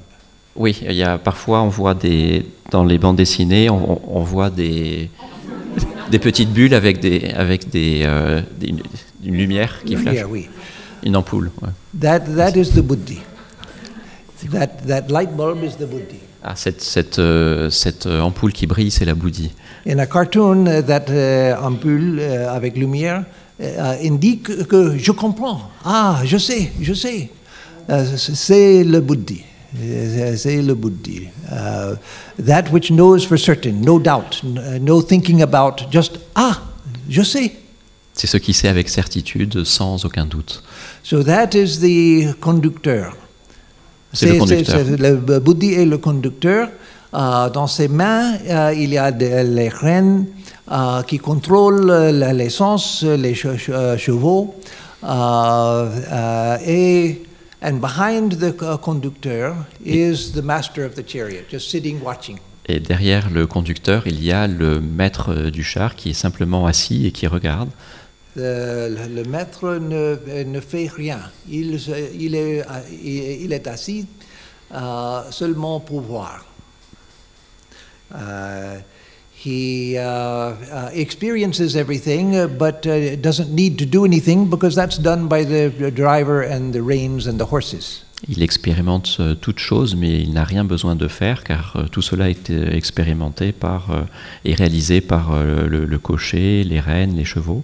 Oui, 0.55 0.79
il 0.87 0.93
y 0.93 1.03
a, 1.03 1.17
parfois 1.17 1.61
on 1.63 1.69
voit 1.69 1.93
des, 1.95 2.45
dans 2.71 2.83
les 2.83 2.97
bandes 2.99 3.15
dessinées, 3.15 3.69
on, 3.69 3.99
on- 4.17 4.21
voit 4.23 4.49
des, 4.51 5.09
des 6.11 6.19
petites 6.19 6.51
bulles 6.53 6.75
avec, 6.75 6.99
des, 6.99 7.31
avec 7.35 7.69
des, 7.69 8.01
euh, 8.03 8.41
des- 8.59 8.67
une, 8.67 8.81
une 9.25 9.35
lumière 9.35 9.81
qui 9.83 9.95
flash, 9.95 10.13
Yeah, 10.15 10.27
oui. 10.27 10.47
une 11.03 11.15
ampoule. 11.15 11.49
ouais. 11.61 11.69
That, 11.99 12.19
that 12.35 12.51
is 12.55 12.69
the 12.71 12.81
buddhi. 12.81 13.19
That, 14.51 14.67
that 14.87 15.09
light 15.09 15.35
bulb 15.35 15.63
is 15.63 15.75
the 15.77 15.87
buddhi. 15.89 16.19
Ah, 16.43 16.55
cette, 16.55 16.81
cette, 16.81 17.17
euh, 17.19 17.69
cette 17.69 18.05
euh, 18.05 18.19
ampoule 18.21 18.51
qui 18.51 18.67
brille, 18.67 18.91
c'est 18.91 19.05
la 19.05 19.15
buddhi. 19.15 19.51
In 19.87 19.97
a 19.99 20.05
cartoon, 20.05 20.65
uh, 20.67 20.83
that 20.83 21.05
uh, 21.09 21.53
ampoule 21.65 22.19
uh, 22.19 22.47
avec 22.49 22.75
lumière 22.77 23.23
uh, 23.59 23.65
indique 24.03 24.67
que 24.67 24.97
je 24.97 25.11
comprends. 25.13 25.61
Ah, 25.85 26.19
je 26.25 26.37
sais, 26.37 26.71
je 26.81 26.93
sais. 26.93 27.29
Uh, 27.89 27.93
c'est 28.17 28.83
le 28.83 28.99
buddhi. 28.99 29.43
Uh, 29.75 30.35
C'est 30.37 30.61
le 30.61 30.75
buddhi. 30.75 31.29
Uh, 31.51 31.95
that 32.43 32.65
which 32.71 32.91
knows 32.91 33.25
for 33.25 33.37
certain, 33.37 33.81
no 33.81 33.97
doubt, 33.99 34.41
uh, 34.43 34.77
no 34.79 35.01
thinking 35.01 35.41
about, 35.41 35.87
just 35.91 36.19
ah, 36.35 36.61
je 37.09 37.23
sais. 37.23 37.53
C'est 38.13 38.27
ce 38.27 38.37
qui 38.37 38.53
sait 38.53 38.67
avec 38.67 38.87
certitude, 38.89 39.63
sans 39.63 40.05
aucun 40.05 40.25
doute. 40.27 40.61
So 41.03 41.23
that 41.23 41.55
is 41.55 41.79
the 41.79 42.35
conducteur. 42.39 43.15
C'est 44.13 44.27
le 44.33 44.37
conducteur. 44.37 44.83
le 44.99 45.39
buddhi 45.39 45.73
est 45.73 45.85
le 45.85 45.97
conducteur. 45.97 46.69
Euh, 47.15 47.49
dans 47.49 47.67
ses 47.67 47.87
mains, 47.87 48.35
euh, 48.49 48.73
il 48.75 48.91
y 48.93 48.97
a 48.99 49.09
les 49.11 49.69
rênes 49.69 50.25
euh, 50.71 51.01
qui 51.03 51.17
contrôlent 51.17 51.89
euh, 51.89 52.33
l'essence, 52.33 53.03
les 53.03 53.33
che- 53.33 53.69
euh, 53.69 53.97
chevaux. 53.97 54.53
Et 56.65 57.21
and 57.63 57.79
behind 57.79 58.33
the 58.33 58.51
conductor 58.81 59.55
is 59.83 60.33
the 60.33 60.41
master 60.41 60.85
of 60.85 60.95
the 60.95 61.03
chariot, 61.03 61.49
just 61.49 61.69
sitting 61.71 62.01
watching. 62.03 62.39
Et 62.67 62.79
derrière 62.79 63.29
le 63.29 63.45
conducteur, 63.45 64.07
il 64.07 64.23
y 64.23 64.31
a 64.31 64.47
le 64.47 64.79
maître 64.79 65.33
euh, 65.33 65.51
du 65.51 65.63
char 65.63 65.95
qui 65.95 66.11
est 66.11 66.13
simplement 66.13 66.65
assis 66.65 67.05
et 67.05 67.11
qui 67.11 67.27
regarde. 67.27 67.69
Le, 68.35 69.23
maître 69.23 69.75
ne, 69.75 70.43
ne 70.43 70.59
fait 70.59 70.87
rien. 70.87 71.19
Il, 71.47 71.79
il, 72.19 72.35
est, 72.35 72.65
il, 73.03 73.43
il 73.43 73.53
est 73.53 73.67
assis 73.67 74.07
euh, 74.73 75.21
seulement 75.29 75.79
pour 75.79 76.01
voir. 76.01 76.45
He 79.43 79.97
uh, 79.97 80.03
uh, 80.03 80.89
experiences 80.93 81.75
everything, 81.75 82.35
uh, 82.35 82.47
but 82.47 82.85
uh, 82.87 83.15
doesn't 83.17 83.51
need 83.51 83.77
to 83.79 83.85
do 83.85 84.05
anything 84.05 84.49
because 84.49 84.75
that's 84.75 84.97
done 84.97 85.27
by 85.27 85.43
the 85.43 85.91
driver 85.91 86.41
and 86.41 86.73
the 86.73 86.81
reins 86.81 87.27
and 87.27 87.37
the 87.39 87.45
horses. 87.45 88.03
Il 88.29 88.41
expérimente 88.41 89.17
euh, 89.19 89.35
toute 89.35 89.59
chose, 89.59 89.95
mais 89.95 90.21
il 90.21 90.31
n'a 90.31 90.45
rien 90.45 90.63
besoin 90.63 90.95
de 90.95 91.07
faire, 91.09 91.43
car 91.43 91.73
euh, 91.75 91.87
tout 91.91 92.01
cela 92.01 92.29
est 92.29 92.49
expérimenté 92.49 93.51
par, 93.51 93.91
euh, 93.91 94.03
et 94.45 94.53
réalisé 94.53 95.01
par 95.01 95.43
le, 95.43 95.85
le 95.85 95.99
cocher, 95.99 96.63
les 96.63 96.79
rennes, 96.79 97.15
les 97.15 97.25
chevaux. 97.25 97.63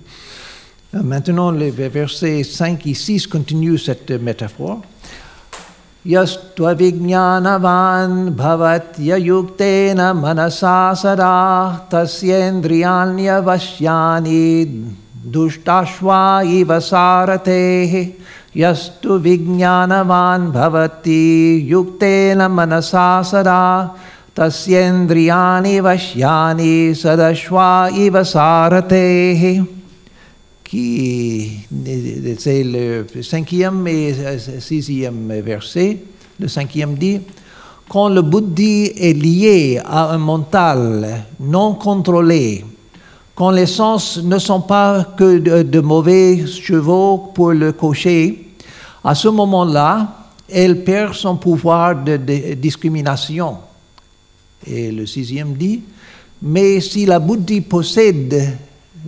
Maintenant, 0.91 1.51
les 1.51 1.71
versets 1.71 2.43
5 2.43 2.87
et 2.87 2.93
6 2.93 3.27
continuent 3.27 3.77
cette 3.77 4.11
métaphore. 4.11 4.81
यस्त्वविज्ञानवान् 6.07 8.35
भवत्ययुक्तेन 8.35 10.01
मनसा 10.01 10.93
सरा 10.93 11.89
तस्येन्द्रियाण्यवश्यानि 11.93 14.65
दुष्टाश्वा 15.25 16.41
इव 16.41 16.79
सारथेः। 16.79 18.13
यस्तु 18.57 19.13
विज्ञानवान् 19.13 20.51
भवति 20.51 21.67
युक्तेन 21.71 22.41
मनसा 22.41 23.21
सदा 23.21 23.95
तस्येन्द्रियाणि 24.37 25.79
वश्यानि 25.79 26.95
सदश्वा 26.95 27.87
इव 27.87 28.23
सारथेः। 28.23 29.78
Qui 30.69 31.49
c'est 32.37 32.63
le 32.63 33.07
cinquième 33.23 33.87
et 33.87 34.13
sixième 34.59 35.41
verset. 35.41 35.97
Le 36.39 36.47
cinquième 36.47 36.93
dit 36.93 37.21
Quand 37.89 38.07
le 38.09 38.21
buddhi 38.21 38.91
est 38.95 39.13
lié 39.13 39.81
à 39.83 40.11
un 40.13 40.19
mental 40.19 41.25
non 41.39 41.73
contrôlé, 41.73 42.63
quand 43.33 43.49
les 43.49 43.65
sens 43.65 44.21
ne 44.23 44.37
sont 44.37 44.61
pas 44.61 45.05
que 45.17 45.39
de, 45.63 45.79
mauvais 45.79 46.45
chevaux 46.45 47.31
pour 47.33 47.51
le 47.51 47.71
cocher, 47.71 48.53
à 49.03 49.15
ce 49.15 49.27
moment-là, 49.27 50.13
elle 50.47 50.83
perd 50.83 51.15
son 51.15 51.37
pouvoir 51.37 51.95
de, 51.95 52.17
discrimination. 52.53 53.57
Et 54.67 54.91
le 54.91 55.07
sixième 55.07 55.53
dit 55.53 55.81
Mais 56.43 56.79
si 56.79 57.07
la 57.07 57.17
buddhi 57.17 57.61
possède 57.61 58.55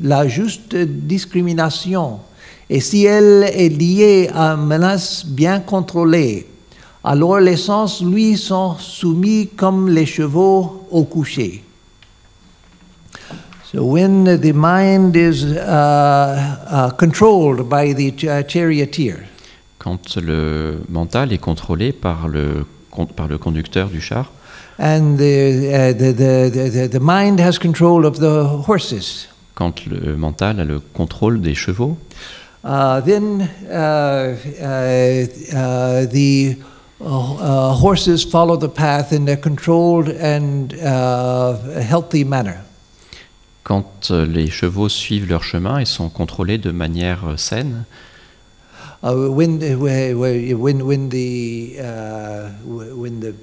la 0.02 0.28
juste 0.28 0.76
discrimination. 0.76 2.20
Et 2.70 2.80
si 2.80 3.06
elle 3.06 3.44
est 3.54 3.70
liée 3.70 4.30
à 4.34 4.52
une 4.54 4.66
menace 4.66 5.26
bien 5.26 5.60
contrôlée, 5.60 6.48
alors 7.04 7.40
les 7.40 7.58
sens, 7.58 8.02
lui, 8.04 8.38
sont 8.38 8.76
soumis 8.78 9.48
comme 9.58 9.90
les 9.90 10.06
chevaux 10.06 10.86
au 10.92 11.04
coucher. 11.04 11.64
So 13.74 13.86
when 13.86 14.26
the 14.26 14.54
mind 14.54 15.16
is 15.16 15.44
uh, 15.46 15.58
uh, 15.58 16.90
controlled 16.98 17.70
by 17.70 17.94
the 17.94 18.12
ch- 18.18 18.48
charioteer, 18.48 19.18
Quand 19.80 20.18
le 20.18 20.82
mental 20.90 21.34
est 21.34 21.40
contrôlé 21.40 21.92
par 21.92 22.28
le, 22.28 22.66
par 23.16 23.28
le 23.28 23.38
conducteur 23.40 23.88
du 23.90 24.00
char, 24.00 24.32
and 24.78 25.16
the, 25.18 25.22
uh, 25.22 25.94
the, 25.94 26.14
the, 26.14 26.52
the, 26.52 26.88
the 26.90 27.00
mind 27.02 27.40
has 27.40 27.58
control 27.58 28.06
of 28.06 28.20
the 28.20 28.44
horses, 28.68 29.28
quand 29.56 29.86
le 29.86 30.16
mental 30.16 30.60
a 30.60 30.66
le 30.66 30.80
contrôle 30.80 31.42
des 31.42 31.56
chevaux, 31.56 31.98
Uh, 32.64 33.02
then 33.02 33.50
uh, 33.72 34.36
uh, 34.62 35.26
uh, 35.52 36.06
the 36.06 36.56
uh, 37.02 37.04
uh, 37.04 37.74
horses 37.74 38.24
follow 38.24 38.56
the 38.56 38.70
path 38.70 39.12
in 39.12 39.28
a 39.28 39.36
controlled 39.36 40.10
and 40.10 40.72
healthy 40.72 42.24
manner. 42.24 42.60
quand 43.64 44.12
euh, 44.12 44.26
les 44.26 44.50
chevaux 44.50 44.90
suivent 44.90 45.30
leur 45.30 45.44
chemin 45.44 45.80
et 45.80 45.86
sont 45.86 46.10
contrôlés 46.10 46.58
de 46.58 46.72
manière 46.72 47.26
euh, 47.28 47.38
saine, 47.38 47.86
when, 49.04 49.60
when, 49.80 50.82
when 50.84 51.10
the, 51.10 51.78
when 52.66 53.20
the, 53.20 53.34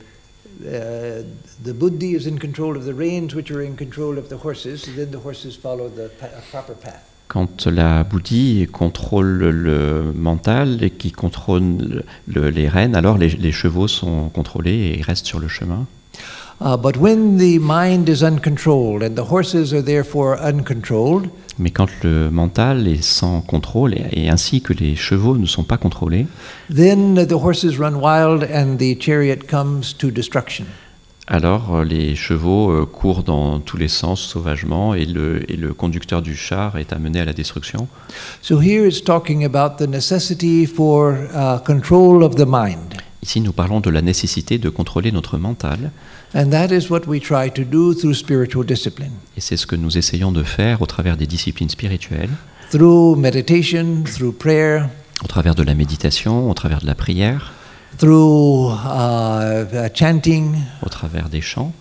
uh, 0.64 1.22
the 1.64 1.72
buddhi 1.72 2.14
is 2.14 2.26
in 2.26 2.38
control 2.38 2.76
of 2.76 2.84
the 2.84 2.92
reins, 2.94 3.34
which 3.34 3.50
are 3.50 3.62
in 3.62 3.76
control 3.76 4.18
of 4.18 4.28
the 4.28 4.36
horses, 4.36 4.88
then 4.96 5.10
the 5.10 5.18
horses 5.18 5.56
follow 5.56 5.88
the 5.88 6.08
proper 6.50 6.74
path. 6.74 7.02
quand 7.28 7.66
la 7.66 8.04
bouddhie 8.04 8.66
contrôle 8.72 9.50
le 9.50 10.12
mental 10.14 10.82
et 10.82 10.88
qui 10.90 11.12
contrôle 11.12 12.02
le- 12.26 12.48
les 12.48 12.68
rênes, 12.68 12.96
alors 12.96 13.18
les 13.18 13.52
chevaux 13.52 13.86
sont 13.86 14.30
contrôlés 14.30 14.96
et 14.98 15.02
restent 15.02 15.26
sur 15.26 15.38
le 15.38 15.48
chemin. 15.48 15.86
Mais 16.60 16.76
quand 21.70 21.86
le 22.02 22.30
mental 22.30 22.88
est 22.88 23.02
sans 23.02 23.40
contrôle, 23.40 23.94
et, 23.94 24.24
et 24.24 24.30
ainsi 24.30 24.60
que 24.60 24.72
les 24.72 24.96
chevaux 24.96 25.36
ne 25.36 25.46
sont 25.46 25.62
pas 25.64 25.76
contrôlés, 25.76 26.26
Then 26.74 27.26
the 27.26 27.32
horses 27.32 27.78
run 27.78 27.94
wild 27.94 28.48
and 28.52 28.76
the 28.78 29.00
chariot 29.00 29.46
comes 29.48 29.82
to 29.98 30.10
destruction. 30.10 30.64
alors 31.30 31.76
euh, 31.76 31.84
les 31.84 32.16
chevaux 32.16 32.70
euh, 32.70 32.86
courent 32.86 33.22
dans 33.22 33.60
tous 33.60 33.76
les 33.76 33.88
sens 33.88 34.18
sauvagement 34.20 34.94
et 34.94 35.04
le, 35.04 35.42
et 35.52 35.56
le 35.56 35.74
conducteur 35.74 36.22
du 36.22 36.34
char 36.34 36.78
est 36.78 36.92
amené 36.92 37.20
à 37.20 37.24
la 37.26 37.34
destruction. 37.34 37.86
So 38.40 38.60
here 38.60 38.86
it's 38.86 39.04
talking 39.04 39.44
about 39.44 39.76
the 39.76 39.86
necessity 39.88 40.66
for 40.66 41.14
uh, 41.34 41.58
control 41.64 42.22
of 42.24 42.34
the 42.36 42.46
mind. 42.46 42.94
Ici, 43.22 43.40
nous 43.40 43.52
parlons 43.52 43.80
de 43.80 43.90
la 43.90 44.00
nécessité 44.00 44.58
de 44.58 44.70
contrôler 44.70 45.12
notre 45.12 45.36
mental, 45.38 45.90
And 46.34 46.50
that 46.50 46.70
is 46.70 46.90
what 46.90 47.06
we 47.06 47.20
try 47.20 47.48
to 47.50 47.64
do 47.64 47.94
through 47.94 48.14
spiritual 48.14 48.62
discipline. 48.64 49.12
et 49.36 49.40
c'est 49.40 49.56
ce 49.56 49.66
que 49.66 49.76
nous 49.76 49.96
essayons 49.96 50.30
de 50.30 50.42
faire 50.42 50.82
au 50.82 50.86
travers 50.86 51.16
des 51.16 51.26
disciplines 51.26 51.70
spirituelles, 51.70 52.30
Through 52.70 53.16
meditation, 53.16 54.04
through 54.04 54.34
prayer, 54.34 54.82
au 55.24 55.26
travers 55.26 55.54
de 55.54 55.62
la 55.62 55.74
méditation, 55.74 56.50
au 56.50 56.54
travers 56.54 56.80
de 56.80 56.86
la 56.86 56.94
prière, 56.94 57.52
through 57.96 58.72
uh, 58.72 59.64
uh, 59.72 59.88
chanting, 59.94 60.54
au 60.84 60.90
travers 60.90 61.30
des 61.30 61.40
chants, 61.40 61.72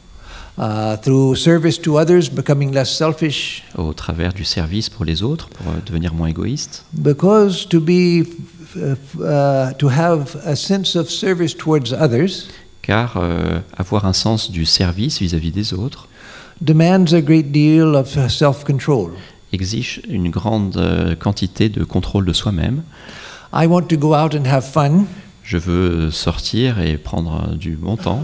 uh, 0.58 0.96
through 1.02 1.36
service 1.36 1.78
to 1.82 1.98
others, 1.98 2.30
becoming 2.32 2.72
less 2.74 2.90
selfish. 2.90 3.64
au 3.78 3.94
travers 3.94 4.32
du 4.32 4.46
service 4.46 4.88
pour 4.90 5.04
les 5.04 5.24
autres, 5.24 5.50
pour 5.50 5.68
euh, 5.68 5.80
devenir 5.86 6.14
moins 6.14 6.30
égoïste. 6.30 6.86
Because 6.94 7.68
to 7.68 7.82
be, 7.82 8.26
uh, 8.78 8.96
uh, 9.20 9.74
to 9.78 9.90
have 9.90 10.38
a 10.46 10.56
sense 10.56 10.96
of 10.96 11.10
service 11.10 11.54
towards 11.54 11.92
others 11.92 12.48
Car 12.88 13.18
euh, 13.18 13.60
avoir 13.76 14.06
un 14.06 14.14
sens 14.14 14.50
du 14.50 14.66
service 14.66 15.20
vis-à-vis 15.20 15.52
des 15.52 15.74
autres 15.74 16.08
demands 16.62 17.06
a 17.14 17.20
great 17.22 17.52
deal 17.52 17.96
of 17.96 18.16
uh, 18.16 18.30
self-control. 18.30 19.12
exige 19.52 20.02
une 20.08 20.30
grande 20.30 20.78
euh, 20.78 21.14
quantité 21.16 21.68
de 21.68 21.84
contrôle 21.84 22.26
de 22.26 22.32
soi-même. 22.34 22.84
I 23.54 23.68
want 23.68 23.84
to 23.90 23.98
go 23.98 24.16
out 24.16 24.34
and 24.34 24.46
have 24.46 24.64
fun, 24.64 25.04
Je 25.44 25.58
veux 25.58 26.12
sortir 26.12 26.80
et 26.80 26.98
prendre 26.98 27.50
euh, 27.52 27.56
du 27.56 27.76
bon 27.76 27.98
temps 27.98 28.24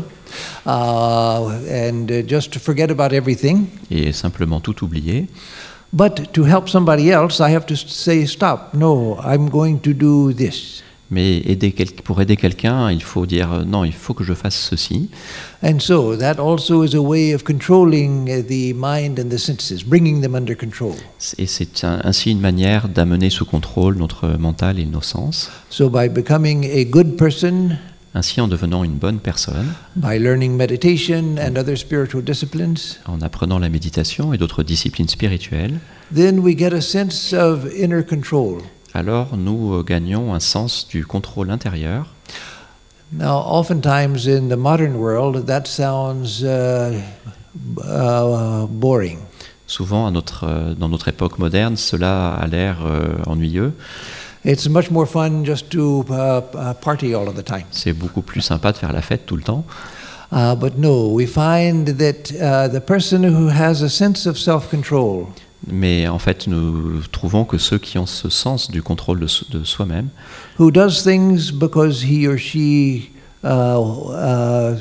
uh, 0.66 0.70
and 0.70 2.08
uh, 2.10 2.24
just 2.26 2.58
forget 2.58 2.90
about 2.90 3.14
everything. 3.14 3.66
et 3.92 4.14
simplement 4.14 4.62
tout 4.62 4.84
oublier. 4.84 5.28
But 5.92 6.32
to 6.32 6.46
help 6.46 6.70
somebody 6.70 7.10
else, 7.12 7.40
I 7.40 7.54
have 7.54 7.66
to 7.68 7.76
say, 7.76 8.26
stop, 8.26 8.74
no, 8.74 9.18
I'm 9.24 9.50
going 9.50 9.78
to 9.82 9.94
do 9.94 10.34
this. 10.34 10.82
Mais 11.14 11.38
aider 11.46 11.74
pour 12.04 12.20
aider 12.22 12.36
quelqu'un, 12.36 12.90
il 12.92 13.04
faut 13.04 13.26
dire 13.26 13.54
euh, 13.54 13.64
non, 13.64 13.84
il 13.86 13.94
faut 13.94 14.14
que 14.16 14.24
je 14.24 14.34
fasse 14.34 14.56
ceci. 14.56 15.10
And 15.64 15.80
so 15.80 16.16
that 16.18 16.40
also 16.40 16.84
is 16.84 16.96
a 16.96 17.02
way 17.02 17.34
of 17.34 17.44
controlling 17.44 18.26
the 18.48 18.74
mind 18.76 19.20
and 19.20 19.30
the 19.30 19.38
senses, 19.38 19.84
bringing 19.86 20.22
them 20.22 20.34
under 20.36 20.56
control. 20.58 20.94
Et 21.38 21.46
c'est 21.46 21.84
un- 21.84 22.02
ainsi 22.04 22.32
une 22.32 22.40
manière 22.42 22.90
d'amener 22.90 23.30
sous 23.30 23.46
contrôle 23.46 23.98
notre 23.98 24.28
mental 24.40 24.80
et 24.80 24.86
nos 24.86 25.02
sens. 25.02 25.52
So 25.70 25.90
by 25.90 26.10
becoming 26.10 26.66
a 26.66 26.84
good 26.84 27.16
person, 27.16 27.78
Ainsi, 28.16 28.40
en 28.42 28.48
devenant 28.48 28.84
une 28.84 28.94
bonne 28.98 29.18
personne, 29.18 29.74
by 29.96 30.20
learning 30.20 30.56
meditation 30.56 31.36
and 31.40 31.58
other 31.58 31.76
spiritual 31.76 32.22
disciplines, 32.24 32.76
en 33.08 33.20
apprenant 33.22 33.58
la 33.58 33.70
méditation 33.70 34.34
et 34.34 34.38
d'autres 34.38 34.62
disciplines 34.62 35.10
spirituelles, 35.10 35.80
then 36.14 36.38
we 36.38 36.56
get 36.56 36.74
a 36.74 36.82
sense 36.82 37.34
of 37.34 37.66
inner 37.76 38.04
control. 38.06 38.60
Alors 38.94 39.36
nous 39.38 39.74
euh, 39.74 39.84
gagnons 39.84 40.34
un 40.34 40.40
sens 40.40 40.88
du 40.88 41.06
contrôle 41.06 41.50
intérieur. 41.50 42.08
Now, 43.12 43.44
oftentimes 43.46 44.28
in 44.28 44.50
the 44.50 44.58
modern 44.58 44.96
world, 44.96 45.46
that 45.46 45.68
sounds 45.68 46.44
uh, 46.44 47.00
uh, 47.78 48.66
boring. 48.68 49.20
Souvent, 49.68 50.08
à 50.08 50.12
notre, 50.12 50.46
euh, 50.48 50.74
dans 50.74 50.90
notre 50.90 51.08
époque 51.08 51.38
moderne, 51.38 51.78
cela 51.78 52.34
a 52.34 52.48
l'air 52.48 52.80
euh, 52.86 53.16
ennuyeux. 53.28 53.74
It's 54.46 54.68
much 54.68 54.92
more 54.92 55.08
fun 55.08 55.46
just 55.46 55.70
to 55.70 56.06
uh, 56.10 56.42
uh, 56.54 56.74
party 56.82 57.14
all 57.14 57.28
of 57.28 57.36
the 57.36 57.44
time. 57.44 57.66
C'est 57.72 57.94
beaucoup 57.94 58.22
plus 58.22 58.42
sympa 58.42 58.72
de 58.72 58.78
faire 58.78 58.92
la 58.92 59.02
fête 59.02 59.26
tout 59.26 59.38
le 59.38 59.44
temps. 59.44 59.64
Uh, 60.32 60.56
but 60.56 60.78
no, 60.78 61.10
we 61.14 61.28
find 61.28 61.86
that 61.98 62.32
uh, 62.42 62.68
the 62.68 62.82
person 62.82 63.24
who 63.24 63.50
has 63.50 63.84
a 63.84 63.90
sense 63.90 64.28
of 64.28 64.38
self 64.38 64.70
control 64.70 65.28
Mais 65.72 66.08
en 66.08 66.20
fait, 66.20 66.48
nous 66.48 67.00
trouvons 67.12 67.46
que 67.46 67.58
ceux 67.58 67.78
qui 67.78 67.98
ont 67.98 68.06
ce 68.06 68.30
sens 68.30 68.70
du 68.70 68.82
contrôle 68.82 69.20
de, 69.22 69.28
so- 69.28 69.46
de 69.50 69.64
soi-même, 69.64 70.10
who 70.60 70.72
does 70.72 71.04
things 71.04 71.52
because 71.52 72.04
he 72.04 72.28
or 72.28 72.38
she 72.38 73.10
uh, 73.44 73.48
uh, 73.48 74.76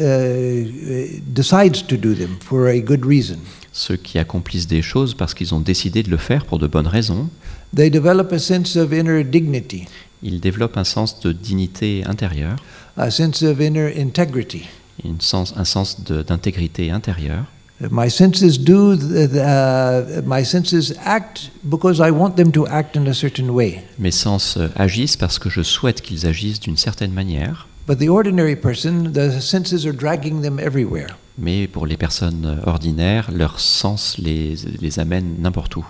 uh, 0.00 1.20
decides 1.26 1.82
to 1.86 1.96
do 1.96 2.14
them 2.14 2.36
for 2.40 2.66
a 2.66 2.78
good 2.80 3.04
reason. 3.04 3.36
ceux 3.72 3.96
qui 3.96 4.18
accomplissent 4.18 4.66
des 4.68 4.80
choses 4.82 5.12
parce 5.14 5.34
qu'ils 5.34 5.54
ont 5.54 5.60
décidé 5.60 6.02
de 6.02 6.10
le 6.10 6.16
faire 6.16 6.46
pour 6.46 6.58
de 6.58 6.66
bonnes 6.66 6.86
raisons, 6.86 7.28
They 7.74 7.90
develop 7.90 8.32
a 8.32 8.38
sense 8.38 8.76
of 8.76 8.92
inner 8.92 9.22
dignity. 9.24 9.86
il 10.22 10.40
développe 10.40 10.76
un 10.78 10.84
sens 10.84 11.20
de 11.20 11.32
dignité 11.32 12.04
intérieure, 12.06 12.56
a 12.96 13.10
sense 13.10 13.42
of 13.42 13.60
inner 13.60 13.92
integrity. 14.00 14.62
une 15.04 15.20
sens- 15.20 15.52
un 15.56 15.64
sens 15.64 16.00
d'intégrité 16.00 16.90
intérieure. 16.90 17.44
My 17.90 18.08
senses 18.08 18.58
do, 18.58 18.96
th- 18.96 19.30
th- 19.32 20.24
my 20.24 20.42
senses 20.42 20.94
act 21.04 21.50
because 21.68 22.00
I 22.00 22.10
want 22.10 22.36
them 22.36 22.50
to 22.52 22.66
act 22.66 22.96
in 22.96 23.06
a 23.06 23.12
certain 23.12 23.50
way. 23.50 23.82
Mes 23.98 24.12
sens 24.12 24.56
euh, 24.56 24.68
agissent 24.76 25.16
parce 25.18 25.38
que 25.38 25.50
je 25.50 25.62
souhaite 25.62 26.00
qu'ils 26.00 26.26
agissent 26.26 26.60
d'une 26.60 26.78
certaine 26.78 27.12
manière, 27.12 27.68
But 27.86 27.98
the 27.98 28.08
ordinary 28.08 28.56
person, 28.56 29.12
the 29.12 29.40
senses 29.40 29.84
are 29.86 29.92
dragging 29.92 30.40
them 30.40 30.58
everywhere. 30.58 31.18
mais 31.38 31.66
pour 31.68 31.86
les 31.86 31.98
personnes 31.98 32.46
euh, 32.46 32.66
ordinaires, 32.70 33.30
leurs 33.30 33.60
sens 33.60 34.16
les, 34.18 34.54
les 34.80 34.98
amènent 34.98 35.36
n'importe 35.38 35.76
où. 35.76 35.84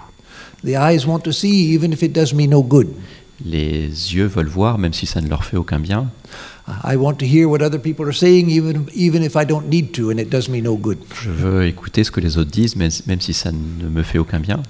The 0.65 0.71
eyes 0.75 1.07
want 1.07 1.21
to 1.21 1.31
see 1.33 1.73
even 1.73 1.93
if 1.93 2.03
it 2.03 2.13
does 2.13 2.35
me 2.35 2.49
no 2.49 2.63
good. 2.65 2.89
Les 3.45 3.89
yeux 4.15 4.27
veulent 4.27 4.49
voir 4.49 4.79
même 4.79 4.93
si 4.93 5.07
ça 5.07 5.21
ne 5.21 5.29
leur 5.29 5.45
fait 5.45 5.57
aucun 5.57 5.79
bien. 5.79 6.11
I 6.85 6.97
want 6.97 7.15
to 7.15 7.27
hear 7.27 7.49
what 7.49 7.63
other 7.63 7.79
people 7.79 8.07
are 8.07 8.15
saying 8.15 8.49
even, 8.51 8.87
even 8.95 9.23
if 9.23 9.37
I 9.37 9.45
don't 9.45 9.69
need 9.69 9.93
to 9.93 10.11
and 10.11 10.19
it 10.19 10.31
does 10.31 10.49
me 10.49 10.61
no 10.61 10.77
good. 10.77 10.99
Je 11.23 11.31
veux 11.31 11.67
écouter 11.67 12.03
ce 12.03 12.11
que 12.11 12.21
les 12.21 12.39
autres 12.39 12.51
disent 12.51 12.77
même, 12.77 12.91
même 13.07 13.21
si 13.21 13.35
ça 13.35 13.53
ne 13.53 13.89
me 13.89 14.03
fait 14.03 14.19
aucun 14.19 14.41
bien. 14.41 14.63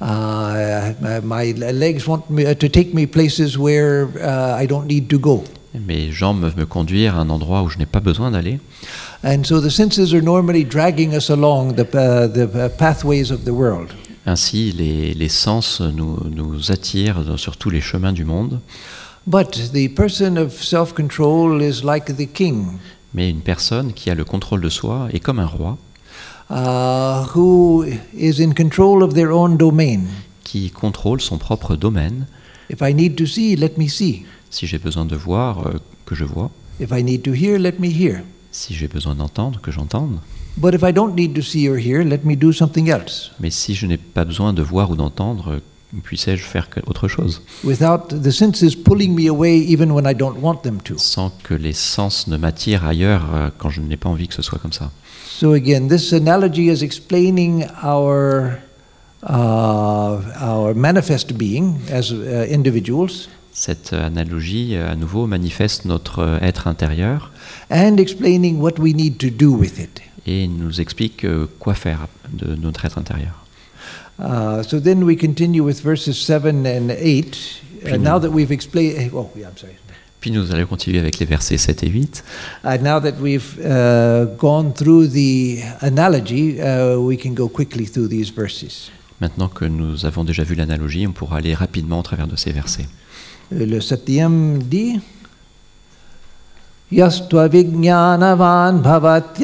My 0.00 1.52
legs 1.52 2.06
want 2.06 2.24
me, 2.30 2.54
to 2.54 2.68
take 2.68 2.92
me 2.94 3.06
places 3.06 3.56
where 3.56 4.08
I 4.18 4.66
don't 4.66 4.86
need 4.86 5.08
to 5.08 5.18
go. 5.18 5.44
Mes 5.74 6.10
jambes 6.10 6.40
peuvent 6.40 6.58
me 6.58 6.66
conduire 6.66 7.16
à 7.16 7.20
un 7.20 7.30
endroit 7.30 7.62
où 7.62 7.68
je 7.68 7.78
n'ai 7.78 7.86
pas 7.86 8.00
besoin 8.00 8.32
d'aller. 8.32 8.58
And 9.22 9.44
so 9.44 9.60
the 9.60 9.70
senses 9.70 10.12
are 10.12 10.22
normally 10.22 10.64
dragging 10.64 11.14
us 11.14 11.30
along 11.30 11.74
the, 11.74 11.86
uh, 11.94 12.26
the 12.26 12.48
uh, 12.54 12.68
pathways 12.76 13.30
of 13.30 13.44
the 13.44 13.52
world. 13.52 13.88
Ainsi, 14.26 14.72
les, 14.72 15.14
les 15.14 15.28
sens 15.28 15.80
nous, 15.80 16.18
nous 16.30 16.70
attirent 16.72 17.38
sur 17.38 17.56
tous 17.56 17.70
les 17.70 17.80
chemins 17.80 18.12
du 18.12 18.24
monde. 18.24 18.60
But 19.26 19.70
the 19.72 19.88
person 19.94 20.36
of 20.36 20.62
self 20.62 20.92
control 20.94 21.62
is 21.62 21.82
like 21.84 22.16
the 22.16 22.30
king, 22.30 22.78
Mais 23.14 23.28
une 23.30 23.40
personne 23.40 23.92
qui 23.92 24.10
a 24.10 24.14
le 24.14 24.24
contrôle 24.24 24.60
de 24.60 24.68
soi 24.68 25.08
est 25.12 25.20
comme 25.20 25.38
un 25.38 25.46
roi 25.46 25.76
uh, 26.50 27.26
who 27.34 27.84
is 28.16 28.42
in 28.42 28.52
control 28.52 29.02
of 29.02 29.14
their 29.14 29.30
own 29.30 29.56
domain. 29.56 30.04
qui 30.44 30.70
contrôle 30.70 31.20
son 31.20 31.38
propre 31.38 31.76
domaine. 31.76 32.26
If 32.70 32.80
I 32.82 32.94
need 32.94 33.16
to 33.16 33.26
see, 33.26 33.56
let 33.56 33.72
me 33.76 33.88
see. 33.88 34.24
Si 34.50 34.66
j'ai 34.66 34.78
besoin 34.78 35.04
de 35.04 35.16
voir, 35.16 35.66
euh, 35.66 35.78
que 36.06 36.14
je 36.14 36.24
vois. 36.24 36.50
If 36.80 36.90
I 36.92 37.04
need 37.04 37.22
to 37.22 37.32
hear, 37.32 37.58
let 37.58 37.74
me 37.78 37.88
hear. 37.88 38.22
Si 38.50 38.74
j'ai 38.74 38.88
besoin 38.88 39.14
d'entendre, 39.14 39.60
que 39.60 39.70
j'entende. 39.70 40.18
But 40.56 40.74
if 40.74 40.82
I 40.82 40.92
don't 40.92 41.14
need 41.14 41.34
to 41.34 41.42
see 41.42 41.68
or 41.68 41.78
hear, 41.78 42.04
let 42.04 42.24
me 42.24 42.36
do 42.36 42.52
something 42.52 42.88
else. 42.90 43.30
Mais 43.40 43.50
si 43.50 43.74
je 43.74 43.86
n'ai 43.86 43.96
pas 43.96 44.24
besoin 44.24 44.52
de 44.52 44.62
voir 44.62 44.90
ou 44.90 44.96
d'entendre, 44.96 45.60
puissais-je 46.02 46.42
faire 46.42 46.68
autre 46.86 47.08
chose? 47.08 47.42
Without 47.64 48.08
the 48.08 48.30
senses 48.30 48.74
pulling 48.74 49.14
me 49.14 49.28
away 49.28 49.58
even 49.58 49.90
when 49.92 50.06
I 50.06 50.14
don't 50.14 50.40
want 50.40 50.62
them 50.62 50.80
to. 50.84 50.94
Sans 50.98 51.32
que 51.42 51.54
les 51.54 51.72
sens 51.72 52.26
ne 52.26 52.36
m'attirent 52.36 52.84
ailleurs 52.84 53.26
euh, 53.32 53.50
quand 53.56 53.70
je 53.70 53.80
n'ai 53.80 53.96
pas 53.96 54.08
envie 54.08 54.28
que 54.28 54.34
ce 54.34 54.42
soit 54.42 54.58
comme 54.58 54.72
ça. 54.72 54.90
So 55.28 55.52
again, 55.52 55.88
this 55.88 56.12
analogy 56.12 56.68
is 56.68 56.82
explaining 56.82 57.64
our 57.82 58.58
uh, 59.22 60.20
our 60.40 60.74
manifest 60.74 61.32
being 61.34 61.78
as 61.90 62.12
uh, 62.12 62.46
individuals, 62.50 63.28
Cette 63.52 63.92
euh, 63.92 64.06
analogie, 64.06 64.76
euh, 64.76 64.90
à 64.90 64.96
nouveau, 64.96 65.26
manifeste 65.26 65.84
notre 65.84 66.38
être 66.40 66.68
intérieur 66.68 67.32
and 67.70 67.96
explaining 67.98 68.58
what 68.58 68.74
we 68.78 68.94
need 68.94 69.18
to 69.18 69.28
do 69.28 69.50
with 69.52 69.78
it. 69.78 70.00
Et 70.26 70.46
nous 70.48 70.80
explique 70.80 71.24
euh, 71.24 71.46
quoi 71.58 71.74
faire 71.74 72.06
de 72.32 72.54
notre 72.54 72.84
être 72.84 72.98
intérieur. 72.98 73.44
Uh, 74.18 74.62
so 74.62 74.78
then 74.80 75.02
we 75.02 75.16
continue 75.16 75.62
with 75.62 75.80
verses 75.82 76.16
seven 76.18 76.66
and 76.66 76.90
eight. 76.90 77.36
Uh, 77.82 77.84
Puis 77.86 77.98
now 77.98 78.14
nous- 78.14 78.20
that 78.20 78.28
we've 78.30 78.52
explained, 78.52 79.10
oh 79.14 79.30
yeah, 79.36 79.48
I'm 79.48 79.56
sorry. 79.56 79.74
Puis 80.20 80.30
nous 80.30 80.52
allons 80.52 80.66
continuer 80.66 80.98
avec 80.98 81.18
les 81.18 81.24
versets 81.24 81.56
7 81.56 81.82
et 81.82 81.88
8. 81.88 82.22
Uh, 82.62 82.76
now 82.82 83.00
that 83.00 83.14
we've 83.22 83.58
uh, 83.64 84.26
gone 84.36 84.74
through 84.74 85.08
the 85.08 85.60
analogy, 85.80 86.58
we 86.98 87.16
can 87.16 87.30
go 87.32 87.48
quickly 87.48 87.86
through 87.86 88.06
these 88.08 88.30
verses. 88.30 88.90
Maintenant 89.22 89.48
que 89.48 89.64
nous 89.64 90.04
avons 90.04 90.24
déjà 90.24 90.42
vu 90.44 90.54
l'analogie, 90.54 91.06
on 91.06 91.12
pourra 91.12 91.38
aller 91.38 91.54
rapidement 91.54 92.00
au 92.00 92.02
travers 92.02 92.26
de 92.26 92.36
ces 92.36 92.52
versets. 92.52 92.86
Euh, 93.54 93.64
Le 93.64 93.80
septième 93.80 94.62
dit 94.62 95.00
यस्त्वविज्ञानवान् 96.92 98.82
सदा 98.82 99.42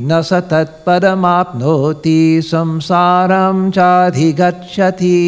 न 0.00 0.22
स 0.22 0.32
तत्परमाप्नोति 0.50 2.42
संसारं 2.44 3.70
चाधिगच्छति। 3.70 5.18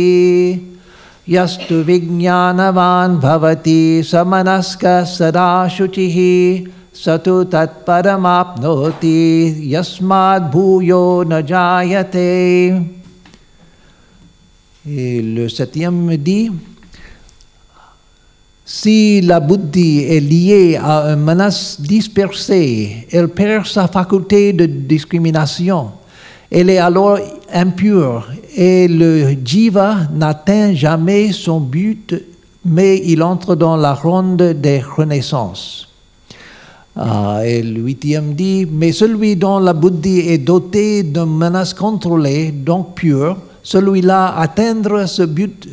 यस्तु 1.28 1.74
विज्ञानवान् 1.74 3.18
भवति 3.20 4.02
स 4.06 4.14
मनस्क 4.14 4.84
सदा 5.06 5.68
स 6.94 7.08
तु 7.24 7.44
तत्परमाप्नोति 7.44 9.20
यस्माद्भूयो 9.74 11.04
न 11.26 11.42
जायते। 11.42 12.30
Le 14.86 15.48
septième 15.48 16.16
dit 16.16 16.50
si 18.72 19.20
la 19.20 19.40
buddhi 19.40 20.04
est 20.04 20.20
liée 20.20 20.78
à 20.80 21.08
un 21.08 21.16
menace 21.16 21.80
dispersé, 21.80 23.04
elle 23.10 23.26
perd 23.26 23.66
sa 23.66 23.88
faculté 23.88 24.52
de 24.52 24.64
discrimination. 24.64 25.90
Elle 26.48 26.70
est 26.70 26.78
alors 26.78 27.18
impure 27.52 28.28
et 28.56 28.86
le 28.86 29.34
jiva 29.44 30.06
n'atteint 30.14 30.72
jamais 30.72 31.32
son 31.32 31.58
but, 31.58 32.14
mais 32.64 33.02
il 33.04 33.24
entre 33.24 33.56
dans 33.56 33.76
la 33.76 33.92
ronde 33.92 34.40
des 34.62 34.78
renaissances. 34.78 35.88
Ah, 36.94 37.40
et 37.44 37.62
le 37.62 37.80
huitième 37.80 38.34
dit, 38.34 38.68
mais 38.70 38.92
celui 38.92 39.34
dont 39.34 39.58
la 39.58 39.72
buddhi 39.72 40.20
est 40.20 40.38
doté 40.38 41.02
d'une 41.02 41.36
menace 41.36 41.74
contrôlée, 41.74 42.52
donc 42.52 42.94
pure, 42.94 43.36
celui-là 43.64 44.38
atteindra 44.38 45.08
ce 45.08 45.22
but 45.22 45.66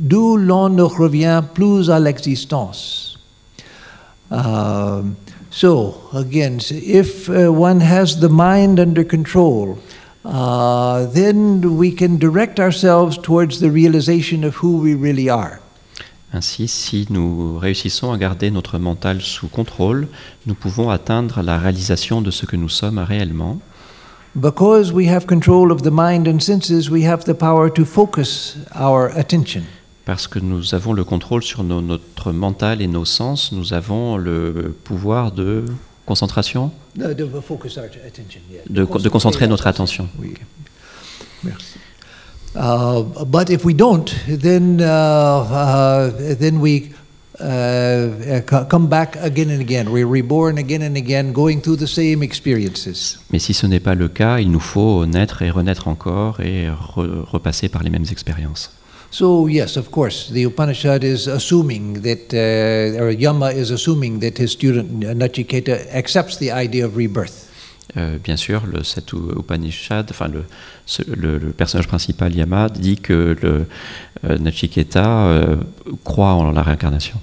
d'où 0.00 0.36
l'on 0.36 0.70
ne 0.70 0.82
revient 0.82 1.42
plus 1.54 1.90
à 1.90 2.00
l'existence. 2.00 3.18
Um, 4.30 5.16
so, 5.50 5.94
again, 6.14 6.58
if 6.70 7.28
uh, 7.28 7.52
one 7.52 7.80
has 7.80 8.20
the 8.20 8.28
mind 8.28 8.80
under 8.80 9.04
control, 9.04 9.78
uh, 10.24 11.06
then 11.06 11.76
we 11.76 11.92
can 11.92 12.16
direct 12.16 12.58
ourselves 12.58 13.18
towards 13.18 13.60
the 13.60 13.70
realization 13.70 14.44
of 14.44 14.56
who 14.56 14.78
we 14.78 14.94
really 14.94 15.28
are. 15.28 15.60
Ainsi, 16.32 16.68
si 16.68 17.06
nous 17.10 17.58
réussissons 17.58 18.12
à 18.12 18.16
garder 18.18 18.52
notre 18.52 18.78
mental 18.78 19.20
sous 19.20 19.48
contrôle, 19.48 20.06
nous 20.46 20.54
pouvons 20.54 20.88
atteindre 20.88 21.42
la 21.42 21.58
réalisation 21.58 22.22
de 22.22 22.30
ce 22.30 22.46
que 22.46 22.56
nous 22.56 22.68
sommes 22.68 23.00
réellement. 23.00 23.58
Because 24.36 24.92
we 24.92 25.08
have 25.08 25.26
control 25.26 25.72
of 25.72 25.82
the 25.82 25.90
mind 25.90 26.28
and 26.28 26.38
senses, 26.38 26.88
we 26.88 27.04
have 27.04 27.24
the 27.24 27.34
power 27.34 27.68
to 27.68 27.84
focus 27.84 28.56
our 28.76 29.10
attention. 29.18 29.64
Parce 30.10 30.26
que 30.26 30.40
nous 30.40 30.74
avons 30.74 30.92
le 30.92 31.04
contrôle 31.04 31.40
sur 31.44 31.62
nos- 31.62 31.80
notre 31.82 32.32
mental 32.32 32.82
et 32.82 32.88
nos 32.88 33.04
sens, 33.04 33.52
nous 33.52 33.74
avons 33.74 34.16
le 34.16 34.74
pouvoir 34.82 35.30
de 35.30 35.64
concentration, 36.04 36.72
de, 36.96 37.12
de 37.14 39.08
concentrer 39.08 39.46
notre 39.46 39.68
attention. 39.68 40.08
Oui. 40.18 40.34
Merci. 41.44 41.76
Uh, 42.56 43.04
but 43.24 43.50
if 43.50 43.64
we 43.64 43.72
don't, 43.72 44.12
then 44.26 44.80
uh, 44.80 44.84
uh, 44.84 46.34
then 46.40 46.56
we 46.56 46.90
uh, 47.38 47.44
uh, 47.44 48.40
co- 48.44 48.64
come 48.68 48.88
back 48.88 49.16
again 49.22 49.48
and 49.48 49.60
again. 49.60 49.86
We're 49.92 50.08
reborn 50.10 50.58
again 50.58 50.82
and 50.82 50.96
again, 50.96 51.30
going 51.32 51.60
through 51.60 51.76
the 51.78 51.86
same 51.86 52.24
experiences. 52.24 53.20
Mais 53.32 53.38
si 53.38 53.54
ce 53.54 53.64
n'est 53.68 53.78
pas 53.78 53.94
le 53.94 54.08
cas, 54.08 54.40
il 54.40 54.50
nous 54.50 54.58
faut 54.58 55.06
naître 55.06 55.42
et 55.42 55.50
renaître 55.50 55.86
encore 55.86 56.40
et 56.40 56.66
re- 56.68 57.22
repasser 57.30 57.68
par 57.68 57.84
les 57.84 57.90
mêmes 57.90 58.06
expériences. 58.10 58.72
So 59.10 59.48
yes, 59.48 59.76
of 59.76 59.90
course, 59.90 60.30
the 60.30 60.44
Upanishad 60.44 61.02
is 61.02 61.26
assuming 61.26 62.02
that, 62.02 62.32
uh, 62.32 63.02
or 63.02 63.10
Yama 63.10 63.50
is 63.50 63.70
assuming 63.72 64.20
that 64.20 64.38
his 64.38 64.52
student 64.52 65.04
uh, 65.04 65.08
Nachiketa 65.14 65.92
accepts 65.92 66.36
the 66.38 66.52
idea 66.52 66.84
of 66.86 66.96
rebirth. 66.96 67.48
Euh, 67.96 68.18
bien 68.22 68.36
sûr, 68.36 68.62
le, 68.72 68.84
cet 68.84 69.12
Upanishad, 69.12 70.06
enfin 70.10 70.28
le, 70.28 70.44
le- 71.08 71.38
le 71.38 71.52
personnage 71.52 71.88
principal 71.88 72.32
Yama 72.36 72.68
dit 72.68 72.98
que 72.98 73.34
le 73.42 73.66
euh, 74.24 74.38
Nachiketa 74.38 75.26
euh, 75.26 75.56
croit 76.04 76.34
en 76.34 76.52
la 76.52 76.62
réincarnation. 76.62 77.16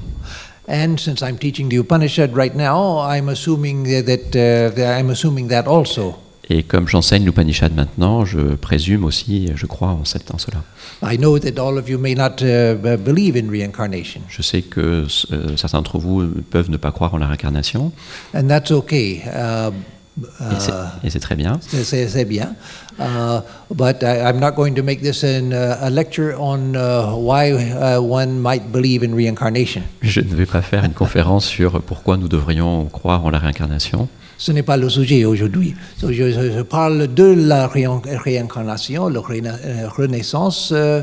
And 0.68 0.98
since 1.00 1.22
I'm 1.22 1.38
teaching 1.38 1.70
the 1.70 1.78
Upanishad 1.80 2.36
right 2.36 2.54
now, 2.54 2.98
I'm 3.00 3.30
assuming 3.30 3.84
that, 3.84 4.36
uh, 4.36 4.76
that 4.76 5.00
I'm 5.00 5.10
assuming 5.10 5.48
that 5.48 5.66
also. 5.68 6.16
Et 6.50 6.64
comme 6.64 6.88
j'enseigne 6.88 7.26
l'Upanishad 7.26 7.76
maintenant, 7.76 8.24
je 8.24 8.40
présume 8.56 9.04
aussi, 9.04 9.50
je 9.56 9.66
crois 9.66 9.90
en, 9.90 10.06
cette, 10.06 10.34
en 10.34 10.38
cela. 10.38 10.60
I 11.04 11.18
know 11.18 11.38
that 11.40 11.62
all 11.62 11.78
of 11.78 11.90
you 11.90 11.98
may 12.00 12.16
not 12.16 12.42
uh, 12.42 12.74
b- 12.76 12.96
believe 12.98 13.36
in 13.36 13.50
reincarnation, 13.52 14.22
Je 14.30 14.42
sais 14.42 14.62
que 14.62 15.06
euh, 15.32 15.58
certains 15.58 15.78
d'entre 15.80 16.00
vous 16.00 16.26
peuvent 16.50 16.70
ne 16.70 16.78
pas 16.78 16.92
croire 16.92 17.14
en 17.14 17.18
la 17.18 17.28
réincarnation, 17.28 17.92
and 18.34 18.48
that's 18.48 18.72
okay. 18.72 19.22
Uh, 19.26 19.72
Et 20.20 20.60
c'est- 20.60 20.72
Uh, 20.72 20.74
Et 21.06 21.10
c'est 21.12 21.20
très 21.20 21.36
bien. 21.36 21.60
c'est- 21.62 22.26
bien. 22.26 22.56
Uh, 23.00 23.42
but 23.76 23.98
I, 24.02 24.24
I'm 24.26 24.40
not 24.40 24.54
going 24.56 24.74
to 24.74 24.82
make 24.82 25.02
this 25.04 25.24
an, 25.24 25.52
uh, 25.52 25.76
a 25.86 25.90
lecture 25.92 26.36
on 26.42 26.74
uh, 26.74 27.14
why 27.16 27.52
uh, 27.52 28.00
one 28.02 28.40
might 28.40 28.72
believe 28.72 29.04
in 29.04 29.14
reincarnation. 29.14 29.84
Je 30.02 30.22
ne 30.22 30.34
vais 30.34 30.48
pas 30.48 30.64
faire 30.64 30.84
une 30.84 30.94
conférence 30.94 31.46
sur 31.46 31.82
pourquoi 31.84 32.18
nous 32.18 32.28
devrions 32.30 32.86
croire 32.86 33.26
en 33.26 33.30
la 33.30 33.38
réincarnation. 33.38 34.08
Ce 34.38 34.52
n'est 34.52 34.64
pas 34.64 34.78
le 34.78 34.88
sujet 34.90 35.26
aujourd'hui. 35.26 35.74
Je, 36.00 36.62
parle 36.62 37.08
de 37.14 37.24
la 37.24 37.68
réin- 37.68 38.02
réincarnation, 38.06 39.10
la 39.10 39.20
euh, 39.20 39.90
renaissance, 39.90 40.72
euh, 40.72 41.02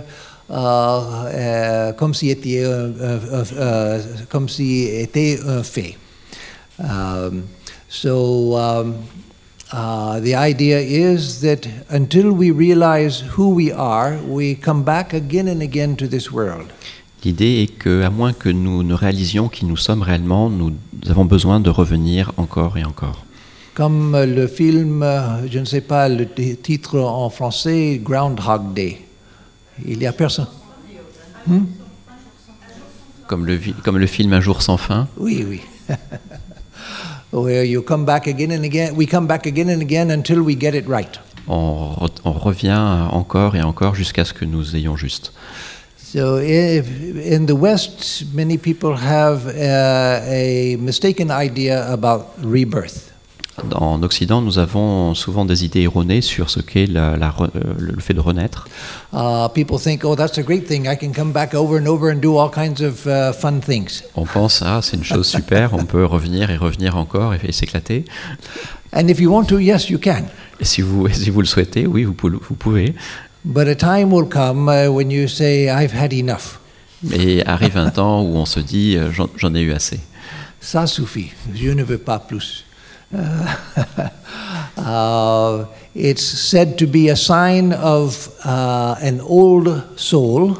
euh, 0.51 1.93
comme 1.95 2.15
si 2.15 2.31
était 2.31 2.65
comme 4.29 4.49
si 4.49 4.83
était 4.85 5.41
un 5.47 5.63
fait. 5.63 5.97
Um, 6.79 7.43
so 7.89 8.57
the 9.73 10.35
idea 10.35 10.81
is 10.81 11.41
that 11.41 11.69
until 11.91 12.31
we 12.31 12.51
realize 12.51 13.25
who 13.37 13.55
we 13.55 13.73
are, 13.73 14.17
we 14.29 14.55
come 14.55 14.83
back 14.85 15.13
again 15.13 15.49
and 15.49 15.61
again 15.61 15.97
to 15.97 16.07
this 16.07 16.31
world. 16.31 16.67
L'idée 17.25 17.63
est 17.63 17.79
que, 17.79 18.03
à 18.03 18.11
moins 18.11 18.35
que 18.35 18.51
nous 18.51 18.83
ne 18.83 18.93
réalisions 18.93 19.49
qui 19.49 19.65
nous 19.65 19.79
sommes 19.79 20.03
réellement, 20.03 20.51
nous 20.51 20.73
avons 21.09 21.25
besoin 21.25 21.59
de 21.59 21.71
revenir 21.71 22.33
encore 22.37 22.77
et 22.77 22.85
encore. 22.85 23.24
Comme 23.75 24.17
le 24.17 24.47
film, 24.47 25.05
je 25.51 25.59
ne 25.59 25.65
sais 25.65 25.81
pas 25.81 26.09
le 26.09 26.27
titre 26.27 27.01
en 27.01 27.29
français, 27.29 28.01
Groundhog 28.03 28.73
Day. 28.73 29.01
Il 29.85 30.01
y 30.01 30.07
a 30.07 30.13
personne. 30.13 30.47
Comme 33.27 33.47
le, 33.47 33.59
comme 33.83 33.99
le 33.99 34.07
film 34.07 34.33
Un 34.33 34.41
jour 34.41 34.63
sans 34.63 34.77
fin, 34.77 35.09
Oui, 35.17 35.45
oui. 35.49 35.61
Where 37.33 37.65
you 37.65 37.83
come 37.83 38.05
back 38.05 38.29
again 38.29 38.53
and 38.53 38.63
again, 38.63 38.95
we 38.95 39.07
come 39.09 39.27
back 39.27 39.47
again 39.47 39.69
and 39.69 39.81
again 39.83 40.11
until 40.13 40.41
we 40.41 40.55
get 40.57 40.75
it 40.75 40.87
right. 40.87 41.19
on, 41.49 41.95
re- 42.01 42.21
on 42.25 42.33
revient 42.33 43.09
encore 43.11 43.57
et 43.57 43.63
encore 43.63 43.95
jusqu'à 43.97 44.25
ce 44.25 44.33
que 44.33 44.45
nous 44.45 44.77
ayons 44.77 44.97
juste. 44.97 45.33
So 45.99 46.39
if, 46.39 46.87
in 47.29 47.47
the 47.47 47.57
West, 47.59 48.27
many 48.33 48.57
people 48.57 48.95
have 48.95 49.47
uh, 49.49 50.21
a 50.31 50.77
mistaken 50.79 51.33
idea 51.33 51.91
about 51.93 52.27
rebirth. 52.41 53.11
En 53.73 54.03
Occident, 54.03 54.41
nous 54.43 54.59
avons 54.59 55.15
souvent 55.15 55.45
des 55.45 55.65
idées 55.65 55.83
erronées 55.83 56.23
sur 56.23 56.51
ce 56.51 56.59
qu'est 56.61 56.87
la- 56.87 57.17
la 57.17 57.31
re- 57.31 57.51
euh, 57.55 57.75
le 57.79 58.01
fait 58.01 58.13
de 58.13 58.19
renaître. 58.21 58.67
People 59.55 59.79
think, 59.79 60.03
that's 60.17 60.37
a 60.39 60.43
great 60.43 60.67
thing. 60.67 60.87
I 60.91 60.97
can 60.99 61.13
come 61.13 61.31
back 61.31 61.55
over 61.55 61.81
and 61.81 61.87
over 61.87 62.11
and 62.13 62.17
do 62.17 62.37
all 62.39 62.51
kinds 62.51 62.83
of 62.83 63.07
fun 63.39 63.61
things. 63.61 64.03
On 64.17 64.25
pense, 64.27 64.61
ah, 64.67 64.81
c'est 64.83 64.97
une 64.97 65.05
chose 65.05 65.29
super, 65.29 65.73
on 65.75 65.85
peut 65.85 66.05
revenir 66.05 66.51
et 66.51 66.57
revenir 66.57 66.97
encore 66.97 67.35
et, 67.35 67.41
et 67.45 67.53
s'éclater. 67.53 68.05
And 68.93 69.07
if 69.09 69.21
you 69.21 69.31
want 69.33 69.45
to, 69.47 69.59
yes, 69.61 69.89
you 69.89 69.99
can. 70.03 70.25
Et 70.59 70.65
si 70.65 70.81
vous, 70.83 71.09
si 71.13 71.31
vous 71.31 71.41
le 71.41 71.47
souhaitez, 71.47 71.87
oui, 71.87 72.03
vous, 72.05 72.13
pou- 72.15 72.31
vous 72.31 72.55
pouvez. 72.55 72.95
But 73.45 73.69
a 73.69 73.75
time 73.77 74.13
will 74.13 74.29
come 74.29 74.67
when 74.89 75.11
you 75.13 75.29
say, 75.29 75.67
I've 75.69 75.95
had 75.95 76.13
enough. 76.13 76.59
Mais 77.05 77.47
arrive 77.47 77.77
un 77.77 77.91
temps 77.91 78.23
où 78.23 78.35
on 78.37 78.47
se 78.47 78.59
dit, 78.61 78.97
euh, 78.97 79.11
j'en 79.37 79.55
ai 79.55 79.61
eu 79.61 79.73
assez. 79.73 80.01
Ça 80.61 80.87
suffit. 80.87 81.31
Je 81.55 81.69
ne 81.71 81.83
veux 81.85 81.99
pas 81.99 82.19
plus. 82.19 82.64
Uh, 83.15 84.09
uh, 84.81 85.65
it's 85.95 86.23
said 86.25 86.77
to 86.79 86.87
be 86.87 87.09
a 87.09 87.17
sign 87.17 87.73
of 87.73 88.29
uh, 88.45 88.97
an 89.01 89.21
old 89.21 89.85
soul, 89.97 90.57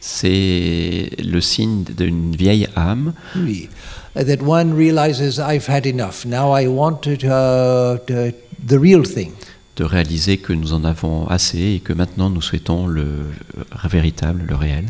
C'est 0.00 1.10
le 1.18 1.40
signe 1.40 1.82
d'une 1.84 2.34
vieille 2.36 2.68
âme 2.76 3.12
oui, 3.36 3.68
that 4.14 4.40
one 4.42 4.72
realizes 4.72 5.38
I've 5.40 5.68
had 5.68 5.86
enough. 5.86 6.24
Now 6.24 6.52
I 6.56 6.68
want 6.68 7.02
to, 7.02 7.10
uh, 7.26 7.98
to- 8.06 8.32
the 8.64 8.78
real 8.78 9.02
thing. 9.04 9.32
de 9.76 9.84
réaliser 9.84 10.38
que 10.38 10.52
nous 10.52 10.72
en 10.72 10.82
avons 10.84 11.28
assez 11.28 11.74
et 11.76 11.80
que 11.80 11.92
maintenant 11.92 12.30
nous 12.30 12.42
souhaitons 12.42 12.86
le 12.88 13.02
euh, 13.02 13.88
véritable, 13.88 14.44
le 14.48 14.56
réel. 14.56 14.86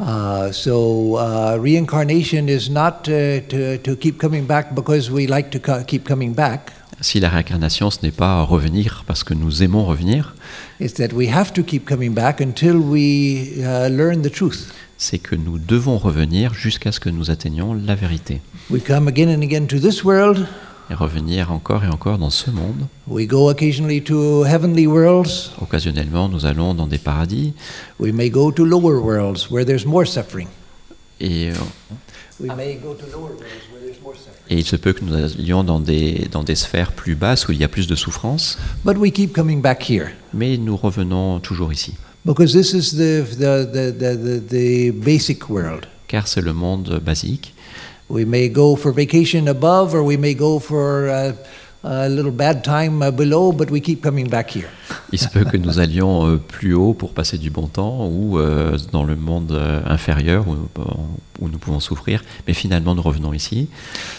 Uh, 0.00 0.52
so 0.52 1.16
uh, 1.16 1.56
reincarnation 1.60 2.48
is 2.48 2.70
not 2.70 3.08
uh, 3.08 3.40
to, 3.48 3.78
to 3.78 3.96
keep 3.96 4.18
coming 4.18 4.46
back 4.46 4.74
because 4.74 5.10
we 5.10 5.26
like 5.26 5.50
to 5.50 5.58
co- 5.58 5.82
keep 5.84 6.04
coming 6.06 6.34
back. 6.34 6.70
Si 7.00 7.20
la 7.20 7.28
réincarnation, 7.28 7.90
ce 7.90 7.98
n'est 8.02 8.12
pas 8.12 8.42
revenir 8.42 9.04
parce 9.06 9.22
que 9.24 9.34
nous 9.34 9.62
aimons 9.62 9.84
revenir, 9.84 10.34
It's 10.80 10.94
that 10.94 11.12
we 11.12 11.28
have 11.28 11.52
to 11.54 11.62
keep 11.62 11.84
coming 11.84 12.12
back 12.12 12.40
until 12.40 12.76
we 12.76 13.54
uh, 13.58 13.88
learn 13.88 14.22
the 14.22 14.30
truth. 14.32 14.72
c'est 14.96 15.18
que 15.18 15.36
nous 15.36 15.58
devons 15.58 15.96
revenir 15.98 16.54
jusqu'à 16.54 16.90
ce 16.90 16.98
que 16.98 17.08
nous 17.08 17.30
atteignions 17.30 17.72
la 17.74 17.94
vérité. 17.94 18.40
We 18.70 18.82
come 18.82 19.06
again 19.08 19.28
and 19.28 19.42
again 19.42 19.66
to 19.68 19.78
this 19.78 20.02
world. 20.04 20.46
Et 20.90 20.94
revenir 20.94 21.52
encore 21.52 21.84
et 21.84 21.88
encore 21.88 22.16
dans 22.16 22.30
ce 22.30 22.50
monde. 22.50 22.86
We 23.06 23.26
go 23.26 23.50
occasionally 23.50 24.02
to 24.04 24.44
heavenly 24.44 24.86
worlds. 24.86 25.50
Occasionnellement, 25.60 26.28
nous 26.30 26.46
allons 26.46 26.72
dans 26.74 26.86
des 26.86 26.96
paradis 26.98 27.52
We 28.00 28.12
may 28.12 28.30
go 28.30 28.50
to 28.52 28.64
lower 28.64 28.96
worlds 28.98 29.50
where 29.50 29.66
there's 29.66 29.84
more 29.84 30.06
suffering. 30.06 30.48
et, 31.20 31.50
We 32.40 32.48
may 32.56 32.76
go 32.76 32.94
to 32.94 33.04
lower 33.06 33.32
worlds 33.32 33.68
where 33.70 33.82
there's 33.84 34.00
more 34.02 34.14
suffering. 34.14 34.34
et 34.48 34.56
il 34.56 34.64
se 34.64 34.76
peut 34.76 34.94
que 34.94 35.04
nous 35.04 35.12
allions 35.14 35.62
dans 35.62 35.80
des, 35.80 36.26
dans 36.30 36.42
des 36.42 36.54
sphères 36.54 36.92
plus 36.92 37.16
basses 37.16 37.48
où 37.48 37.52
il 37.52 37.58
y 37.58 37.64
a 37.64 37.68
plus 37.68 37.86
de 37.86 37.94
souffrance, 37.94 38.56
But 38.84 38.96
we 38.96 39.12
keep 39.12 39.34
coming 39.34 39.60
back 39.60 39.90
here 39.90 40.12
mais 40.32 40.56
nous 40.56 40.76
revenons 40.76 41.38
toujours 41.40 41.70
ici. 41.70 41.94
because 42.24 42.52
this 42.54 42.72
is 42.72 42.96
the, 42.96 43.24
the, 43.36 43.66
the, 43.70 43.92
the, 43.92 44.16
the, 44.16 44.40
the 44.48 44.90
basic 45.04 45.50
world. 45.50 45.86
Car 46.06 46.26
c'est 46.28 46.40
le 46.40 46.54
monde 46.54 46.98
basique. 47.04 47.52
We 48.10 48.24
may 48.24 48.48
go 48.48 48.74
for 48.74 48.92
vacation 48.92 49.48
above 49.48 49.94
or 49.94 50.02
we 50.02 50.16
may 50.16 50.34
go 50.34 50.58
for 50.58 51.08
uh, 51.08 51.32
a 51.84 52.08
little 52.08 52.32
bad 52.32 52.64
time 52.64 53.02
uh, 53.02 53.10
below, 53.10 53.52
but 53.52 53.70
we 53.70 53.80
keep 53.80 54.02
coming 54.02 54.28
back 54.28 54.50
here. 54.56 54.68
Il 55.12 55.18
se 55.18 55.28
peut 55.28 55.44
que 55.44 55.56
nous 55.56 55.78
allions 55.78 56.26
euh, 56.26 56.36
plus 56.36 56.74
haut 56.74 56.94
pour 56.94 57.12
passer 57.12 57.38
du 57.38 57.50
bon 57.50 57.66
temps 57.66 58.06
ou 58.06 58.38
euh, 58.38 58.78
dans 58.92 59.04
le 59.04 59.16
monde 59.16 59.52
euh, 59.52 59.80
inférieur 59.86 60.46
où, 60.48 60.56
où 61.40 61.48
nous 61.48 61.58
pouvons 61.58 61.80
souffrir, 61.80 62.24
mais 62.46 62.54
finalement 62.54 62.94
nous 62.94 63.02
revenons 63.02 63.32
ici. 63.32 63.68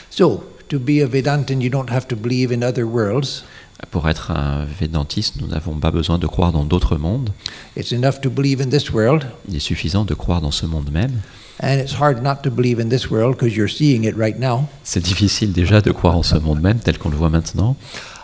So, 0.10 0.44
to 0.68 0.80
be 0.80 1.02
a 1.02 1.08
Vedantin, 1.08 1.60
you 1.60 1.70
don't 1.70 1.90
have 1.90 2.08
to 2.08 2.16
believe 2.16 2.52
in 2.52 2.62
other 2.62 2.86
worlds. 2.86 3.44
Pour 3.92 4.10
être 4.10 4.32
un 4.32 4.66
védantiste, 4.66 5.40
nous 5.40 5.48
n'avons 5.48 5.74
pas 5.76 5.90
besoin 5.92 6.18
de 6.18 6.28
croire 6.28 6.52
dans 6.52 6.66
d'autres 6.66 6.98
mondes. 6.98 7.30
It's 7.78 7.92
enough 7.92 8.20
to 8.22 8.30
believe 8.30 8.62
in 8.62 8.70
this 8.70 8.92
world, 8.92 9.26
Il 9.48 9.56
est 9.56 9.60
suffisant 9.60 10.06
de 10.06 10.14
croire 10.14 10.42
dans 10.42 10.52
ce 10.52 10.66
monde 10.66 10.92
même. 10.92 11.22
And 11.62 11.80
it's 11.80 11.94
hard 11.94 12.22
not 12.24 12.42
to 12.44 12.50
believe 12.52 12.80
in 12.80 12.90
this 12.90 13.10
world 13.10 13.36
because 13.38 13.56
you're 13.56 13.68
seeing 13.70 14.04
it 14.06 14.16
right 14.18 14.40
now. 14.40 14.68
C'est 14.84 15.04
difficile 15.04 15.52
déjà 15.52 15.82
de 15.82 15.92
croire 15.92 16.16
en 16.18 16.24
ce 16.24 16.36
monde 16.36 16.62
même 16.62 16.80
tel 16.80 16.98
qu'on 16.98 17.10
le 17.10 17.18
voit 17.18 17.30
maintenant, 17.30 17.76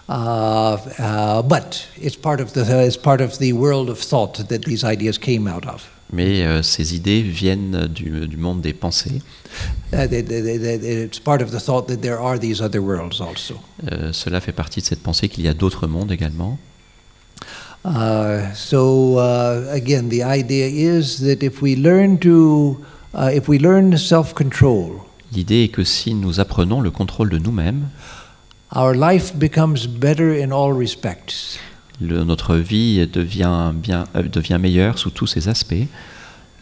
but 0.08 1.88
it's 2.02 2.16
part 2.16 2.40
of 2.40 2.54
the 2.54 2.66
it's 2.86 2.98
part 2.98 3.22
of 3.22 3.38
the 3.40 3.52
world 3.54 3.90
of 3.90 4.00
thought 4.00 4.48
that 4.48 4.60
these 4.66 4.84
ideas 4.84 5.18
came 5.18 5.48
out 5.48 5.66
of. 5.66 5.84
mais 6.14 6.44
euh, 6.46 6.62
ces 6.62 6.94
idées 6.96 7.24
viennent 7.24 7.88
du, 7.88 8.28
du 8.28 8.38
monde 8.38 8.62
des 8.62 8.74
pensées. 8.74 9.22
Uh, 9.92 10.08
they- 10.08 10.24
they- 10.24 10.42
they- 10.44 10.60
they- 10.60 11.04
it's 11.04 11.20
part 11.20 11.42
of 11.42 11.50
the 11.52 11.60
thought 11.60 11.88
that 11.88 11.98
there 11.98 12.20
are 12.20 12.38
these 12.40 12.62
other 12.62 12.80
worlds 12.80 13.20
also. 13.22 13.56
Euh, 13.92 14.14
cela 14.14 14.40
fait 14.40 14.52
partie 14.52 14.82
de 14.82 14.86
cette 14.86 15.02
pensée 15.02 15.28
qu'il 15.30 15.44
y 15.44 15.48
a 15.48 15.54
d'autres 15.56 15.88
mondes 15.88 16.12
également. 16.12 16.60
Uh, 17.84 18.42
so 18.56 19.18
uh, 19.20 19.68
again, 19.72 20.08
the 20.10 20.22
idea 20.24 20.68
is 20.68 21.18
that 21.22 21.44
if 21.44 21.62
we 21.62 21.76
learn 21.76 22.18
to 22.20 22.78
uh, 23.16 23.30
if 23.34 23.48
we 23.48 23.58
learn 23.60 23.98
self-control, 23.98 25.02
L'idée 25.34 25.64
est 25.64 25.70
que 25.70 25.84
si 25.84 26.14
nous 26.14 26.40
apprenons 26.40 26.82
le 26.82 26.92
contrôle 26.92 27.30
de 27.30 27.38
nous-mêmes, 27.38 27.90
our 28.76 28.94
life 28.94 29.34
becomes 29.36 29.88
better 29.88 30.42
in 30.42 30.52
all 30.52 30.72
respects. 30.78 31.60
le- 32.00 32.24
notre 32.24 32.56
vie 32.56 33.06
devient, 33.08 33.72
bien, 33.74 34.06
euh, 34.16 34.24
devient 34.24 34.58
meilleure 34.62 34.98
sous 34.98 35.10
tous 35.10 35.28
ses 35.28 35.48
aspects. 35.50 35.88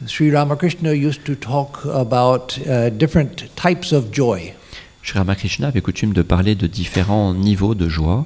Sri 0.08 0.32
Ramakrishna 0.32 0.94
used 0.94 1.24
to 1.24 1.34
talk 1.36 1.86
about 1.94 2.58
uh, 2.68 2.90
different 2.90 3.46
types 3.56 3.94
of 3.94 4.12
joy. 4.12 4.54
Sri 5.02 5.18
Ramakrishna 5.20 5.68
avait 5.68 5.82
coutume 5.82 6.14
de 6.14 6.22
parler 6.24 6.56
de 6.56 6.68
différents 6.68 7.34
niveaux 7.34 7.76
de 7.76 7.88
joie. 7.90 8.26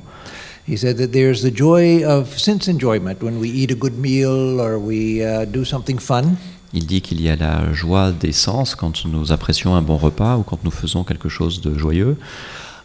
He 0.68 0.78
said 0.78 0.98
that 0.98 1.08
there's 1.12 1.42
the 1.44 1.56
joy 1.56 2.04
of 2.06 2.38
sense 2.38 2.68
enjoyment 2.68 3.22
when 3.22 3.38
we 3.40 3.50
eat 3.50 3.72
a 3.72 3.76
good 3.76 3.98
meal 3.98 4.60
or 4.60 4.78
we 4.78 5.24
uh, 5.24 5.46
do 5.46 5.64
something 5.64 5.98
fun. 6.00 6.36
Il 6.74 6.86
dit 6.86 7.02
qu'il 7.02 7.22
y 7.22 7.30
a 7.30 7.36
la 7.36 7.72
joie 7.74 8.12
des 8.12 8.34
sens 8.34 8.76
quand 8.76 9.06
nous 9.06 9.32
apprécions 9.32 9.76
un 9.76 9.82
bon 9.82 9.98
repas 9.98 10.38
ou 10.38 10.44
quand 10.44 10.64
nous 10.64 10.72
faisons 10.72 11.04
quelque 11.04 11.30
chose 11.30 11.62
de 11.62 11.78
joyeux, 11.78 12.18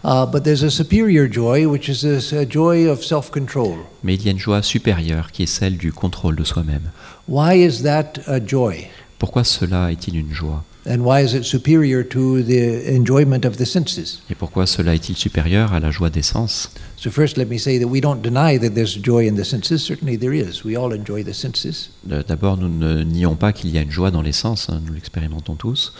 but 0.04 0.42
there's 0.42 0.64
a 0.64 0.70
superior 0.70 1.30
joy, 1.30 1.64
which 1.66 1.88
is 1.88 2.00
this, 2.02 2.32
a 2.32 2.44
joy 2.48 2.88
of 2.88 3.04
self 3.04 3.30
control. 3.30 3.76
mais 4.02 4.14
il 4.14 4.24
y 4.24 4.28
a 4.28 4.32
une 4.32 4.38
joie 4.38 4.62
supérieure 4.62 5.30
qui 5.32 5.44
est 5.44 5.46
celle 5.46 5.76
du 5.76 5.92
contrôle 5.92 6.36
de 6.36 6.44
soi-même. 6.44 6.90
Why 7.28 7.64
is 7.64 7.82
that 7.82 8.14
a 8.26 8.44
joy? 8.44 8.88
Pourquoi 9.18 9.44
cela 9.44 9.90
est-il 9.92 10.16
une 10.16 10.32
joie? 10.32 10.64
And 10.84 11.04
why 11.04 11.20
is 11.22 11.32
it 11.34 11.44
superior 11.44 12.02
to 12.08 12.42
the 12.42 12.92
enjoyment 12.92 13.44
of 13.44 13.56
the 13.56 13.64
senses? 13.64 14.20
Et 14.30 14.34
pourquoi 14.34 14.66
cela 14.66 14.94
est-il 14.94 15.16
supérieur 15.16 15.72
à 15.72 15.78
la 15.78 15.92
joie 15.92 16.10
des 16.10 16.22
sens? 16.22 16.70
So, 16.96 17.10
first, 17.10 17.36
let 17.36 17.44
me 17.46 17.56
say 17.58 17.78
that 17.78 17.86
we 17.86 18.00
don't 18.00 18.20
deny 18.20 18.58
that 18.58 18.70
there's 18.70 18.98
joy 19.00 19.28
in 19.28 19.34
the 19.36 19.44
senses. 19.44 19.78
Certainly, 19.84 20.18
there 20.18 20.34
is. 20.34 20.64
We 20.64 20.76
all 20.76 20.92
enjoy 20.92 21.22
the 21.22 21.32
senses. 21.34 21.90
D'abord, 22.04 22.56
nous 22.56 22.68
ne 22.68 23.04
nions 23.04 23.36
pas 23.36 23.52
qu'il 23.52 23.70
y 23.70 23.78
a 23.78 23.82
une 23.82 23.90
joie 23.92 24.10
dans 24.10 24.22
les 24.22 24.32
sens, 24.32 24.68
hein, 24.70 24.80
nous 24.84 24.92
l'expérimentons 24.94 25.54
tous, 25.54 25.92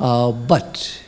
Uh, 0.00 0.30
but 0.32 1.00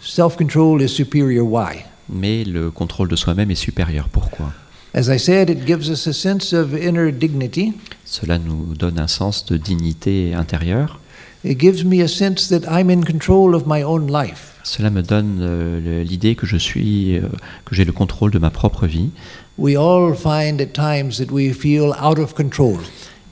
self 0.00 0.36
control 0.36 0.80
is 0.80 0.88
superior. 0.88 1.44
Why? 1.46 1.84
mais 2.08 2.44
le 2.44 2.70
contrôle 2.70 3.08
de 3.08 3.16
soi-même 3.16 3.50
est 3.50 3.54
supérieur. 3.56 4.08
Pourquoi? 4.08 4.52
As 4.94 5.08
I 5.08 5.18
said, 5.18 5.50
it 5.50 5.66
gives 5.66 5.88
us 5.90 6.06
a 6.06 6.12
sense 6.12 6.52
of 6.52 6.72
inner 6.74 7.12
dignity. 7.12 7.74
Cela 8.04 8.38
nous 8.38 8.74
donne 8.74 8.98
un 8.98 9.06
sens 9.08 9.44
de 9.46 9.56
dignité 9.56 10.34
intérieure. 10.34 10.99
It 11.42 11.58
gives 11.58 11.84
me 11.84 12.02
a 12.02 12.08
sense 12.08 12.48
that 12.48 12.68
I'm 12.70 12.90
in 12.90 13.04
control 13.04 13.54
of 13.54 13.66
my 13.66 13.82
own 13.82 14.08
life. 14.08 14.58
Cela 14.62 14.90
me 14.90 15.02
donne 15.02 15.38
euh, 15.40 16.04
l'idée 16.04 16.34
que 16.34 16.46
je 16.46 16.58
suis, 16.58 17.16
euh, 17.16 17.22
que 17.64 17.74
j'ai 17.74 17.84
le 17.84 17.92
contrôle 17.92 18.30
de 18.30 18.38
ma 18.38 18.50
propre 18.50 18.86
vie. 18.86 19.10
We 19.56 19.76
all 19.76 20.14
find 20.14 20.60
at 20.60 20.74
times 20.74 21.18
that 21.18 21.32
we 21.32 21.52
feel 21.52 21.94
out 21.98 22.18
of 22.18 22.34
control. 22.34 22.78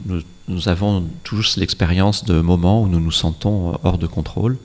Nous, 0.06 0.22
nous 0.48 0.68
avons 0.68 1.04
tous 1.22 1.56
l'expérience 1.58 2.24
de 2.24 2.40
moments 2.40 2.82
où 2.82 2.88
nous 2.88 3.00
nous 3.00 3.12
sentons 3.12 3.72
euh, 3.72 3.76
hors 3.84 3.98
de 3.98 4.06
contrôle. 4.06 4.56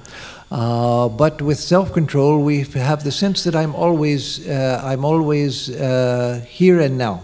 Uh, 0.52 1.10
but 1.10 1.42
with 1.42 1.58
self-control, 1.58 2.44
we 2.44 2.64
have 2.76 3.04
the 3.04 3.12
sense 3.12 3.44
that 3.44 3.56
I'm 3.56 3.74
always, 3.76 4.40
uh, 4.48 4.82
I'm 4.84 5.04
always 5.04 5.70
uh, 5.70 6.40
here 6.46 6.80
and 6.80 6.98
now. 6.98 7.22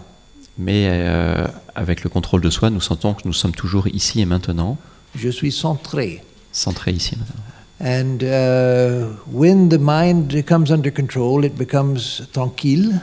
Mais 0.58 0.88
euh, 0.90 1.46
avec 1.74 2.02
le 2.02 2.10
contrôle 2.10 2.40
de 2.40 2.50
soi, 2.50 2.70
nous 2.70 2.80
sentons 2.80 3.14
que 3.14 3.22
nous 3.24 3.32
sommes 3.32 3.54
toujours 3.54 3.86
ici 3.86 4.20
et 4.20 4.26
maintenant, 4.26 4.76
Je 5.14 5.28
suis 5.28 5.52
centré. 5.52 6.22
centrés 6.52 6.92
ici 6.92 7.16
maintenant. 7.16 7.44
And 7.82 8.22
uh, 8.22 9.08
when 9.32 9.70
the 9.70 9.78
mind 9.78 10.44
comes 10.44 10.70
under 10.70 10.90
control, 10.90 11.44
it 11.44 11.56
becomes 11.56 12.28
tranquille. 12.32 13.00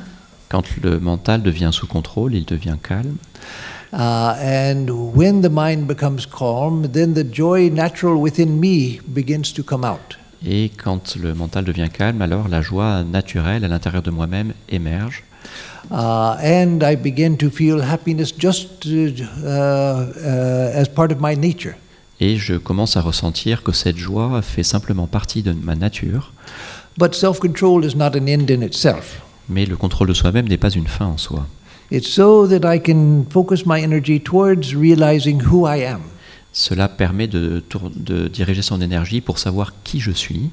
Quand 0.49 0.64
le 0.84 0.99
mental 0.99 1.41
devient 1.41 1.72
sous 1.74 1.88
contrôle, 1.88 2.36
il 2.36 2.45
devient 2.45 2.78
calme. 2.82 3.18
Uh, 3.91 4.36
and 4.39 4.89
when 5.16 5.41
the 5.41 5.49
mind 5.49 5.88
becomes 5.88 6.26
calm, 6.28 6.88
then 6.91 7.14
the 7.16 7.24
joy 7.24 7.70
natural 7.70 8.22
within 8.22 8.60
me 8.60 8.99
begins 9.08 9.51
to 9.53 9.64
come 9.64 9.84
out. 9.84 10.18
Et 10.45 10.70
quand 10.78 11.16
le 11.16 11.34
mental 11.34 11.66
devient 11.66 11.89
calme, 11.91 12.22
alors 12.22 12.47
la 12.47 12.62
joie 12.62 13.03
naturelle 13.03 13.66
à 13.66 13.68
l'intérieur 13.68 14.03
de 14.03 14.12
moi-même 14.12 14.53
émerge. 14.70 15.24
Uh, 15.89 16.36
and 16.43 16.84
I 16.84 16.95
begin 16.95 17.38
to 17.38 17.49
feel 17.49 17.82
happiness 17.82 18.32
just 18.32 18.86
uh, 18.86 19.10
uh, 19.45 20.72
as 20.76 20.88
part 20.88 21.12
of 21.12 21.20
my 21.20 21.36
nature. 21.36 21.76
Et 22.20 22.38
je 22.38 22.55
commence 22.55 22.97
à 22.97 23.01
ressentir 23.01 23.61
que 23.63 23.72
cette 23.72 23.97
joie 23.97 24.41
fait 24.41 24.63
simplement 24.63 25.07
partie 25.07 25.43
de 25.43 25.53
ma 25.53 25.76
nature. 25.76 26.34
But 26.97 27.13
self 27.13 27.39
control 27.39 27.86
is 27.86 27.95
not 27.95 28.15
an 28.18 28.26
end 28.28 28.47
in 28.49 28.61
itself. 28.61 29.22
Mais 29.49 29.65
le 29.65 29.78
contrôle 29.78 30.07
de 30.07 30.13
soi-même 30.13 30.47
n'est 30.47 30.57
pas 30.57 30.72
une 30.72 30.88
fin 30.88 31.05
en 31.05 31.18
soi. 31.18 31.47
It's 31.91 32.07
so 32.09 32.47
that 32.47 32.74
I 32.74 32.82
can 32.82 33.26
focus 33.30 33.65
my 33.65 33.82
energy 33.82 34.20
towards 34.20 34.74
realizing 34.76 35.41
who 35.43 35.68
I 35.68 35.84
am. 35.86 36.01
Cela 36.51 36.89
permet 36.89 37.28
de, 37.28 37.63
de 37.95 38.28
diriger 38.28 38.63
son 38.63 38.82
énergie 38.82 39.22
pour 39.22 39.38
savoir 39.38 39.74
qui 39.84 39.99
je 39.99 40.11
suis. 40.11 40.49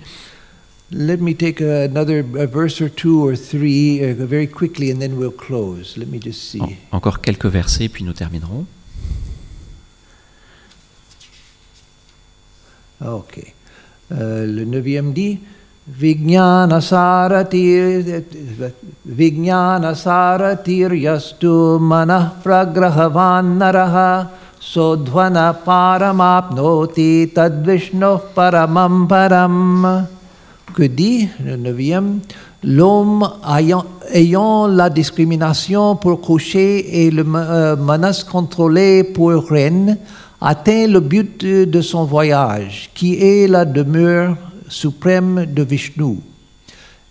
Let 0.92 1.16
me 1.16 1.34
take 1.34 1.62
another 1.64 2.22
a 2.38 2.46
verse 2.46 2.80
or 2.82 2.90
two 2.90 3.24
or 3.26 3.34
three 3.36 4.00
uh, 4.00 4.14
very 4.14 4.46
quickly 4.46 4.92
and 4.92 4.98
then 5.00 5.14
we'll 5.14 5.32
close. 5.32 5.96
Let 5.96 6.06
me 6.06 6.20
just 6.22 6.40
see. 6.42 6.60
En- 6.60 6.68
encore 6.92 7.20
quelques 7.22 7.46
versets, 7.46 7.88
puis 7.88 8.04
nous 8.04 8.12
terminerons. 8.12 8.66
Ok. 13.06 13.52
Euh, 14.12 14.46
le 14.46 14.64
neuvième 14.64 15.12
dit 15.12 15.38
Vijnana 15.86 16.80
saratir 16.80 18.22
Vijnana 19.04 19.94
saratir 19.94 20.94
yastu 20.94 21.78
manah 21.78 22.32
pragrahavan 22.42 23.58
sodhvana 24.58 25.52
paramapnoti 25.52 27.32
tadvishnu 27.34 28.20
paramam 28.34 29.06
param. 29.06 30.06
Que 30.74 30.84
dit 30.84 31.28
le 31.44 31.56
neuvième? 31.56 32.20
L'homme 32.62 33.28
ayant, 33.46 34.66
la 34.66 34.88
discrimination 34.88 35.96
pour 35.96 36.22
coucher 36.22 37.04
et 37.04 37.10
le 37.10 37.22
euh, 37.36 37.76
manas 37.76 38.24
contrôlé 38.24 39.04
pour 39.04 39.50
reine 39.50 39.98
atteint 40.40 40.86
le 40.86 41.00
but 41.00 41.44
de 41.44 41.80
son 41.80 42.04
voyage, 42.04 42.90
qui 42.94 43.14
est 43.22 43.48
la 43.48 43.64
demeure 43.64 44.36
suprême 44.68 45.46
de 45.46 45.62
Vishnu. 45.62 46.18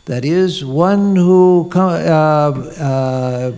That 0.05 0.25
is, 0.25 0.63
one 0.65 1.15
who 1.15 1.69
uh, 1.73 1.79
uh, 1.79 3.51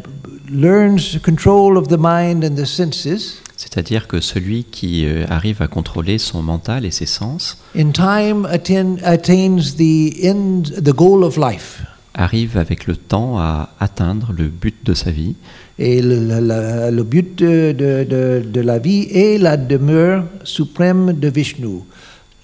learns 0.49 1.17
control 1.23 1.77
of 1.77 1.87
the 1.87 1.97
mind 1.97 2.43
and 2.43 2.55
the 2.55 2.65
senses, 2.65 3.41
C'est-à-dire 3.57 4.07
que 4.07 4.19
celui 4.19 4.65
qui 4.65 5.05
euh, 5.05 5.25
arrive 5.29 5.61
à 5.61 5.67
contrôler 5.67 6.17
son 6.17 6.43
mental 6.43 6.85
et 6.85 6.91
ses 6.91 7.05
sens 7.05 7.57
in 7.75 7.91
time 7.91 8.45
attain, 8.45 8.97
attains 9.03 9.75
the 9.77 10.13
end, 10.23 10.63
the 10.83 10.93
goal 10.93 11.23
of 11.23 11.37
life. 11.37 11.81
arrive 12.13 12.57
avec 12.57 12.85
le 12.85 12.95
temps 12.95 13.39
à 13.39 13.69
atteindre 13.79 14.33
le 14.37 14.47
but 14.47 14.85
de 14.85 14.93
sa 14.93 15.11
vie. 15.11 15.35
Et 15.77 16.01
le, 16.01 16.19
le- 16.39 16.91
le- 16.91 17.03
but 17.03 17.37
de, 17.37 17.73
de- 17.73 18.05
de- 18.09 18.43
de 18.49 18.61
la 18.61 18.79
vie 18.79 19.07
est 19.11 19.37
la 19.37 19.57
demeure 19.57 20.23
suprême 20.45 21.11
de 21.13 21.27
Vishnu, 21.27 21.81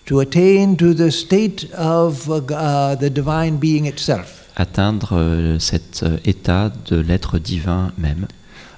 to 0.06 0.20
attain 0.20 0.76
to 0.76 0.94
the 0.94 1.10
state 1.10 1.68
of 1.78 2.28
uh, 2.28 2.42
uh, 2.52 2.96
the 2.98 3.10
divine 3.10 3.58
being 3.58 3.86
itself. 3.86 4.50
atteindre 4.58 5.14
euh, 5.14 5.60
cet 5.60 6.02
euh, 6.04 6.18
état 6.26 6.74
de 6.90 6.98
l'être 6.98 7.40
divin 7.40 7.94
même. 7.98 8.28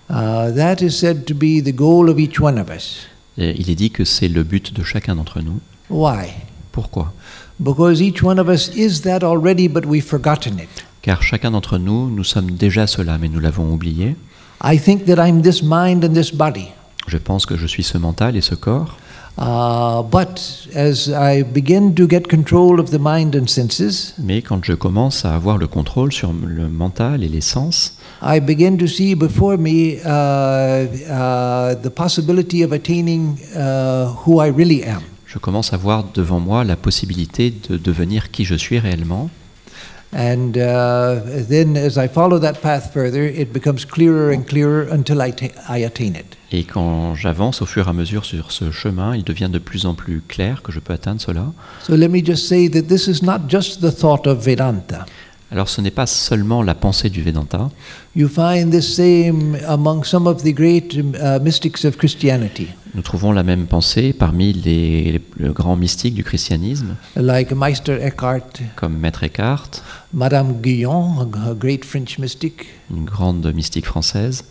Uh, 0.09 0.51
that 0.55 0.81
is 0.81 0.91
said 0.91 1.25
to 1.25 1.33
be 1.33 1.63
the 1.63 1.73
goal 1.73 2.07
of 2.09 2.19
each 2.19 2.39
one 2.39 2.59
of 2.59 2.69
us. 2.69 3.07
Et 3.39 3.55
il 3.59 3.71
est 3.71 3.75
dit 3.75 3.89
que 3.89 4.03
c'est 4.05 4.27
le 4.27 4.43
but 4.43 4.71
de 4.71 4.83
chacun 4.83 5.15
d'entre 5.15 5.41
nous. 5.41 5.59
Why? 5.89 6.27
Pourquoi? 6.71 7.11
Because 7.59 8.01
each 8.01 8.21
one 8.23 8.37
of 8.39 8.47
us 8.49 8.69
is 8.75 9.01
that 9.01 9.23
already, 9.23 9.67
but 9.67 9.85
we've 9.87 10.05
forgotten 10.05 10.59
it. 10.59 10.85
Car 11.01 11.23
chacun 11.23 11.49
d'entre 11.51 11.79
nous, 11.79 12.11
nous 12.11 12.23
sommes 12.23 12.51
déjà 12.51 12.85
cela, 12.85 13.17
mais 13.17 13.27
nous 13.29 13.39
l'avons 13.39 13.73
oublié. 13.73 14.15
I 14.61 14.77
think 14.77 15.05
that 15.05 15.17
I'm 15.17 15.41
this 15.41 15.61
mind 15.61 16.03
and 16.03 16.13
this 16.13 16.31
body. 16.31 16.67
Je 17.07 17.17
pense 17.17 17.45
que 17.45 17.57
je 17.57 17.67
suis 17.67 17.83
ce 17.83 17.97
mental 17.97 18.35
et 18.35 18.41
ce 18.41 18.55
corps, 18.55 18.97
Uh, 19.35 20.03
but 20.03 20.67
as 20.75 21.09
I 21.09 21.41
begin 21.41 21.95
to 21.95 22.07
get 22.07 22.27
control 22.27 22.79
of 22.79 22.91
the 22.91 22.99
mind 22.99 23.35
and 23.35 23.47
senses, 23.47 24.13
mais 24.19 24.43
quand 24.43 24.63
je 24.63 24.73
commence 24.73 25.25
à 25.25 25.33
avoir 25.33 25.57
le 25.57 25.65
contrôle 25.65 26.11
sur 26.13 26.31
le 26.31 26.69
mental 26.69 27.23
et 27.23 27.27
les 27.27 27.41
sens, 27.41 27.97
I 28.21 28.39
begin 28.39 28.77
to 28.77 28.85
see 28.85 29.15
before 29.15 29.57
me 29.57 29.95
uh, 30.05 30.85
uh, 30.85 31.73
the 31.81 31.89
possibility 31.89 32.63
of 32.63 32.71
attaining 32.73 33.39
uh, 33.55 34.13
who 34.23 34.39
I 34.39 34.51
really 34.51 34.83
am. 34.83 35.01
je 35.25 35.39
commence 35.39 35.73
à 35.73 35.77
voir 35.77 36.05
devant 36.13 36.39
moi 36.39 36.63
la 36.63 36.75
possibilité 36.75 37.51
de 37.69 37.77
devenir 37.77 38.29
qui 38.29 38.45
je 38.45 38.53
suis 38.53 38.77
réellement. 38.77 39.31
And 40.15 40.57
uh, 40.57 41.21
then, 41.49 41.75
as 41.75 41.97
I 41.97 42.07
follow 42.07 42.37
that 42.39 42.61
path 42.61 42.93
further, 42.93 43.23
it 43.23 43.51
becomes 43.51 43.83
clearer 43.83 44.31
and 44.31 44.43
clearer 44.47 44.87
until 44.91 45.21
I, 45.21 45.33
I 45.67 45.83
attain 45.83 46.15
it. 46.15 46.37
Et 46.51 46.65
quand 46.65 47.15
j'avance 47.15 47.63
au 47.63 47.65
fur 47.65 47.87
et 47.87 47.89
à 47.89 47.93
mesure 47.93 48.25
sur 48.25 48.51
ce 48.51 48.71
chemin, 48.71 49.15
il 49.15 49.23
devient 49.23 49.49
de 49.51 49.57
plus 49.57 49.87
en 49.87 49.95
plus 49.95 50.21
clair 50.21 50.61
que 50.61 50.71
je 50.71 50.79
peux 50.79 50.93
atteindre 50.93 51.19
cela. 51.19 51.51
So 51.81 51.95
let 51.95 52.09
me 52.09 52.23
just 52.23 52.47
say 52.47 52.69
that 52.69 52.83
this 52.83 53.07
is 53.07 53.23
not 53.23 53.49
just 53.49 53.81
the 53.81 53.91
thought 53.91 54.27
of 54.27 54.45
Vedanta. 54.45 55.05
Alors 55.51 55.69
ce 55.69 55.81
n'est 55.81 55.91
pas 55.91 56.07
seulement 56.07 56.63
la 56.63 56.75
pensée 56.75 57.09
du 57.09 57.21
Vedanta, 57.21 57.69
You 58.15 58.27
find 58.27 58.71
this 58.71 58.95
same 58.95 59.57
among 59.67 60.03
some 60.03 60.27
of 60.27 60.43
the 60.43 60.53
great 60.53 60.95
uh, 60.95 61.39
mystics 61.41 61.85
of 61.85 61.97
Christianity, 61.97 62.69
nous 62.95 63.01
trouvons 63.01 63.31
la 63.31 63.43
même 63.43 63.65
pensée 63.67 64.13
parmi 64.13 64.53
les, 64.53 65.11
les 65.11 65.19
plus 65.19 65.51
grands 65.51 65.75
mystiques 65.75 66.13
du 66.13 66.23
christianisme, 66.23 66.95
like 67.15 67.51
Meister 67.51 67.97
Eckhart, 68.01 68.59
comme 68.75 68.97
Maître 68.97 69.23
Eckhart, 69.23 69.69
Madame 70.13 70.61
Guyon, 70.61 71.21
a 71.21 71.53
great 71.53 71.83
French 71.85 72.19
mystic, 72.19 72.67
une 72.91 73.05
grande 73.05 73.51
mystique 73.55 73.85
française, 73.85 74.43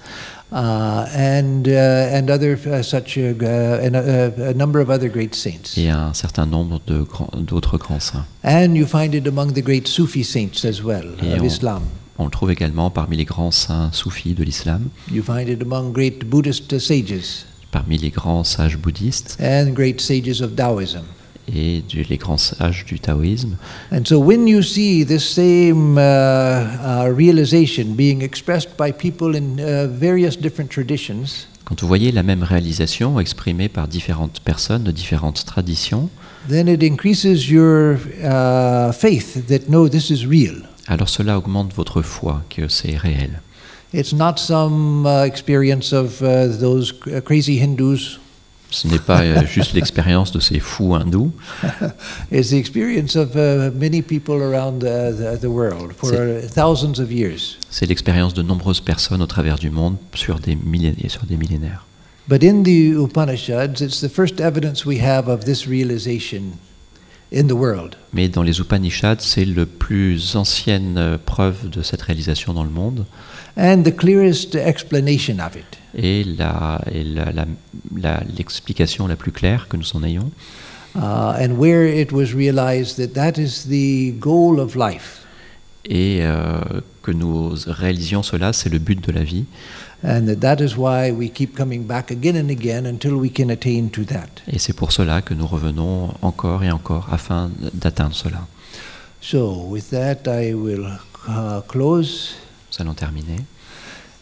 uh, 0.51 1.05
and 1.15 1.67
uh, 1.69 2.17
and 2.17 2.29
other 2.31 2.59
uh, 2.67 2.83
such 2.83 3.17
uh, 3.17 3.33
uh, 3.41 3.85
and 3.87 3.95
a, 3.95 4.51
a 4.51 4.55
number 4.55 4.81
of 4.81 4.91
other 4.91 5.09
great 5.09 5.35
saints. 5.35 5.77
et 5.79 5.89
un 5.89 6.13
certain 6.13 6.47
nombre 6.47 6.81
d'autres 6.87 7.79
grands 7.79 8.01
saints. 8.01 8.25
And 8.45 8.75
you 8.75 8.87
find 8.87 9.15
it 9.15 9.27
among 9.29 9.53
the 9.53 9.63
great 9.63 9.87
Sufi 9.87 10.25
saints 10.25 10.65
as 10.65 10.83
well 10.83 11.05
Et 11.23 11.33
of 11.35 11.41
on- 11.43 11.45
Islam. 11.47 11.83
On 12.19 12.25
le 12.27 12.31
trouve 12.31 12.51
également 12.53 12.91
parmi 12.91 13.17
les 13.17 13.25
grands 13.25 13.51
saints 13.51 13.91
soufis 13.93 14.35
de 14.35 14.45
l'islam, 14.45 14.89
You 15.11 15.23
find 15.23 15.49
it 15.49 15.63
among 15.63 15.93
great 15.93 16.25
Buddhist 16.29 16.79
sages 16.79 17.47
parmi 17.73 17.99
les 17.99 18.11
grands 18.11 18.45
sages 18.45 18.77
bouddhistes 18.79 19.37
and 19.41 19.73
great 19.75 20.01
sages 20.01 20.41
of 20.41 20.55
Taoism. 20.55 21.03
et 21.53 21.83
du- 21.89 22.05
les 22.09 22.17
grands 22.19 22.37
sages 22.39 22.85
du 22.85 23.01
taoïsme. 23.01 23.57
And 23.91 24.03
so 24.07 24.21
when 24.21 24.47
you 24.47 24.63
see 24.63 25.05
this 25.05 25.25
same 25.25 25.99
uh, 25.99 26.01
uh, 26.01 27.13
realization 27.13 27.95
being 27.97 28.23
expressed 28.23 28.71
by 28.79 28.93
people 28.93 29.35
in 29.35 29.59
uh, 29.59 29.89
various 29.89 30.37
different 30.41 30.69
traditions, 30.71 31.49
Quand 31.65 31.81
vous 31.81 31.89
voyez 31.89 32.13
la 32.13 32.23
même 32.23 32.43
réalisation 32.45 33.19
exprimée 33.19 33.69
par 33.69 33.89
différentes 33.89 34.41
personnes 34.41 34.85
de 34.85 34.93
différentes 34.93 35.45
traditions, 35.45 36.11
then 36.49 36.69
it 36.69 36.83
increases 36.83 37.49
your 37.49 37.97
faith 38.93 39.47
that 39.49 39.69
no, 39.69 39.89
this 39.89 40.11
is 40.11 40.25
real. 40.27 40.63
alors 40.89 41.09
cela 41.09 41.39
augmente 41.39 41.73
votre 41.75 42.03
foi 42.03 42.43
que 42.51 42.69
c'est 42.69 42.97
réel. 42.97 43.41
It's 43.93 44.13
not 44.13 44.39
some 44.39 45.07
uh, 45.07 45.25
experience 45.25 45.93
of 45.93 46.23
uh, 46.23 46.47
those 46.49 46.93
cr- 46.93 47.21
crazy 47.21 47.59
Hindus 47.59 48.19
Ce 48.73 48.89
n'est 48.89 48.99
pas 48.99 49.21
euh, 49.21 49.45
juste 49.47 49.73
l'expérience 49.75 50.33
de 50.33 50.41
ces 50.41 50.59
fous 50.59 50.95
hindous, 50.95 51.31
It's 52.33 52.49
the 52.51 52.55
experience 52.55 53.17
of 53.17 53.37
uh, 53.37 53.71
many 53.79 54.01
people 54.01 54.37
around 54.37 54.83
uh, 54.83 55.13
the, 55.13 55.39
the 55.39 55.51
world 55.51 55.93
for 55.95 56.15
uh, 56.15 56.41
thousands 56.49 56.99
of 56.99 57.13
years. 57.13 57.59
c'est 57.69 57.87
l'expérience 57.87 58.33
de 58.33 58.43
nombreuses 58.43 58.81
personnes 58.81 59.21
au 59.21 59.27
travers 59.27 59.59
du 59.59 59.71
monde 59.71 59.97
sur 60.15 60.39
des 60.41 60.57
millénaires. 60.57 61.11
Sur 61.11 61.27
des 61.27 61.37
millénaires. 61.37 61.87
But 62.29 62.43
in 62.43 62.63
the 62.63 62.95
Upanishads, 62.97 63.83
it's 63.83 64.01
the 64.01 64.09
first 64.09 64.41
evidence 64.41 64.87
we 64.87 65.01
have 65.03 65.29
of 65.29 65.45
this 65.45 65.67
realization 65.67 66.57
in 67.31 67.49
the 67.49 67.53
world. 67.53 67.97
Mais 68.15 68.29
dans 68.29 68.43
les 68.43 68.59
Upanishads, 68.59 69.21
c'est 69.21 69.45
la 69.45 69.67
plus 69.67 70.35
ancienne 70.35 70.97
euh, 70.97 71.19
preuve 71.19 71.69
de 71.69 71.83
cette 71.83 72.01
réalisation 72.01 72.55
dans 72.55 72.65
le 72.65 72.71
monde 72.71 73.05
and 73.57 73.85
the 73.85 73.93
clearest 73.93 74.55
explanation 74.55 75.41
of 75.41 75.57
it. 75.57 75.79
et 75.95 76.21
et 76.21 76.25
la- 76.25 76.81
la- 77.33 77.47
la- 77.97 78.23
l'explication 78.37 79.07
la, 79.07 79.17
plus 79.17 79.33
claire 79.33 79.69
que 79.69 79.77
nous 79.77 79.95
en 79.95 80.03
ayons. 80.03 80.31
Uh, 80.95 81.35
and 81.39 81.57
where 81.59 81.87
it 81.87 82.13
was 82.13 82.35
realized 82.35 82.97
that 82.97 83.15
that 83.15 83.39
is 83.39 83.65
the 83.69 84.13
goal 84.19 84.61
of 84.61 84.75
life. 84.77 85.21
Et 85.85 86.19
euh, 86.21 86.61
que 87.03 87.11
nous 87.11 87.55
réalisions 87.67 88.23
cela, 88.23 88.53
c'est 88.53 88.69
le 88.69 88.79
but 88.79 89.01
de 89.05 89.11
la 89.13 89.23
vie. 89.25 89.45
And 90.05 90.27
that 90.27 90.41
that 90.41 90.57
is 90.63 90.77
why 90.77 91.11
we 91.13 91.31
keep 91.31 91.57
coming 91.57 91.85
back 91.87 92.11
again 92.11 92.37
and 92.37 92.51
again 92.51 92.87
until 92.87 93.13
we 93.15 93.31
can 93.33 93.49
attain 93.51 93.89
to 93.93 94.05
that. 94.05 94.43
Et 94.53 94.59
c'est 94.59 94.73
pour 94.73 94.93
cela 94.93 95.23
que 95.23 95.33
nous 95.35 95.47
revenons 95.47 96.13
encore 96.23 96.63
et 96.65 96.71
encore 96.71 97.09
afin 97.11 97.51
d'atteindre 97.73 98.15
cela. 98.15 98.47
So, 99.21 99.65
with 99.69 99.91
that, 99.91 100.27
I 100.27 100.53
will 100.55 100.87
uh, 101.29 101.61
close. 101.69 102.35
Nous 102.73 102.83
allons 102.83 102.95
terminer. 102.95 103.37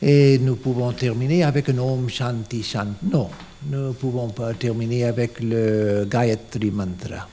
Et 0.03 0.39
nous 0.41 0.57
pouvons 0.57 0.91
terminer 0.93 1.45
avec 1.45 1.69
un 1.69 1.79
Om 1.79 2.09
Shanti 2.09 2.65
Shanti. 2.65 3.07
Non, 3.13 3.29
nous 3.69 3.89
ne 3.89 3.93
pouvons 3.93 4.31
pas 4.31 4.55
terminer 4.55 5.05
avec 5.05 5.39
le 5.41 6.05
Gayatri 6.11 6.73
Mantra. 6.73 7.29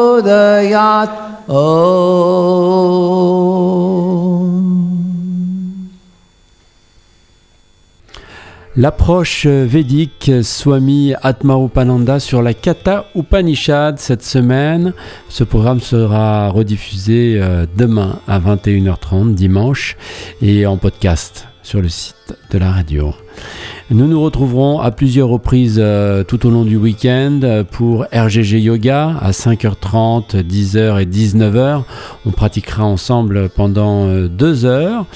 L'approche 8.76 9.46
védique 9.46 10.32
Swami 10.42 11.14
Atmarupananda 11.22 12.18
sur 12.18 12.42
la 12.42 12.54
Kata 12.54 13.04
Upanishad 13.14 13.98
cette 13.98 14.24
semaine. 14.24 14.92
Ce 15.28 15.44
programme 15.44 15.80
sera 15.80 16.48
rediffusé 16.48 17.38
euh, 17.40 17.66
demain 17.76 18.18
à 18.26 18.40
21h30, 18.40 19.34
dimanche, 19.34 19.96
et 20.42 20.66
en 20.66 20.76
podcast 20.76 21.46
sur 21.64 21.80
le 21.80 21.88
site 21.88 22.36
de 22.52 22.58
la 22.58 22.70
radio. 22.70 23.12
Nous 23.90 24.06
nous 24.06 24.22
retrouverons 24.22 24.80
à 24.80 24.90
plusieurs 24.90 25.28
reprises 25.28 25.80
euh, 25.82 26.22
tout 26.22 26.46
au 26.46 26.50
long 26.50 26.64
du 26.64 26.76
week-end 26.76 27.40
euh, 27.42 27.64
pour 27.64 28.06
RGG 28.12 28.60
Yoga 28.60 29.16
à 29.20 29.32
5h30, 29.32 30.42
10h 30.46 31.02
et 31.02 31.06
19h. 31.06 31.82
On 32.26 32.30
pratiquera 32.30 32.84
ensemble 32.84 33.48
pendant 33.48 34.06
euh, 34.06 34.28
deux 34.28 34.64
heures. 34.66 35.06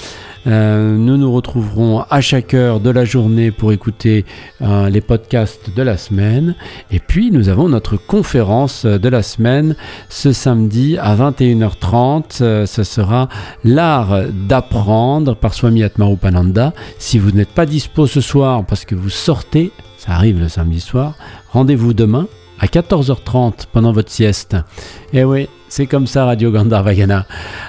Euh, 0.47 0.95
nous 0.95 1.17
nous 1.17 1.31
retrouverons 1.31 2.03
à 2.09 2.21
chaque 2.21 2.53
heure 2.53 2.79
de 2.79 2.89
la 2.89 3.05
journée 3.05 3.51
pour 3.51 3.71
écouter 3.71 4.25
euh, 4.61 4.89
les 4.89 5.01
podcasts 5.01 5.73
de 5.75 5.81
la 5.81 5.97
semaine. 5.97 6.55
Et 6.91 6.99
puis 6.99 7.31
nous 7.31 7.49
avons 7.49 7.69
notre 7.69 7.97
conférence 7.97 8.85
de 8.85 9.09
la 9.09 9.23
semaine 9.23 9.75
ce 10.09 10.31
samedi 10.31 10.97
à 10.97 11.15
21h30. 11.15 12.41
Euh, 12.41 12.65
ce 12.65 12.83
sera 12.83 13.29
l'art 13.63 14.23
d'apprendre 14.47 15.35
par 15.35 15.53
Swami 15.53 15.83
Atmarupananda. 15.83 16.73
Si 16.97 17.19
vous 17.19 17.31
n'êtes 17.31 17.53
pas 17.53 17.65
dispo 17.65 18.07
ce 18.07 18.21
soir 18.21 18.65
parce 18.65 18.85
que 18.85 18.95
vous 18.95 19.09
sortez, 19.09 19.71
ça 19.97 20.13
arrive 20.13 20.39
le 20.39 20.47
samedi 20.47 20.79
soir, 20.79 21.15
rendez-vous 21.51 21.93
demain 21.93 22.27
à 22.59 22.67
14h30 22.67 23.67
pendant 23.71 23.91
votre 23.91 24.11
sieste. 24.11 24.55
Et 25.13 25.23
oui, 25.23 25.47
c'est 25.69 25.87
comme 25.87 26.07
ça 26.07 26.25
Radio 26.25 26.51
Gandharvagana. 26.51 27.25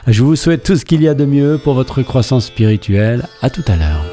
Je 0.06 0.22
vous 0.22 0.36
souhaite 0.36 0.64
tout 0.64 0.76
ce 0.76 0.84
qu'il 0.84 1.02
y 1.02 1.08
a 1.08 1.14
de 1.14 1.24
mieux 1.24 1.58
pour 1.62 1.74
votre 1.74 2.02
croissance 2.02 2.46
spirituelle. 2.46 3.26
À 3.42 3.50
tout 3.50 3.64
à 3.68 3.76
l'heure. 3.76 4.09